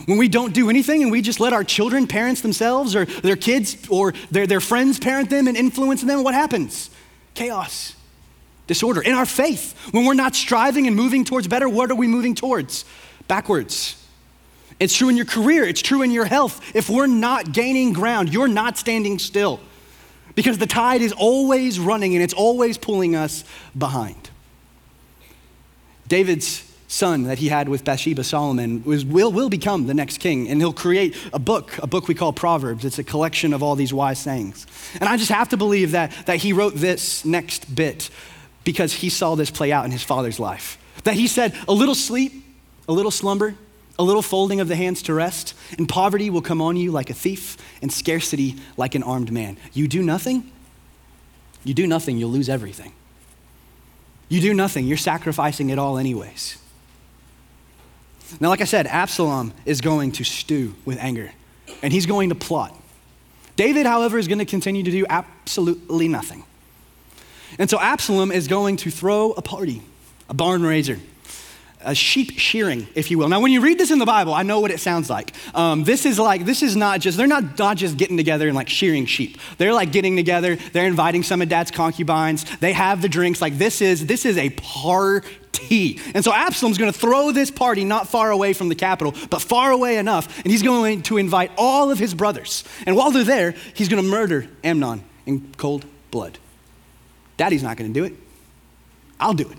When 0.05 0.17
we 0.17 0.29
don't 0.29 0.53
do 0.53 0.69
anything 0.69 1.03
and 1.03 1.11
we 1.11 1.21
just 1.21 1.41
let 1.41 1.51
our 1.51 1.63
children 1.65 2.07
parents 2.07 2.39
themselves 2.39 2.95
or 2.95 3.03
their 3.05 3.35
kids 3.35 3.85
or 3.89 4.13
their, 4.31 4.47
their 4.47 4.61
friends 4.61 4.97
parent 4.97 5.29
them 5.29 5.47
and 5.47 5.57
influence 5.57 6.01
them, 6.03 6.23
what 6.23 6.33
happens? 6.33 6.89
Chaos 7.33 7.96
disorder. 8.67 9.01
In 9.01 9.13
our 9.13 9.25
faith, 9.25 9.73
when 9.91 10.05
we're 10.05 10.13
not 10.13 10.35
striving 10.35 10.87
and 10.87 10.95
moving 10.95 11.25
towards 11.25 11.47
better, 11.47 11.67
what 11.67 11.89
are 11.89 11.95
we 11.95 12.07
moving 12.07 12.35
towards? 12.35 12.85
Backwards. 13.27 14.03
It's 14.79 14.95
true 14.95 15.09
in 15.09 15.17
your 15.17 15.25
career, 15.25 15.63
it's 15.63 15.81
true 15.81 16.03
in 16.03 16.11
your 16.11 16.25
health. 16.25 16.61
If 16.75 16.89
we're 16.89 17.07
not 17.07 17.51
gaining 17.51 17.93
ground, 17.93 18.31
you're 18.31 18.47
not 18.47 18.77
standing 18.77 19.17
still 19.17 19.59
because 20.35 20.59
the 20.59 20.67
tide 20.67 21.01
is 21.01 21.13
always 21.13 21.79
running 21.79 22.13
and 22.13 22.23
it's 22.23 22.33
always 22.33 22.77
pulling 22.77 23.15
us 23.15 23.43
behind. 23.75 24.29
David's 26.07 26.63
son 26.87 27.23
that 27.23 27.39
he 27.39 27.49
had 27.49 27.67
with 27.67 27.83
Bathsheba, 27.83 28.23
Solomon, 28.23 28.83
was, 28.83 29.03
will, 29.03 29.31
will 29.31 29.49
become 29.49 29.87
the 29.87 29.93
next 29.93 30.19
king. 30.19 30.47
And 30.47 30.61
he'll 30.61 30.73
create 30.73 31.17
a 31.33 31.39
book, 31.39 31.77
a 31.79 31.87
book 31.87 32.07
we 32.07 32.15
call 32.15 32.31
Proverbs. 32.31 32.85
It's 32.85 32.99
a 32.99 33.03
collection 33.03 33.53
of 33.53 33.61
all 33.61 33.75
these 33.75 33.93
wise 33.93 34.19
sayings. 34.19 34.65
And 34.99 35.09
I 35.09 35.17
just 35.17 35.31
have 35.31 35.49
to 35.49 35.57
believe 35.57 35.91
that, 35.91 36.13
that 36.27 36.37
he 36.37 36.53
wrote 36.53 36.75
this 36.75 37.25
next 37.25 37.73
bit 37.73 38.09
because 38.67 38.91
he 38.91 39.09
saw 39.09 39.33
this 39.35 39.49
play 39.49 39.71
out 39.71 39.85
in 39.85 39.91
his 39.91 40.03
father's 40.03 40.41
life. 40.41 40.77
That 41.05 41.13
he 41.13 41.27
said, 41.27 41.55
a 41.69 41.71
little 41.71 41.95
sleep, 41.95 42.43
a 42.89 42.91
little 42.91 43.11
slumber, 43.11 43.55
a 43.97 44.03
little 44.03 44.21
folding 44.21 44.59
of 44.59 44.67
the 44.67 44.75
hands 44.75 45.03
to 45.03 45.13
rest, 45.13 45.53
and 45.77 45.87
poverty 45.87 46.29
will 46.29 46.41
come 46.41 46.61
on 46.61 46.75
you 46.75 46.91
like 46.91 47.09
a 47.09 47.13
thief, 47.13 47.55
and 47.81 47.89
scarcity 47.89 48.57
like 48.75 48.93
an 48.93 49.03
armed 49.03 49.31
man. 49.31 49.55
You 49.71 49.87
do 49.87 50.03
nothing, 50.03 50.51
you 51.63 51.73
do 51.73 51.87
nothing, 51.87 52.17
you'll 52.17 52.29
lose 52.29 52.49
everything. 52.49 52.91
You 54.27 54.41
do 54.41 54.53
nothing, 54.53 54.85
you're 54.85 54.97
sacrificing 54.97 55.69
it 55.69 55.79
all, 55.79 55.97
anyways. 55.97 56.57
Now, 58.41 58.49
like 58.49 58.59
I 58.59 58.65
said, 58.65 58.85
Absalom 58.85 59.53
is 59.65 59.79
going 59.79 60.11
to 60.11 60.25
stew 60.25 60.75
with 60.83 60.99
anger, 60.99 61.31
and 61.81 61.93
he's 61.93 62.05
going 62.05 62.27
to 62.27 62.35
plot. 62.35 62.75
David, 63.55 63.85
however, 63.85 64.17
is 64.17 64.27
going 64.27 64.39
to 64.39 64.45
continue 64.45 64.83
to 64.83 64.91
do 64.91 65.05
absolutely 65.09 66.09
nothing. 66.09 66.43
And 67.59 67.69
so 67.69 67.79
Absalom 67.79 68.31
is 68.31 68.47
going 68.47 68.77
to 68.77 68.91
throw 68.91 69.31
a 69.31 69.41
party, 69.41 69.81
a 70.29 70.33
barn 70.33 70.63
raiser, 70.63 70.99
a 71.81 71.95
sheep 71.95 72.37
shearing, 72.37 72.87
if 72.95 73.11
you 73.11 73.17
will. 73.17 73.29
Now, 73.29 73.39
when 73.39 73.51
you 73.51 73.61
read 73.61 73.77
this 73.77 73.91
in 73.91 73.99
the 73.99 74.05
Bible, 74.05 74.33
I 74.33 74.43
know 74.43 74.59
what 74.59 74.71
it 74.71 74.79
sounds 74.79 75.09
like. 75.09 75.33
Um, 75.55 75.83
this 75.83 76.05
is 76.05 76.19
like, 76.19 76.45
this 76.45 76.61
is 76.61 76.75
not 76.75 76.99
just, 76.99 77.17
they're 77.17 77.27
not, 77.27 77.57
not 77.57 77.77
just 77.77 77.97
getting 77.97 78.17
together 78.17 78.47
and 78.47 78.55
like 78.55 78.67
shearing 78.67 79.05
sheep. 79.05 79.37
They're 79.57 79.73
like 79.73 79.91
getting 79.91 80.15
together, 80.15 80.55
they're 80.55 80.87
inviting 80.87 81.23
some 81.23 81.41
of 81.41 81.49
dad's 81.49 81.71
concubines, 81.71 82.45
they 82.57 82.73
have 82.73 83.01
the 83.01 83.09
drinks. 83.09 83.41
Like, 83.41 83.57
this 83.57 83.81
is, 83.81 84.05
this 84.05 84.25
is 84.25 84.37
a 84.37 84.49
party. 84.51 85.99
And 86.13 86.23
so 86.23 86.33
Absalom's 86.33 86.77
going 86.77 86.91
to 86.91 86.97
throw 86.97 87.31
this 87.31 87.51
party 87.51 87.83
not 87.83 88.07
far 88.07 88.31
away 88.31 88.53
from 88.53 88.69
the 88.69 88.75
capital, 88.75 89.13
but 89.29 89.41
far 89.41 89.71
away 89.71 89.97
enough, 89.97 90.37
and 90.39 90.51
he's 90.51 90.63
going 90.63 91.03
to 91.03 91.17
invite 91.17 91.51
all 91.57 91.91
of 91.91 91.99
his 91.99 92.13
brothers. 92.13 92.63
And 92.85 92.95
while 92.95 93.11
they're 93.11 93.23
there, 93.23 93.55
he's 93.73 93.89
going 93.89 94.03
to 94.03 94.09
murder 94.09 94.47
Amnon 94.63 95.03
in 95.25 95.53
cold 95.57 95.85
blood. 96.11 96.37
Daddy's 97.37 97.63
not 97.63 97.77
going 97.77 97.93
to 97.93 97.99
do 97.99 98.05
it. 98.05 98.13
I'll 99.19 99.33
do 99.33 99.49
it. 99.49 99.57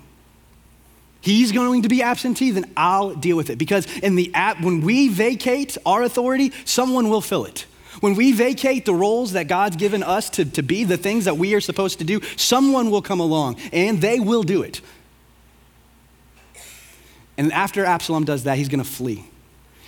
He's 1.20 1.50
going 1.52 1.82
to 1.82 1.88
be 1.88 2.02
absentee, 2.02 2.52
then 2.52 2.70
I'll 2.76 3.14
deal 3.14 3.36
with 3.36 3.50
it. 3.50 3.58
Because 3.58 3.86
in 3.98 4.14
the 4.14 4.32
app, 4.34 4.60
when 4.60 4.82
we 4.82 5.08
vacate 5.08 5.76
our 5.84 6.02
authority, 6.02 6.52
someone 6.64 7.08
will 7.08 7.20
fill 7.20 7.44
it. 7.44 7.66
When 8.00 8.14
we 8.14 8.32
vacate 8.32 8.84
the 8.84 8.94
roles 8.94 9.32
that 9.32 9.48
God's 9.48 9.76
given 9.76 10.04
us 10.04 10.30
to, 10.30 10.44
to 10.44 10.62
be 10.62 10.84
the 10.84 10.96
things 10.96 11.24
that 11.24 11.36
we 11.36 11.54
are 11.54 11.60
supposed 11.60 11.98
to 11.98 12.04
do, 12.04 12.20
someone 12.36 12.90
will 12.90 13.02
come 13.02 13.18
along 13.18 13.56
and 13.72 14.00
they 14.00 14.20
will 14.20 14.44
do 14.44 14.62
it. 14.62 14.80
And 17.36 17.52
after 17.52 17.84
Absalom 17.84 18.24
does 18.24 18.44
that, 18.44 18.56
he's 18.58 18.68
going 18.68 18.82
to 18.82 18.88
flee. 18.88 19.24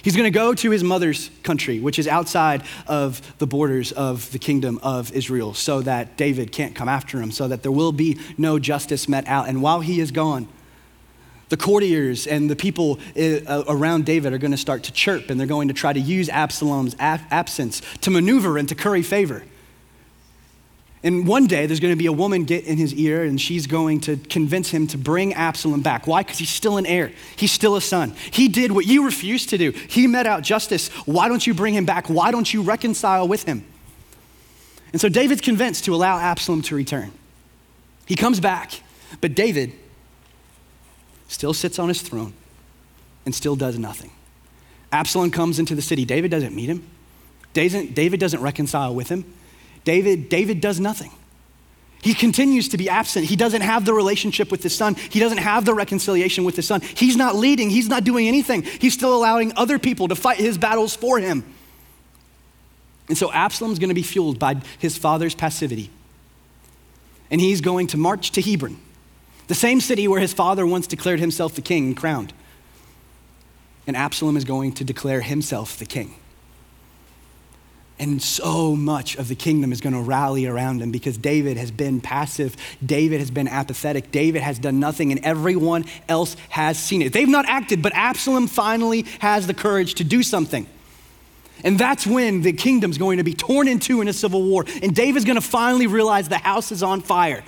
He's 0.02 0.16
going 0.16 0.24
to 0.24 0.38
go 0.38 0.54
to 0.54 0.70
his 0.70 0.82
mother's 0.82 1.30
country, 1.42 1.78
which 1.78 1.98
is 1.98 2.08
outside 2.08 2.62
of 2.86 3.20
the 3.38 3.46
borders 3.46 3.92
of 3.92 4.30
the 4.32 4.38
kingdom 4.38 4.78
of 4.82 5.12
Israel, 5.12 5.52
so 5.54 5.82
that 5.82 6.16
David 6.16 6.52
can't 6.52 6.74
come 6.74 6.88
after 6.88 7.20
him, 7.20 7.30
so 7.30 7.48
that 7.48 7.62
there 7.62 7.72
will 7.72 7.92
be 7.92 8.18
no 8.38 8.58
justice 8.58 9.08
met 9.08 9.26
out. 9.26 9.48
And 9.48 9.60
while 9.60 9.80
he 9.80 10.00
is 10.00 10.10
gone, 10.10 10.48
the 11.50 11.56
courtiers 11.56 12.26
and 12.26 12.48
the 12.48 12.56
people 12.56 12.98
uh, 13.16 13.64
around 13.68 14.06
David 14.06 14.32
are 14.32 14.38
going 14.38 14.52
to 14.52 14.56
start 14.56 14.84
to 14.84 14.92
chirp, 14.92 15.30
and 15.30 15.38
they're 15.38 15.46
going 15.46 15.68
to 15.68 15.74
try 15.74 15.92
to 15.92 16.00
use 16.00 16.28
Absalom's 16.28 16.96
absence 16.98 17.82
to 18.00 18.10
maneuver 18.10 18.56
and 18.56 18.68
to 18.68 18.74
curry 18.74 19.02
favor. 19.02 19.42
And 21.02 21.26
one 21.26 21.46
day 21.46 21.64
there's 21.64 21.80
going 21.80 21.94
to 21.94 21.98
be 21.98 22.06
a 22.06 22.12
woman 22.12 22.44
get 22.44 22.64
in 22.64 22.76
his 22.76 22.92
ear 22.92 23.22
and 23.22 23.40
she's 23.40 23.66
going 23.66 24.00
to 24.00 24.16
convince 24.16 24.68
him 24.68 24.86
to 24.88 24.98
bring 24.98 25.32
Absalom 25.32 25.80
back. 25.80 26.06
Why? 26.06 26.22
Because 26.22 26.38
he's 26.38 26.50
still 26.50 26.76
an 26.76 26.84
heir. 26.84 27.10
He's 27.36 27.52
still 27.52 27.74
a 27.76 27.80
son. 27.80 28.14
He 28.30 28.48
did 28.48 28.70
what 28.70 28.84
you 28.84 29.04
refused 29.04 29.48
to 29.50 29.58
do. 29.58 29.70
He 29.70 30.06
met 30.06 30.26
out 30.26 30.42
justice. 30.42 30.88
Why 31.06 31.28
don't 31.28 31.46
you 31.46 31.54
bring 31.54 31.72
him 31.72 31.86
back? 31.86 32.10
Why 32.10 32.30
don't 32.30 32.52
you 32.52 32.60
reconcile 32.60 33.26
with 33.26 33.44
him? 33.44 33.64
And 34.92 35.00
so 35.00 35.08
David's 35.08 35.40
convinced 35.40 35.86
to 35.86 35.94
allow 35.94 36.18
Absalom 36.18 36.60
to 36.62 36.74
return. 36.74 37.12
He 38.04 38.16
comes 38.16 38.38
back, 38.38 38.72
but 39.22 39.34
David 39.34 39.72
still 41.28 41.54
sits 41.54 41.78
on 41.78 41.88
his 41.88 42.02
throne 42.02 42.34
and 43.24 43.34
still 43.34 43.56
does 43.56 43.78
nothing. 43.78 44.10
Absalom 44.92 45.30
comes 45.30 45.58
into 45.58 45.74
the 45.74 45.82
city. 45.82 46.04
David 46.04 46.30
doesn't 46.30 46.54
meet 46.54 46.68
him. 46.68 46.86
David 47.54 48.20
doesn't 48.20 48.42
reconcile 48.42 48.94
with 48.94 49.08
him. 49.08 49.24
David, 49.84 50.28
David 50.28 50.60
does 50.60 50.78
nothing. 50.80 51.10
He 52.02 52.14
continues 52.14 52.68
to 52.70 52.78
be 52.78 52.88
absent. 52.88 53.26
He 53.26 53.36
doesn't 53.36 53.60
have 53.60 53.84
the 53.84 53.92
relationship 53.92 54.50
with 54.50 54.62
his 54.62 54.74
son. 54.74 54.94
He 54.94 55.20
doesn't 55.20 55.38
have 55.38 55.66
the 55.66 55.74
reconciliation 55.74 56.44
with 56.44 56.56
his 56.56 56.66
son. 56.66 56.80
He's 56.80 57.16
not 57.16 57.36
leading. 57.36 57.68
He's 57.68 57.88
not 57.88 58.04
doing 58.04 58.26
anything. 58.26 58.62
He's 58.62 58.94
still 58.94 59.14
allowing 59.14 59.52
other 59.56 59.78
people 59.78 60.08
to 60.08 60.14
fight 60.14 60.38
his 60.38 60.56
battles 60.56 60.96
for 60.96 61.18
him. 61.18 61.44
And 63.08 63.18
so 63.18 63.30
Absalom's 63.32 63.78
going 63.78 63.88
to 63.88 63.94
be 63.94 64.02
fueled 64.02 64.38
by 64.38 64.56
his 64.78 64.96
father's 64.96 65.34
passivity. 65.34 65.90
And 67.30 67.40
he's 67.40 67.60
going 67.60 67.88
to 67.88 67.98
march 67.98 68.30
to 68.32 68.40
Hebron, 68.40 68.80
the 69.48 69.54
same 69.54 69.80
city 69.80 70.08
where 70.08 70.20
his 70.20 70.32
father 70.32 70.66
once 70.66 70.86
declared 70.86 71.20
himself 71.20 71.54
the 71.54 71.60
king 71.60 71.88
and 71.88 71.96
crowned. 71.96 72.32
And 73.86 73.96
Absalom 73.96 74.36
is 74.36 74.44
going 74.44 74.72
to 74.74 74.84
declare 74.84 75.20
himself 75.20 75.76
the 75.76 75.86
king. 75.86 76.14
And 78.00 78.22
so 78.22 78.74
much 78.74 79.16
of 79.16 79.28
the 79.28 79.34
kingdom 79.34 79.72
is 79.72 79.82
going 79.82 79.92
to 79.92 80.00
rally 80.00 80.46
around 80.46 80.80
him 80.80 80.90
because 80.90 81.18
David 81.18 81.58
has 81.58 81.70
been 81.70 82.00
passive. 82.00 82.56
David 82.84 83.20
has 83.20 83.30
been 83.30 83.46
apathetic. 83.46 84.10
David 84.10 84.40
has 84.40 84.58
done 84.58 84.80
nothing, 84.80 85.12
and 85.12 85.22
everyone 85.22 85.84
else 86.08 86.34
has 86.48 86.78
seen 86.78 87.02
it. 87.02 87.12
They've 87.12 87.28
not 87.28 87.44
acted, 87.46 87.82
but 87.82 87.92
Absalom 87.94 88.46
finally 88.48 89.02
has 89.18 89.46
the 89.46 89.52
courage 89.52 89.96
to 89.96 90.04
do 90.04 90.22
something. 90.22 90.66
And 91.62 91.78
that's 91.78 92.06
when 92.06 92.40
the 92.40 92.54
kingdom's 92.54 92.96
going 92.96 93.18
to 93.18 93.22
be 93.22 93.34
torn 93.34 93.68
in 93.68 93.78
two 93.78 94.00
in 94.00 94.08
a 94.08 94.14
civil 94.14 94.42
war. 94.42 94.64
And 94.82 94.96
David's 94.96 95.26
going 95.26 95.36
to 95.36 95.46
finally 95.46 95.86
realize 95.86 96.26
the 96.26 96.38
house 96.38 96.72
is 96.72 96.82
on 96.82 97.02
fire. 97.02 97.44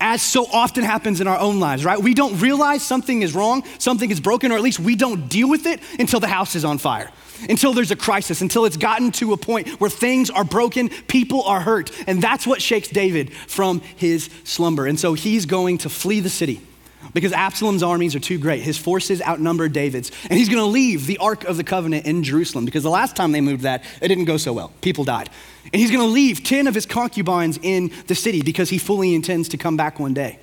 As 0.00 0.22
so 0.22 0.46
often 0.46 0.82
happens 0.82 1.20
in 1.20 1.26
our 1.26 1.38
own 1.38 1.60
lives, 1.60 1.84
right? 1.84 1.98
We 1.98 2.14
don't 2.14 2.40
realize 2.40 2.82
something 2.82 3.22
is 3.22 3.34
wrong, 3.34 3.62
something 3.78 4.10
is 4.10 4.20
broken, 4.20 4.50
or 4.50 4.56
at 4.56 4.62
least 4.62 4.80
we 4.80 4.96
don't 4.96 5.28
deal 5.28 5.48
with 5.48 5.66
it 5.66 5.80
until 5.98 6.20
the 6.20 6.28
house 6.28 6.54
is 6.54 6.64
on 6.64 6.78
fire 6.78 7.10
until 7.48 7.72
there's 7.72 7.90
a 7.90 7.96
crisis, 7.96 8.42
until 8.42 8.66
it's 8.66 8.76
gotten 8.76 9.10
to 9.12 9.32
a 9.32 9.36
point 9.36 9.66
where 9.80 9.88
things 9.88 10.28
are 10.28 10.44
broken, 10.44 10.90
people 11.08 11.42
are 11.44 11.60
hurt. 11.60 11.90
And 12.06 12.22
that's 12.22 12.46
what 12.46 12.60
shakes 12.60 12.88
David 12.88 13.32
from 13.32 13.80
his 13.96 14.28
slumber. 14.44 14.86
And 14.86 15.00
so 15.00 15.14
he's 15.14 15.46
going 15.46 15.78
to 15.78 15.88
flee 15.88 16.20
the 16.20 16.28
city 16.28 16.60
because 17.12 17.32
Absalom's 17.32 17.82
armies 17.82 18.14
are 18.14 18.20
too 18.20 18.38
great. 18.38 18.62
His 18.62 18.78
forces 18.78 19.22
outnumber 19.22 19.68
David's. 19.68 20.10
And 20.28 20.38
he's 20.38 20.48
going 20.48 20.60
to 20.60 20.66
leave 20.66 21.06
the 21.06 21.18
Ark 21.18 21.44
of 21.44 21.56
the 21.56 21.64
Covenant 21.64 22.06
in 22.06 22.22
Jerusalem 22.22 22.64
because 22.64 22.82
the 22.82 22.90
last 22.90 23.16
time 23.16 23.32
they 23.32 23.40
moved 23.40 23.62
that, 23.62 23.84
it 24.00 24.08
didn't 24.08 24.26
go 24.26 24.36
so 24.36 24.52
well. 24.52 24.72
People 24.80 25.04
died. 25.04 25.28
And 25.72 25.80
he's 25.80 25.90
going 25.90 26.06
to 26.06 26.12
leave 26.12 26.44
10 26.44 26.66
of 26.66 26.74
his 26.74 26.86
concubines 26.86 27.58
in 27.62 27.90
the 28.06 28.14
city 28.14 28.42
because 28.42 28.70
he 28.70 28.78
fully 28.78 29.14
intends 29.14 29.48
to 29.50 29.56
come 29.56 29.76
back 29.76 29.98
one 29.98 30.14
day. 30.14 30.38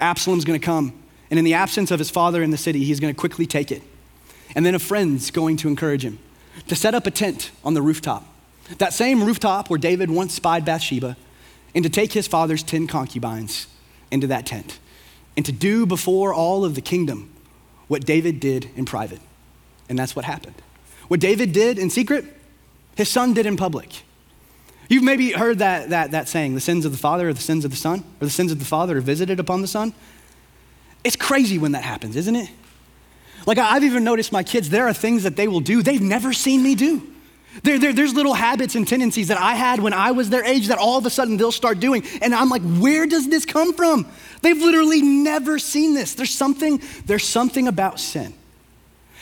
Absalom's 0.00 0.44
going 0.44 0.58
to 0.58 0.64
come. 0.64 0.92
And 1.30 1.38
in 1.38 1.44
the 1.44 1.54
absence 1.54 1.90
of 1.90 1.98
his 1.98 2.10
father 2.10 2.42
in 2.42 2.50
the 2.50 2.56
city, 2.56 2.84
he's 2.84 3.00
going 3.00 3.12
to 3.12 3.18
quickly 3.18 3.46
take 3.46 3.72
it 3.72 3.82
and 4.54 4.64
then 4.64 4.74
a 4.74 4.78
friend's 4.78 5.30
going 5.30 5.56
to 5.58 5.68
encourage 5.68 6.04
him 6.04 6.18
to 6.68 6.76
set 6.76 6.94
up 6.94 7.06
a 7.06 7.10
tent 7.10 7.50
on 7.64 7.74
the 7.74 7.82
rooftop. 7.82 8.24
That 8.78 8.92
same 8.92 9.22
rooftop 9.22 9.70
where 9.70 9.78
David 9.78 10.10
once 10.10 10.34
spied 10.34 10.64
Bathsheba, 10.64 11.16
and 11.74 11.84
to 11.84 11.90
take 11.90 12.12
his 12.12 12.26
father's 12.26 12.62
10 12.62 12.86
concubines 12.86 13.66
into 14.10 14.26
that 14.28 14.46
tent, 14.46 14.78
and 15.36 15.44
to 15.46 15.52
do 15.52 15.86
before 15.86 16.32
all 16.32 16.64
of 16.64 16.74
the 16.74 16.80
kingdom 16.80 17.30
what 17.88 18.04
David 18.04 18.40
did 18.40 18.70
in 18.76 18.84
private. 18.84 19.20
And 19.88 19.98
that's 19.98 20.16
what 20.16 20.24
happened. 20.24 20.60
What 21.08 21.20
David 21.20 21.52
did 21.52 21.78
in 21.78 21.90
secret, 21.90 22.24
his 22.96 23.08
son 23.08 23.34
did 23.34 23.46
in 23.46 23.56
public. 23.56 24.02
You've 24.88 25.02
maybe 25.02 25.32
heard 25.32 25.58
that, 25.58 25.90
that, 25.90 26.12
that 26.12 26.28
saying, 26.28 26.54
the 26.54 26.60
sins 26.60 26.84
of 26.84 26.92
the 26.92 26.98
father 26.98 27.28
are 27.28 27.32
the 27.32 27.40
sins 27.40 27.64
of 27.64 27.70
the 27.70 27.76
son, 27.76 28.00
or 28.20 28.26
the 28.26 28.30
sins 28.30 28.52
of 28.52 28.58
the 28.58 28.64
father 28.64 28.98
are 28.98 29.00
visited 29.00 29.40
upon 29.40 29.60
the 29.60 29.68
son. 29.68 29.92
It's 31.04 31.16
crazy 31.16 31.58
when 31.58 31.72
that 31.72 31.82
happens, 31.82 32.16
isn't 32.16 32.36
it? 32.36 32.50
Like, 33.46 33.58
I've 33.58 33.84
even 33.84 34.02
noticed 34.02 34.32
my 34.32 34.42
kids, 34.42 34.70
there 34.70 34.88
are 34.88 34.92
things 34.92 35.22
that 35.22 35.36
they 35.36 35.46
will 35.46 35.60
do 35.60 35.82
they've 35.82 36.00
never 36.00 36.32
seen 36.32 36.62
me 36.62 36.74
do. 36.74 37.02
There, 37.62 37.78
there, 37.78 37.92
there's 37.92 38.14
little 38.14 38.34
habits 38.34 38.74
and 38.74 38.86
tendencies 38.86 39.28
that 39.28 39.38
I 39.38 39.54
had 39.54 39.80
when 39.80 39.92
I 39.92 40.10
was 40.12 40.30
their 40.30 40.44
age 40.44 40.68
that 40.68 40.78
all 40.78 40.98
of 40.98 41.06
a 41.06 41.10
sudden 41.10 41.36
they'll 41.36 41.52
start 41.52 41.80
doing. 41.80 42.04
And 42.20 42.34
I'm 42.34 42.48
like, 42.48 42.62
where 42.62 43.06
does 43.06 43.28
this 43.28 43.44
come 43.44 43.72
from? 43.72 44.06
They've 44.42 44.56
literally 44.56 45.02
never 45.02 45.58
seen 45.58 45.94
this. 45.94 46.14
There's 46.14 46.34
something, 46.34 46.82
there's 47.06 47.24
something 47.24 47.68
about 47.68 47.98
sin. 47.98 48.34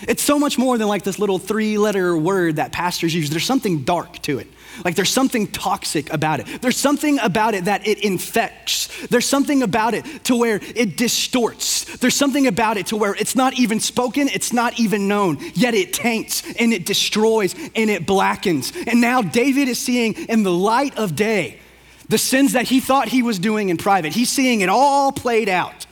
It's 0.02 0.22
so 0.22 0.38
much 0.38 0.58
more 0.58 0.76
than 0.76 0.88
like 0.88 1.02
this 1.02 1.18
little 1.18 1.38
three 1.38 1.78
letter 1.78 2.16
word 2.16 2.56
that 2.56 2.72
pastors 2.72 3.14
use. 3.14 3.30
There's 3.30 3.46
something 3.46 3.84
dark 3.84 4.20
to 4.22 4.38
it. 4.38 4.48
Like 4.84 4.94
there's 4.94 5.10
something 5.10 5.46
toxic 5.48 6.12
about 6.12 6.40
it. 6.40 6.62
There's 6.62 6.76
something 6.76 7.18
about 7.20 7.54
it 7.54 7.66
that 7.66 7.86
it 7.86 7.98
infects. 8.04 9.06
There's 9.08 9.26
something 9.26 9.62
about 9.62 9.94
it 9.94 10.24
to 10.24 10.36
where 10.36 10.60
it 10.74 10.96
distorts. 10.96 11.84
There's 11.98 12.14
something 12.14 12.46
about 12.46 12.76
it 12.76 12.86
to 12.86 12.96
where 12.96 13.14
it's 13.14 13.36
not 13.36 13.58
even 13.58 13.80
spoken, 13.80 14.28
it's 14.28 14.52
not 14.52 14.78
even 14.80 15.08
known, 15.08 15.38
yet 15.54 15.74
it 15.74 15.92
taints 15.92 16.42
and 16.58 16.72
it 16.72 16.86
destroys 16.86 17.54
and 17.74 17.90
it 17.90 18.06
blackens. 18.06 18.72
And 18.86 19.00
now 19.00 19.22
David 19.22 19.68
is 19.68 19.78
seeing 19.78 20.14
in 20.14 20.42
the 20.42 20.52
light 20.52 20.96
of 20.96 21.14
day 21.14 21.60
the 22.08 22.18
sins 22.18 22.52
that 22.52 22.66
he 22.66 22.80
thought 22.80 23.08
he 23.08 23.22
was 23.22 23.38
doing 23.38 23.68
in 23.68 23.76
private. 23.76 24.12
He's 24.12 24.30
seeing 24.30 24.60
it 24.60 24.68
all 24.68 25.12
played 25.12 25.48
out. 25.48 25.86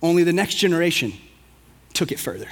Only 0.00 0.22
the 0.22 0.32
next 0.32 0.54
generation 0.54 1.12
took 1.92 2.12
it 2.12 2.18
further. 2.18 2.48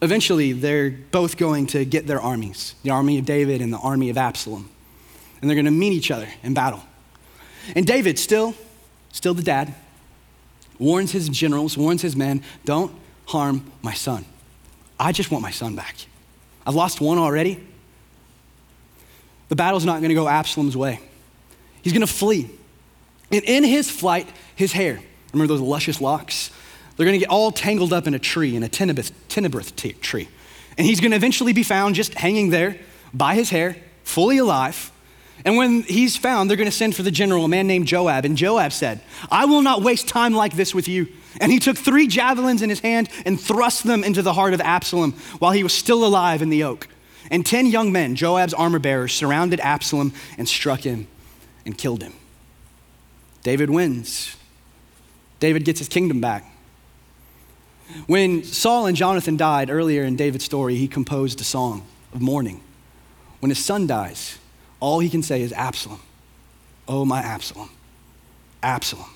Eventually, 0.00 0.52
they're 0.52 0.90
both 0.90 1.36
going 1.36 1.66
to 1.68 1.84
get 1.84 2.06
their 2.06 2.20
armies 2.20 2.74
the 2.82 2.90
army 2.90 3.18
of 3.18 3.24
David 3.24 3.60
and 3.60 3.72
the 3.72 3.78
army 3.78 4.10
of 4.10 4.16
Absalom. 4.16 4.70
And 5.40 5.48
they're 5.48 5.56
going 5.56 5.64
to 5.66 5.70
meet 5.70 5.92
each 5.92 6.10
other 6.10 6.28
in 6.42 6.54
battle. 6.54 6.82
And 7.74 7.86
David, 7.86 8.18
still, 8.18 8.54
still 9.12 9.34
the 9.34 9.42
dad, 9.42 9.74
warns 10.78 11.12
his 11.12 11.28
generals, 11.28 11.76
warns 11.76 12.02
his 12.02 12.16
men 12.16 12.42
don't 12.64 12.92
harm 13.26 13.70
my 13.82 13.92
son. 13.92 14.24
I 14.98 15.12
just 15.12 15.30
want 15.30 15.42
my 15.42 15.50
son 15.50 15.76
back. 15.76 15.96
I've 16.66 16.74
lost 16.74 17.00
one 17.00 17.18
already. 17.18 17.64
The 19.48 19.56
battle's 19.56 19.84
not 19.84 20.00
going 20.00 20.10
to 20.10 20.14
go 20.14 20.28
Absalom's 20.28 20.76
way. 20.76 21.00
He's 21.82 21.92
going 21.92 22.06
to 22.06 22.12
flee. 22.12 22.50
And 23.30 23.42
in 23.44 23.64
his 23.64 23.90
flight, 23.90 24.28
his 24.56 24.72
hair, 24.72 25.00
remember 25.32 25.54
those 25.54 25.60
luscious 25.60 26.00
locks? 26.00 26.50
They're 26.98 27.06
going 27.06 27.18
to 27.18 27.24
get 27.24 27.30
all 27.30 27.52
tangled 27.52 27.92
up 27.92 28.08
in 28.08 28.14
a 28.14 28.18
tree, 28.18 28.56
in 28.56 28.64
a 28.64 28.68
terebinth 28.68 30.00
tree. 30.00 30.28
And 30.76 30.84
he's 30.84 31.00
going 31.00 31.12
to 31.12 31.16
eventually 31.16 31.52
be 31.52 31.62
found 31.62 31.94
just 31.94 32.14
hanging 32.14 32.50
there 32.50 32.76
by 33.14 33.36
his 33.36 33.50
hair, 33.50 33.76
fully 34.02 34.38
alive. 34.38 34.90
And 35.44 35.56
when 35.56 35.82
he's 35.82 36.16
found, 36.16 36.50
they're 36.50 36.56
going 36.56 36.68
to 36.68 36.76
send 36.76 36.96
for 36.96 37.04
the 37.04 37.12
general, 37.12 37.44
a 37.44 37.48
man 37.48 37.68
named 37.68 37.86
Joab. 37.86 38.24
And 38.24 38.36
Joab 38.36 38.72
said, 38.72 39.00
I 39.30 39.44
will 39.44 39.62
not 39.62 39.80
waste 39.80 40.08
time 40.08 40.34
like 40.34 40.56
this 40.56 40.74
with 40.74 40.88
you. 40.88 41.06
And 41.40 41.52
he 41.52 41.60
took 41.60 41.78
three 41.78 42.08
javelins 42.08 42.62
in 42.62 42.68
his 42.68 42.80
hand 42.80 43.08
and 43.24 43.40
thrust 43.40 43.84
them 43.84 44.02
into 44.02 44.20
the 44.20 44.32
heart 44.32 44.52
of 44.52 44.60
Absalom 44.60 45.12
while 45.38 45.52
he 45.52 45.62
was 45.62 45.72
still 45.72 46.04
alive 46.04 46.42
in 46.42 46.50
the 46.50 46.64
oak. 46.64 46.88
And 47.30 47.46
10 47.46 47.66
young 47.66 47.92
men, 47.92 48.16
Joab's 48.16 48.54
armor 48.54 48.80
bearers, 48.80 49.14
surrounded 49.14 49.60
Absalom 49.60 50.12
and 50.36 50.48
struck 50.48 50.80
him 50.80 51.06
and 51.64 51.78
killed 51.78 52.02
him. 52.02 52.14
David 53.44 53.70
wins. 53.70 54.36
David 55.38 55.64
gets 55.64 55.78
his 55.78 55.88
kingdom 55.88 56.20
back. 56.20 56.44
When 58.06 58.44
Saul 58.44 58.86
and 58.86 58.96
Jonathan 58.96 59.36
died 59.36 59.70
earlier 59.70 60.02
in 60.04 60.16
David's 60.16 60.44
story, 60.44 60.76
he 60.76 60.88
composed 60.88 61.40
a 61.40 61.44
song 61.44 61.86
of 62.12 62.20
mourning. 62.20 62.60
When 63.40 63.50
his 63.50 63.64
son 63.64 63.86
dies, 63.86 64.38
all 64.80 65.00
he 65.00 65.08
can 65.08 65.22
say 65.22 65.42
is 65.42 65.52
Absalom. 65.52 66.00
Oh, 66.86 67.04
my 67.04 67.20
Absalom. 67.20 67.70
Absalom 68.62 69.08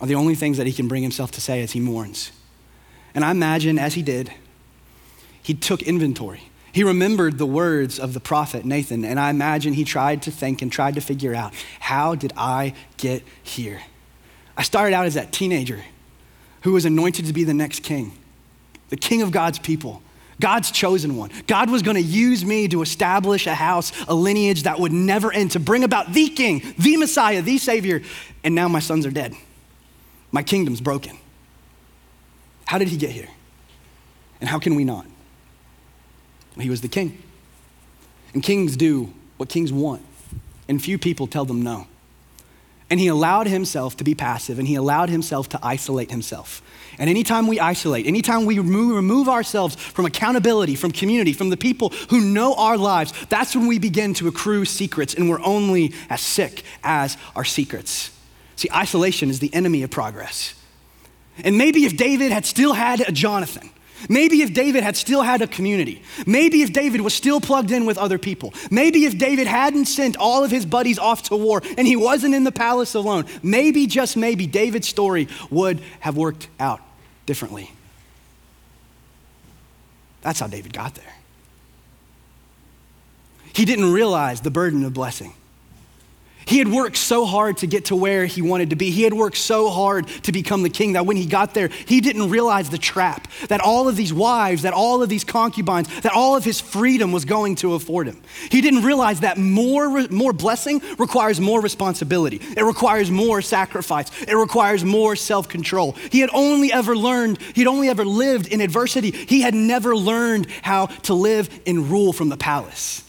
are 0.00 0.06
the 0.06 0.14
only 0.14 0.34
things 0.34 0.56
that 0.58 0.66
he 0.66 0.72
can 0.72 0.88
bring 0.88 1.02
himself 1.02 1.30
to 1.32 1.40
say 1.40 1.62
as 1.62 1.72
he 1.72 1.80
mourns. 1.80 2.32
And 3.14 3.24
I 3.24 3.30
imagine 3.30 3.78
as 3.78 3.94
he 3.94 4.02
did, 4.02 4.32
he 5.42 5.54
took 5.54 5.82
inventory. 5.82 6.42
He 6.72 6.84
remembered 6.84 7.38
the 7.38 7.46
words 7.46 7.98
of 7.98 8.12
the 8.12 8.20
prophet 8.20 8.64
Nathan, 8.64 9.04
and 9.04 9.18
I 9.18 9.30
imagine 9.30 9.72
he 9.72 9.84
tried 9.84 10.22
to 10.22 10.30
think 10.30 10.60
and 10.60 10.70
tried 10.70 10.94
to 10.96 11.00
figure 11.00 11.34
out 11.34 11.54
how 11.80 12.14
did 12.14 12.32
I 12.36 12.74
get 12.98 13.22
here? 13.42 13.80
I 14.56 14.62
started 14.62 14.94
out 14.94 15.06
as 15.06 15.14
that 15.14 15.32
teenager 15.32 15.82
who 16.66 16.72
was 16.72 16.84
anointed 16.84 17.24
to 17.24 17.32
be 17.32 17.44
the 17.44 17.54
next 17.54 17.84
king, 17.84 18.10
the 18.88 18.96
king 18.96 19.22
of 19.22 19.30
God's 19.30 19.56
people. 19.56 20.02
God's 20.40 20.72
chosen 20.72 21.16
one. 21.16 21.30
God 21.46 21.70
was 21.70 21.80
going 21.80 21.94
to 21.94 22.02
use 22.02 22.44
me 22.44 22.66
to 22.66 22.82
establish 22.82 23.46
a 23.46 23.54
house, 23.54 23.92
a 24.08 24.14
lineage 24.16 24.64
that 24.64 24.80
would 24.80 24.92
never 24.92 25.32
end, 25.32 25.52
to 25.52 25.60
bring 25.60 25.84
about 25.84 26.12
the 26.12 26.28
king, 26.28 26.74
the 26.76 26.96
Messiah, 26.96 27.40
the 27.40 27.58
Savior. 27.58 28.02
And 28.42 28.56
now 28.56 28.66
my 28.66 28.80
sons 28.80 29.06
are 29.06 29.12
dead. 29.12 29.36
My 30.32 30.42
kingdom's 30.42 30.80
broken. 30.80 31.16
How 32.64 32.78
did 32.78 32.88
he 32.88 32.96
get 32.96 33.10
here? 33.10 33.28
And 34.40 34.50
how 34.50 34.58
can 34.58 34.74
we 34.74 34.82
not? 34.82 35.06
He 36.58 36.68
was 36.68 36.80
the 36.80 36.88
king. 36.88 37.22
And 38.34 38.42
kings 38.42 38.76
do 38.76 39.14
what 39.36 39.48
kings 39.48 39.72
want, 39.72 40.02
and 40.68 40.82
few 40.82 40.98
people 40.98 41.28
tell 41.28 41.44
them 41.44 41.62
no. 41.62 41.86
And 42.88 43.00
he 43.00 43.08
allowed 43.08 43.48
himself 43.48 43.96
to 43.96 44.04
be 44.04 44.14
passive 44.14 44.58
and 44.58 44.68
he 44.68 44.76
allowed 44.76 45.08
himself 45.08 45.48
to 45.50 45.58
isolate 45.62 46.10
himself. 46.10 46.62
And 46.98 47.10
anytime 47.10 47.46
we 47.46 47.58
isolate, 47.58 48.06
anytime 48.06 48.46
we 48.46 48.58
remove, 48.58 49.28
ourselves 49.28 49.74
from 49.74 50.06
accountability, 50.06 50.76
from 50.76 50.92
community, 50.92 51.32
from 51.32 51.50
the 51.50 51.56
people 51.56 51.90
who 52.10 52.20
know 52.20 52.54
our 52.54 52.76
lives, 52.76 53.12
that's 53.28 53.56
when 53.56 53.66
we 53.66 53.78
begin 53.78 54.14
to 54.14 54.28
accrue 54.28 54.64
secrets 54.64 55.14
and 55.14 55.28
we're 55.28 55.42
only 55.42 55.92
as 56.08 56.20
sick 56.20 56.62
as 56.84 57.16
our 57.34 57.44
secrets. 57.44 58.10
See, 58.54 58.68
isolation 58.72 59.30
is 59.30 59.40
the 59.40 59.52
enemy 59.52 59.82
of 59.82 59.90
progress. 59.90 60.54
And 61.44 61.58
maybe 61.58 61.84
if 61.84 61.96
David 61.96 62.32
had 62.32 62.46
still 62.46 62.72
had 62.72 63.00
a 63.00 63.12
Jonathan, 63.12 63.68
Maybe 64.08 64.42
if 64.42 64.52
David 64.52 64.82
had 64.82 64.96
still 64.96 65.22
had 65.22 65.42
a 65.42 65.46
community, 65.46 66.02
maybe 66.26 66.62
if 66.62 66.72
David 66.72 67.00
was 67.00 67.14
still 67.14 67.40
plugged 67.40 67.70
in 67.70 67.86
with 67.86 67.98
other 67.98 68.18
people, 68.18 68.54
maybe 68.70 69.04
if 69.04 69.18
David 69.18 69.46
hadn't 69.46 69.86
sent 69.86 70.16
all 70.16 70.44
of 70.44 70.50
his 70.50 70.66
buddies 70.66 70.98
off 70.98 71.24
to 71.24 71.36
war 71.36 71.62
and 71.76 71.86
he 71.86 71.96
wasn't 71.96 72.34
in 72.34 72.44
the 72.44 72.52
palace 72.52 72.94
alone, 72.94 73.24
maybe, 73.42 73.86
just 73.86 74.16
maybe, 74.16 74.46
David's 74.46 74.88
story 74.88 75.28
would 75.50 75.80
have 76.00 76.16
worked 76.16 76.48
out 76.60 76.80
differently. 77.26 77.70
That's 80.22 80.40
how 80.40 80.46
David 80.46 80.72
got 80.72 80.94
there. 80.94 81.14
He 83.52 83.64
didn't 83.64 83.92
realize 83.92 84.40
the 84.40 84.50
burden 84.50 84.84
of 84.84 84.92
blessing. 84.92 85.32
He 86.46 86.58
had 86.58 86.68
worked 86.68 86.96
so 86.96 87.26
hard 87.26 87.56
to 87.58 87.66
get 87.66 87.86
to 87.86 87.96
where 87.96 88.24
he 88.24 88.40
wanted 88.40 88.70
to 88.70 88.76
be. 88.76 88.90
He 88.90 89.02
had 89.02 89.12
worked 89.12 89.36
so 89.36 89.68
hard 89.68 90.06
to 90.22 90.30
become 90.30 90.62
the 90.62 90.70
king 90.70 90.92
that 90.92 91.04
when 91.04 91.16
he 91.16 91.26
got 91.26 91.54
there, 91.54 91.68
he 91.86 92.00
didn't 92.00 92.30
realize 92.30 92.70
the 92.70 92.78
trap 92.78 93.26
that 93.48 93.60
all 93.60 93.88
of 93.88 93.96
these 93.96 94.12
wives, 94.12 94.62
that 94.62 94.72
all 94.72 95.02
of 95.02 95.08
these 95.08 95.24
concubines, 95.24 95.88
that 96.02 96.12
all 96.12 96.36
of 96.36 96.44
his 96.44 96.60
freedom 96.60 97.10
was 97.10 97.24
going 97.24 97.56
to 97.56 97.74
afford 97.74 98.06
him. 98.06 98.22
He 98.48 98.60
didn't 98.60 98.84
realize 98.84 99.20
that 99.20 99.38
more, 99.38 100.06
more 100.08 100.32
blessing 100.32 100.80
requires 100.98 101.40
more 101.40 101.60
responsibility, 101.60 102.40
it 102.56 102.62
requires 102.62 103.10
more 103.10 103.42
sacrifice, 103.42 104.08
it 104.22 104.36
requires 104.36 104.84
more 104.84 105.16
self 105.16 105.48
control. 105.48 105.92
He 106.12 106.20
had 106.20 106.30
only 106.32 106.72
ever 106.72 106.96
learned, 106.96 107.42
he'd 107.56 107.66
only 107.66 107.88
ever 107.88 108.04
lived 108.04 108.46
in 108.52 108.60
adversity. 108.60 109.10
He 109.10 109.40
had 109.40 109.54
never 109.54 109.96
learned 109.96 110.46
how 110.62 110.86
to 110.86 111.14
live 111.14 111.50
and 111.66 111.90
rule 111.90 112.12
from 112.12 112.28
the 112.28 112.36
palace. 112.36 113.02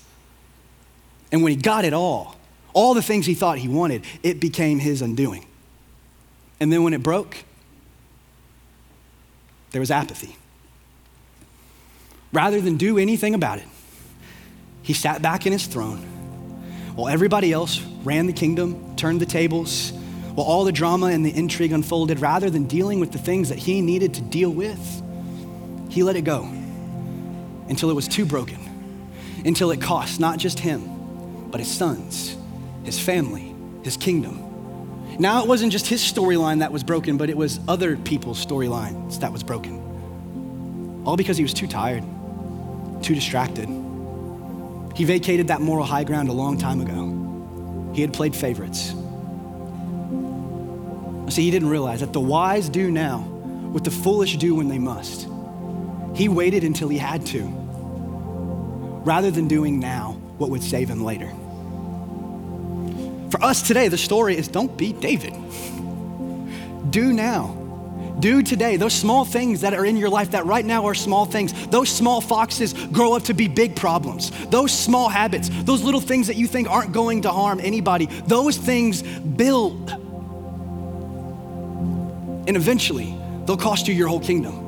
And 1.31 1.43
when 1.43 1.51
he 1.51 1.57
got 1.57 1.85
it 1.85 1.93
all, 1.93 2.36
all 2.77 2.93
the 2.93 3.01
things 3.01 3.25
he 3.25 3.33
thought 3.33 3.57
he 3.57 3.67
wanted, 3.67 4.05
it 4.21 4.39
became 4.39 4.77
his 4.77 5.01
undoing. 5.01 5.43
And 6.59 6.71
then 6.71 6.83
when 6.83 6.93
it 6.93 7.01
broke, 7.01 7.43
there 9.71 9.79
was 9.79 9.89
apathy. 9.89 10.35
Rather 12.31 12.61
than 12.61 12.77
do 12.77 12.99
anything 12.99 13.33
about 13.33 13.57
it, 13.57 13.65
he 14.83 14.93
sat 14.93 15.23
back 15.23 15.47
in 15.47 15.53
his 15.53 15.65
throne 15.65 15.97
while 16.95 17.07
everybody 17.07 17.51
else 17.51 17.81
ran 18.03 18.27
the 18.27 18.33
kingdom, 18.33 18.95
turned 18.95 19.21
the 19.21 19.25
tables, 19.25 19.91
while 20.35 20.45
all 20.45 20.63
the 20.63 20.71
drama 20.71 21.07
and 21.07 21.25
the 21.25 21.35
intrigue 21.35 21.71
unfolded. 21.71 22.19
Rather 22.19 22.51
than 22.51 22.65
dealing 22.65 22.99
with 22.99 23.11
the 23.11 23.17
things 23.17 23.49
that 23.49 23.57
he 23.57 23.81
needed 23.81 24.13
to 24.13 24.21
deal 24.21 24.51
with, 24.51 25.01
he 25.89 26.03
let 26.03 26.15
it 26.15 26.25
go 26.25 26.43
until 27.69 27.89
it 27.89 27.95
was 27.95 28.07
too 28.07 28.23
broken, 28.23 28.59
until 29.45 29.71
it 29.71 29.81
cost 29.81 30.19
not 30.19 30.37
just 30.37 30.59
him, 30.59 31.49
but 31.49 31.59
his 31.59 31.71
sons 31.71 32.37
his 32.87 32.99
family, 32.99 33.53
his 33.83 33.97
kingdom. 33.97 34.43
Now 35.19 35.43
it 35.43 35.47
wasn't 35.47 35.71
just 35.71 35.87
his 35.87 36.01
storyline 36.01 36.59
that 36.59 36.71
was 36.71 36.83
broken, 36.83 37.17
but 37.17 37.29
it 37.29 37.37
was 37.37 37.59
other 37.67 37.97
people's 37.97 38.43
storylines 38.43 39.19
that 39.19 39.31
was 39.31 39.43
broken. 39.43 41.03
All 41.05 41.15
because 41.15 41.37
he 41.37 41.43
was 41.43 41.53
too 41.53 41.67
tired, 41.67 42.03
too 43.03 43.13
distracted. 43.13 43.67
He 44.95 45.03
vacated 45.03 45.49
that 45.49 45.61
moral 45.61 45.85
high 45.85 46.03
ground 46.03 46.29
a 46.29 46.33
long 46.33 46.57
time 46.57 46.81
ago. 46.81 47.93
He 47.93 48.01
had 48.01 48.13
played 48.13 48.35
favorites. 48.35 48.93
See, 51.33 51.43
he 51.43 51.51
didn't 51.51 51.69
realize 51.69 51.99
that 51.99 52.13
the 52.13 52.21
wise 52.21 52.69
do 52.69 52.89
now 52.89 53.19
what 53.19 53.83
the 53.83 53.91
foolish 53.91 54.37
do 54.37 54.55
when 54.55 54.69
they 54.69 54.79
must. 54.79 55.27
He 56.15 56.29
waited 56.29 56.63
until 56.63 56.87
he 56.87 56.97
had 56.97 57.25
to, 57.27 57.43
rather 59.03 59.29
than 59.29 59.47
doing 59.47 59.79
now 59.79 60.13
what 60.37 60.49
would 60.49 60.63
save 60.63 60.89
him 60.89 61.03
later. 61.03 61.31
For 63.31 63.43
us 63.43 63.61
today, 63.61 63.87
the 63.87 63.97
story 63.97 64.37
is 64.37 64.47
don't 64.47 64.77
be 64.77 64.93
David. 64.93 65.33
Do 66.91 67.11
now. 67.13 67.53
Do 68.19 68.41
today. 68.41 68.77
Those 68.77 68.93
small 68.93 69.25
things 69.25 69.61
that 69.61 69.73
are 69.73 69.85
in 69.85 69.97
your 69.97 70.09
life 70.09 70.31
that 70.31 70.45
right 70.45 70.65
now 70.65 70.87
are 70.87 70.95
small 70.95 71.25
things, 71.25 71.53
those 71.67 71.89
small 71.89 72.21
foxes 72.21 72.73
grow 72.73 73.13
up 73.13 73.23
to 73.23 73.33
be 73.33 73.47
big 73.47 73.75
problems. 73.75 74.31
Those 74.47 74.71
small 74.71 75.09
habits, 75.09 75.49
those 75.63 75.83
little 75.83 76.01
things 76.01 76.27
that 76.27 76.35
you 76.35 76.47
think 76.47 76.69
aren't 76.69 76.93
going 76.93 77.21
to 77.23 77.29
harm 77.29 77.59
anybody, 77.61 78.07
those 78.25 78.57
things 78.57 79.03
build. 79.03 79.91
And 82.47 82.55
eventually, 82.55 83.15
they'll 83.45 83.57
cost 83.57 83.87
you 83.87 83.93
your 83.93 84.07
whole 84.07 84.21
kingdom. 84.21 84.66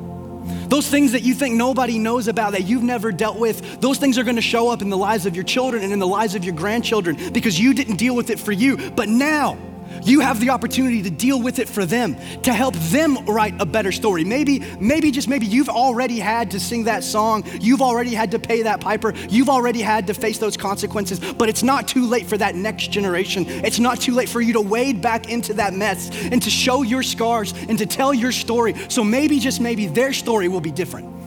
Those 0.70 0.88
things 0.88 1.12
that 1.14 1.24
you 1.24 1.34
think 1.34 1.56
nobody 1.56 2.00
knows 2.00 2.28
about, 2.28 2.52
that 2.54 2.64
you've 2.64 2.84
never 2.84 3.12
dealt 3.12 3.38
with, 3.38 3.82
those 3.82 3.97
things 3.97 4.18
are 4.18 4.24
gonna 4.24 4.41
show 4.41 4.70
up 4.70 4.82
in 4.82 4.89
the 4.89 4.97
lives 4.97 5.26
of 5.26 5.36
your 5.36 5.43
children 5.43 5.84
and 5.84 5.93
in 5.93 6.00
the 6.00 6.08
lives 6.08 6.36
of 6.36 6.43
your 6.43 6.56
grandchildren 6.56 7.32
because 7.32 7.60
you 7.60 7.74
didn't 7.74 7.95
deal 7.97 8.16
with 8.16 8.30
it 8.30 8.39
for 8.39 8.52
you. 8.52 8.91
But 8.91 9.10
now, 9.10 9.58
you 10.04 10.20
have 10.20 10.40
the 10.40 10.50
opportunity 10.50 11.02
to 11.04 11.10
deal 11.10 11.42
with 11.42 11.60
it 11.60 11.68
for 11.70 11.86
them, 11.86 12.16
to 12.44 12.54
help 12.54 12.76
them 12.76 13.26
write 13.26 13.60
a 13.62 13.66
better 13.66 13.92
story. 13.92 14.24
Maybe, 14.24 14.60
maybe 14.80 15.12
just 15.12 15.28
maybe 15.28 15.46
you've 15.46 15.70
already 15.70 16.20
had 16.20 16.52
to 16.52 16.60
sing 16.60 16.86
that 16.86 17.04
song, 17.04 17.44
you've 17.60 17.82
already 17.82 18.14
had 18.14 18.32
to 18.32 18.40
pay 18.40 18.64
that 18.64 18.82
piper, 18.82 19.14
you've 19.30 19.50
already 19.50 19.82
had 19.82 20.08
to 20.08 20.14
face 20.14 20.38
those 20.38 20.58
consequences, 20.58 21.20
but 21.20 21.50
it's 21.50 21.64
not 21.64 21.88
too 21.88 22.06
late 22.06 22.26
for 22.28 22.38
that 22.38 22.56
next 22.56 22.92
generation. 22.92 23.46
It's 23.48 23.80
not 23.80 24.00
too 24.00 24.14
late 24.14 24.30
for 24.30 24.42
you 24.42 24.54
to 24.54 24.62
wade 24.62 25.02
back 25.02 25.30
into 25.30 25.54
that 25.56 25.74
mess 25.74 26.10
and 26.32 26.42
to 26.42 26.50
show 26.50 26.82
your 26.82 27.04
scars 27.04 27.54
and 27.68 27.78
to 27.78 27.86
tell 27.86 28.14
your 28.14 28.32
story. 28.32 28.76
So 28.90 29.04
maybe, 29.04 29.40
just 29.40 29.62
maybe, 29.62 29.88
their 29.88 30.14
story 30.14 30.48
will 30.48 30.62
be 30.62 30.72
different. 30.72 31.20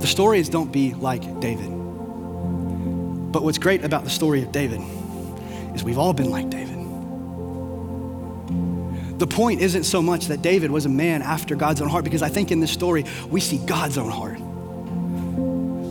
The 0.00 0.06
story 0.06 0.38
is 0.38 0.50
don't 0.50 0.70
be 0.70 0.92
like 0.92 1.40
David. 1.40 1.83
But 3.34 3.42
what's 3.42 3.58
great 3.58 3.84
about 3.84 4.04
the 4.04 4.10
story 4.10 4.44
of 4.44 4.52
David 4.52 4.80
is 5.74 5.82
we've 5.82 5.98
all 5.98 6.12
been 6.12 6.30
like 6.30 6.50
David. 6.50 6.78
The 9.18 9.26
point 9.26 9.60
isn't 9.60 9.82
so 9.82 10.00
much 10.00 10.26
that 10.26 10.40
David 10.40 10.70
was 10.70 10.86
a 10.86 10.88
man 10.88 11.20
after 11.20 11.56
God's 11.56 11.80
own 11.80 11.88
heart, 11.88 12.04
because 12.04 12.22
I 12.22 12.28
think 12.28 12.52
in 12.52 12.60
this 12.60 12.70
story 12.70 13.04
we 13.28 13.40
see 13.40 13.58
God's 13.58 13.98
own 13.98 14.08
heart. 14.08 14.38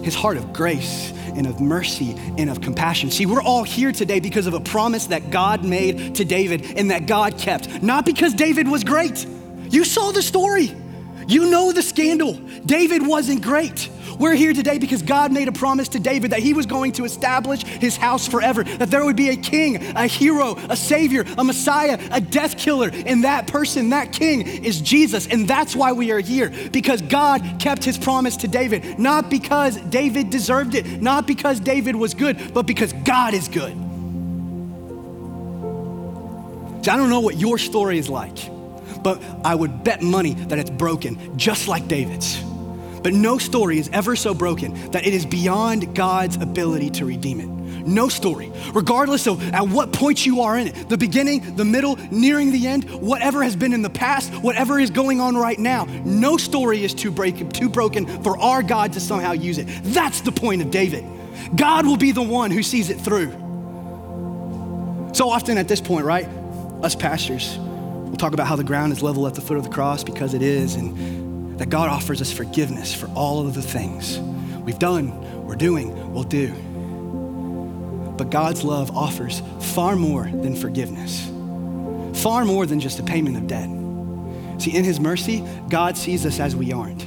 His 0.05 0.15
heart 0.15 0.37
of 0.37 0.53
grace 0.53 1.11
and 1.35 1.45
of 1.45 1.59
mercy 1.59 2.15
and 2.37 2.49
of 2.49 2.61
compassion. 2.61 3.11
See, 3.11 3.25
we're 3.25 3.43
all 3.43 3.63
here 3.63 3.91
today 3.91 4.21
because 4.21 4.47
of 4.47 4.53
a 4.53 4.61
promise 4.61 5.07
that 5.07 5.29
God 5.29 5.65
made 5.65 6.15
to 6.15 6.23
David 6.23 6.77
and 6.77 6.91
that 6.91 7.07
God 7.07 7.37
kept, 7.37 7.83
not 7.83 8.05
because 8.05 8.33
David 8.33 8.69
was 8.69 8.85
great. 8.85 9.25
You 9.69 9.83
saw 9.83 10.11
the 10.11 10.21
story. 10.21 10.73
You 11.27 11.51
know 11.51 11.73
the 11.73 11.81
scandal. 11.81 12.35
David 12.65 13.05
wasn't 13.05 13.41
great. 13.41 13.89
We're 14.19 14.35
here 14.35 14.53
today 14.53 14.77
because 14.77 15.01
God 15.01 15.31
made 15.31 15.47
a 15.47 15.51
promise 15.51 15.89
to 15.89 15.99
David 15.99 16.31
that 16.31 16.39
he 16.39 16.53
was 16.53 16.65
going 16.65 16.93
to 16.93 17.05
establish 17.05 17.63
his 17.63 17.97
house 17.97 18.27
forever, 18.27 18.63
that 18.63 18.89
there 18.91 19.03
would 19.05 19.15
be 19.15 19.29
a 19.29 19.35
king, 19.35 19.95
a 19.95 20.07
hero, 20.07 20.55
a 20.69 20.75
savior, 20.75 21.25
a 21.37 21.43
messiah, 21.43 21.99
a 22.11 22.21
death 22.21 22.57
killer. 22.57 22.89
And 22.93 23.23
that 23.23 23.47
person, 23.47 23.89
that 23.89 24.11
king, 24.11 24.41
is 24.41 24.81
Jesus. 24.81 25.27
And 25.27 25.47
that's 25.47 25.75
why 25.75 25.91
we 25.93 26.11
are 26.11 26.19
here, 26.19 26.51
because 26.71 27.01
God 27.01 27.41
kept 27.59 27.83
his 27.83 27.97
promise 27.97 28.37
to 28.37 28.47
David, 28.47 28.99
not 28.99 29.29
because 29.29 29.77
David 29.77 30.29
deserved 30.29 30.75
it, 30.75 31.01
not 31.01 31.27
because 31.27 31.59
David 31.59 31.95
was 31.95 32.13
good, 32.13 32.53
but 32.53 32.65
because 32.65 32.93
God 32.93 33.33
is 33.33 33.47
good. 33.47 33.73
I 36.85 36.97
don't 36.97 37.09
know 37.09 37.21
what 37.21 37.37
your 37.37 37.57
story 37.57 37.97
is 37.97 38.09
like, 38.09 38.37
but 39.01 39.23
I 39.45 39.55
would 39.55 39.83
bet 39.85 40.01
money 40.01 40.33
that 40.33 40.59
it's 40.59 40.69
broken, 40.69 41.37
just 41.37 41.67
like 41.67 41.87
David's. 41.87 42.43
But 43.03 43.13
no 43.13 43.37
story 43.37 43.77
is 43.77 43.89
ever 43.93 44.15
so 44.15 44.33
broken 44.33 44.91
that 44.91 45.05
it 45.05 45.13
is 45.13 45.25
beyond 45.25 45.93
God's 45.95 46.37
ability 46.37 46.89
to 46.91 47.05
redeem 47.05 47.39
it. 47.41 47.47
No 47.85 48.07
story, 48.07 48.51
regardless 48.73 49.27
of 49.27 49.43
at 49.53 49.67
what 49.67 49.91
point 49.91 50.25
you 50.25 50.41
are 50.41 50.57
in 50.57 50.67
it 50.67 50.87
the 50.87 50.97
beginning, 50.97 51.57
the 51.57 51.65
middle, 51.65 51.97
nearing 52.11 52.51
the 52.51 52.65
end, 52.65 52.89
whatever 52.89 53.43
has 53.43 53.57
been 53.57 53.73
in 53.73 53.81
the 53.81 53.89
past, 53.89 54.31
whatever 54.35 54.79
is 54.79 54.89
going 54.89 55.19
on 55.19 55.35
right 55.35 55.59
now, 55.59 55.83
no 56.05 56.37
story 56.37 56.85
is 56.85 56.93
too, 56.93 57.11
break, 57.11 57.51
too 57.51 57.67
broken 57.67 58.05
for 58.23 58.37
our 58.37 58.63
God 58.63 58.93
to 58.93 59.01
somehow 59.01 59.33
use 59.33 59.57
it. 59.57 59.65
That's 59.83 60.21
the 60.21 60.31
point 60.31 60.61
of 60.61 60.71
David. 60.71 61.03
God 61.55 61.85
will 61.85 61.97
be 61.97 62.13
the 62.13 62.21
one 62.21 62.51
who 62.51 62.63
sees 62.63 62.89
it 62.89 63.01
through. 63.01 63.31
So 65.13 65.29
often 65.29 65.57
at 65.57 65.67
this 65.67 65.81
point, 65.81 66.05
right, 66.05 66.25
us 66.81 66.95
pastors, 66.95 67.57
we'll 67.59 68.15
talk 68.15 68.33
about 68.33 68.47
how 68.47 68.55
the 68.55 68.63
ground 68.63 68.93
is 68.93 69.03
level 69.03 69.27
at 69.27 69.35
the 69.35 69.41
foot 69.41 69.57
of 69.57 69.63
the 69.63 69.69
cross 69.69 70.03
because 70.03 70.33
it 70.33 70.41
is, 70.41 70.75
and 70.75 71.22
that 71.57 71.69
God 71.69 71.89
offers 71.89 72.21
us 72.21 72.31
forgiveness 72.31 72.93
for 72.93 73.07
all 73.15 73.45
of 73.45 73.53
the 73.53 73.61
things 73.61 74.19
we've 74.59 74.79
done, 74.79 75.45
we're 75.45 75.55
doing, 75.55 76.13
we'll 76.13 76.23
do. 76.23 76.49
But 78.17 78.29
God's 78.29 78.63
love 78.63 78.95
offers 78.95 79.41
far 79.59 79.95
more 79.95 80.23
than 80.23 80.55
forgiveness, 80.55 81.25
far 82.21 82.45
more 82.45 82.65
than 82.65 82.79
just 82.79 82.99
a 82.99 83.03
payment 83.03 83.37
of 83.37 83.47
debt. 83.47 83.69
See, 84.61 84.75
in 84.75 84.83
His 84.83 84.99
mercy, 84.99 85.43
God 85.69 85.97
sees 85.97 86.25
us 86.25 86.39
as 86.39 86.55
we 86.55 86.71
aren't. 86.71 87.03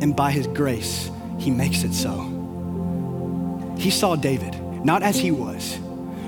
And 0.00 0.14
by 0.14 0.30
His 0.30 0.46
grace, 0.46 1.10
he 1.38 1.50
makes 1.50 1.84
it 1.84 1.92
so. 1.92 3.74
He 3.78 3.90
saw 3.90 4.16
David, 4.16 4.58
not 4.84 5.02
as 5.02 5.18
he 5.18 5.30
was, 5.30 5.78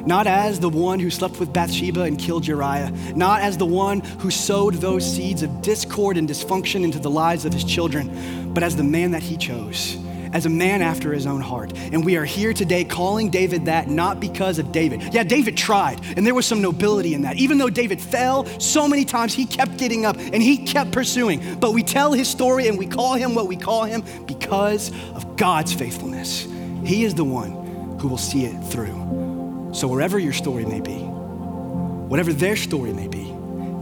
not 0.09 0.27
as 0.27 0.59
the 0.59 0.71
one 0.71 0.99
who 0.99 1.11
slept 1.11 1.39
with 1.39 1.53
Bathsheba 1.53 2.03
and 2.05 2.19
killed 2.19 2.47
Uriah, 2.47 2.91
not 3.15 3.43
as 3.43 3.59
the 3.59 3.67
one 3.67 4.01
who 4.01 4.31
sowed 4.31 4.75
those 4.77 5.05
seeds 5.05 5.43
of 5.43 5.61
discord 5.61 6.17
and 6.17 6.27
dysfunction 6.27 6.83
into 6.83 6.99
the 6.99 7.11
lives 7.11 7.45
of 7.45 7.53
his 7.53 7.63
children, 7.63 8.55
but 8.55 8.63
as 8.63 8.75
the 8.75 8.83
man 8.83 9.11
that 9.11 9.23
he 9.23 9.37
chose, 9.37 9.99
as 10.33 10.47
a 10.47 10.49
man 10.49 10.81
after 10.81 11.13
his 11.13 11.27
own 11.27 11.43
heart. 11.43 11.75
And 11.93 12.07
we 12.07 12.17
are 12.17 12.25
here 12.25 12.55
today 12.55 12.85
calling 12.85 13.29
David 13.29 13.67
that 13.67 13.89
not 13.89 14.19
because 14.19 14.59
of 14.59 14.73
David. 14.73 15.13
Yeah, 15.13 15.25
David 15.25 15.59
tried, 15.59 16.01
and 16.17 16.27
there 16.27 16.35
was 16.35 16.47
some 16.47 16.63
nobility 16.63 17.13
in 17.13 17.21
that. 17.23 17.37
Even 17.37 17.59
though 17.59 17.69
David 17.69 18.01
fell 18.01 18.47
so 18.59 18.89
many 18.89 19.05
times, 19.05 19.35
he 19.35 19.45
kept 19.45 19.77
getting 19.77 20.07
up 20.07 20.17
and 20.17 20.43
he 20.43 20.57
kept 20.57 20.91
pursuing. 20.91 21.57
But 21.61 21.75
we 21.75 21.83
tell 21.83 22.15
his 22.15 22.29
story 22.29 22.67
and 22.69 22.79
we 22.79 22.87
call 22.87 23.13
him 23.13 23.35
what 23.35 23.47
we 23.47 23.57
call 23.57 23.85
him 23.85 24.03
because 24.25 24.91
of 25.15 25.37
God's 25.37 25.75
faithfulness. 25.75 26.49
He 26.83 27.05
is 27.05 27.15
the 27.15 27.25
one 27.25 27.99
who 27.99 28.09
will 28.09 28.17
see 28.17 28.47
it 28.47 28.59
through. 28.65 29.08
So, 29.79 29.87
wherever 29.87 30.19
your 30.19 30.33
story 30.33 30.65
may 30.65 30.81
be, 30.81 30.99
whatever 30.99 32.33
their 32.33 32.57
story 32.57 32.93
may 32.93 33.07
be, 33.07 33.33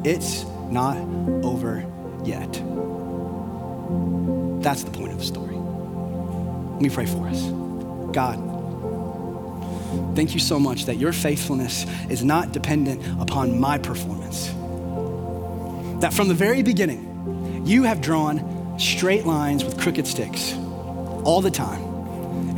it's 0.04 0.44
not 0.68 0.98
over 1.42 1.90
yet. 2.22 2.52
That's 4.62 4.82
the 4.82 4.90
point 4.90 5.12
of 5.12 5.18
the 5.18 5.24
story. 5.24 5.54
Let 5.56 6.82
me 6.82 6.90
pray 6.90 7.06
for 7.06 7.26
us. 7.26 7.44
God, 8.12 8.36
thank 10.14 10.34
you 10.34 10.38
so 10.38 10.60
much 10.60 10.84
that 10.84 10.98
your 10.98 11.14
faithfulness 11.14 11.86
is 12.10 12.22
not 12.22 12.52
dependent 12.52 13.00
upon 13.18 13.58
my 13.58 13.78
performance. 13.78 14.48
That 16.02 16.12
from 16.12 16.28
the 16.28 16.34
very 16.34 16.62
beginning, 16.62 17.62
you 17.64 17.84
have 17.84 18.02
drawn 18.02 18.78
straight 18.78 19.24
lines 19.24 19.64
with 19.64 19.80
crooked 19.80 20.06
sticks 20.06 20.52
all 21.24 21.40
the 21.40 21.50
time 21.50 21.82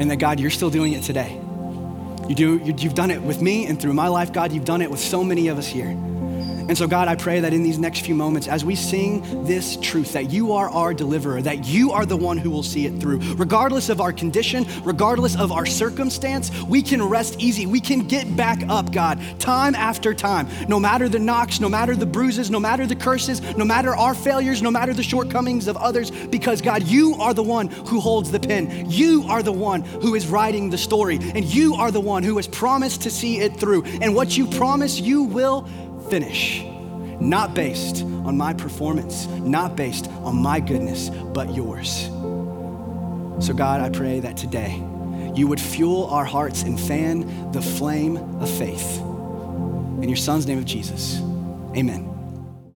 and 0.01 0.11
that 0.11 0.17
God, 0.17 0.41
you're 0.41 0.51
still 0.51 0.71
doing 0.71 0.93
it 0.93 1.05
today. 1.05 1.38
You 2.29 2.35
do, 2.35 2.59
you've 2.59 2.95
done 2.95 3.11
it 3.11 3.23
with 3.23 3.41
me 3.41 3.67
and 3.67 3.81
through 3.81 3.95
my 3.95 4.09
life, 4.09 4.33
God, 4.35 4.53
you've 4.53 4.67
done 4.67 4.83
it 4.83 4.91
with 4.91 5.01
so 5.01 5.25
many 5.25 5.49
of 5.49 5.57
us 5.57 5.67
here. 5.67 5.97
And 6.69 6.77
so, 6.77 6.87
God, 6.87 7.09
I 7.09 7.15
pray 7.15 7.41
that 7.41 7.55
in 7.55 7.63
these 7.63 7.79
next 7.79 8.05
few 8.05 8.15
moments, 8.15 8.47
as 8.47 8.63
we 8.63 8.75
sing 8.75 9.45
this 9.45 9.77
truth, 9.77 10.13
that 10.13 10.31
you 10.31 10.53
are 10.53 10.69
our 10.69 10.93
deliverer, 10.93 11.41
that 11.41 11.67
you 11.67 11.93
are 11.93 12.05
the 12.05 12.17
one 12.17 12.37
who 12.37 12.51
will 12.51 12.63
see 12.63 12.85
it 12.85 13.01
through. 13.01 13.21
Regardless 13.37 13.89
of 13.89 14.03
our 14.03 14.13
condition, 14.13 14.67
regardless 14.85 15.35
of 15.35 15.51
our 15.51 15.65
circumstance, 15.65 16.51
we 16.65 16.83
can 16.83 17.03
rest 17.03 17.41
easy. 17.41 17.65
We 17.65 17.81
can 17.81 18.07
get 18.07 18.37
back 18.37 18.61
up, 18.69 18.93
God, 18.93 19.19
time 19.39 19.75
after 19.75 20.13
time. 20.13 20.47
No 20.69 20.79
matter 20.79 21.09
the 21.09 21.19
knocks, 21.19 21.59
no 21.59 21.71
matter 21.71 21.97
the 21.97 22.05
bruises, 22.05 22.51
no 22.51 22.61
matter 22.61 22.87
the 22.87 22.97
curses, 22.97 23.41
no 23.57 23.65
matter 23.65 23.97
our 23.97 24.15
failures, 24.15 24.61
no 24.61 24.71
matter 24.71 24.93
the 24.93 25.03
shortcomings 25.03 25.69
of 25.69 25.77
others, 25.79 26.11
because, 26.11 26.61
God, 26.61 26.83
you 26.83 27.15
are 27.15 27.33
the 27.33 27.43
one 27.43 27.69
who 27.69 27.99
holds 27.99 28.31
the 28.31 28.41
pen. 28.41 28.91
You 28.91 29.25
are 29.29 29.43
the 29.43 29.53
one 29.53 29.83
who 29.83 30.15
is 30.15 30.27
writing 30.27 30.69
the 30.69 30.79
story, 30.79 31.17
and 31.17 31.47
you 31.47 31.77
are 31.77 31.91
the 31.91 32.01
one 32.01 32.23
who 32.23 32.37
has 32.37 32.47
promised 32.47 33.03
to 33.03 33.11
see 33.11 33.41
it 33.41 33.57
through. 33.57 33.85
And 34.03 34.15
what 34.15 34.37
you 34.37 34.47
promise, 34.47 35.01
you 35.01 35.23
will 35.23 35.67
finish, 36.11 36.65
not 37.21 37.55
based 37.55 38.03
on 38.03 38.37
my 38.37 38.53
performance, 38.55 39.27
not 39.27 39.77
based 39.77 40.09
on 40.23 40.37
my 40.37 40.61
goodness, 40.61 41.11
but 41.11 41.55
yours. 41.55 42.07
So, 43.45 43.55
God, 43.55 43.81
I 43.81 43.91
pray 43.91 44.21
that 44.21 44.37
today 44.37 44.83
you 45.35 45.47
would 45.47 45.61
fuel 45.61 46.07
our 46.07 46.25
hearts 46.25 46.63
and 46.63 46.79
fan 46.79 47.53
the 47.53 47.63
flame 47.63 48.17
of 48.41 48.51
faith. 48.51 48.99
In 48.99 50.09
your 50.09 50.17
son's 50.17 50.47
name 50.47 50.59
of 50.59 50.65
Jesus, 50.65 51.21
amen. 51.77 52.18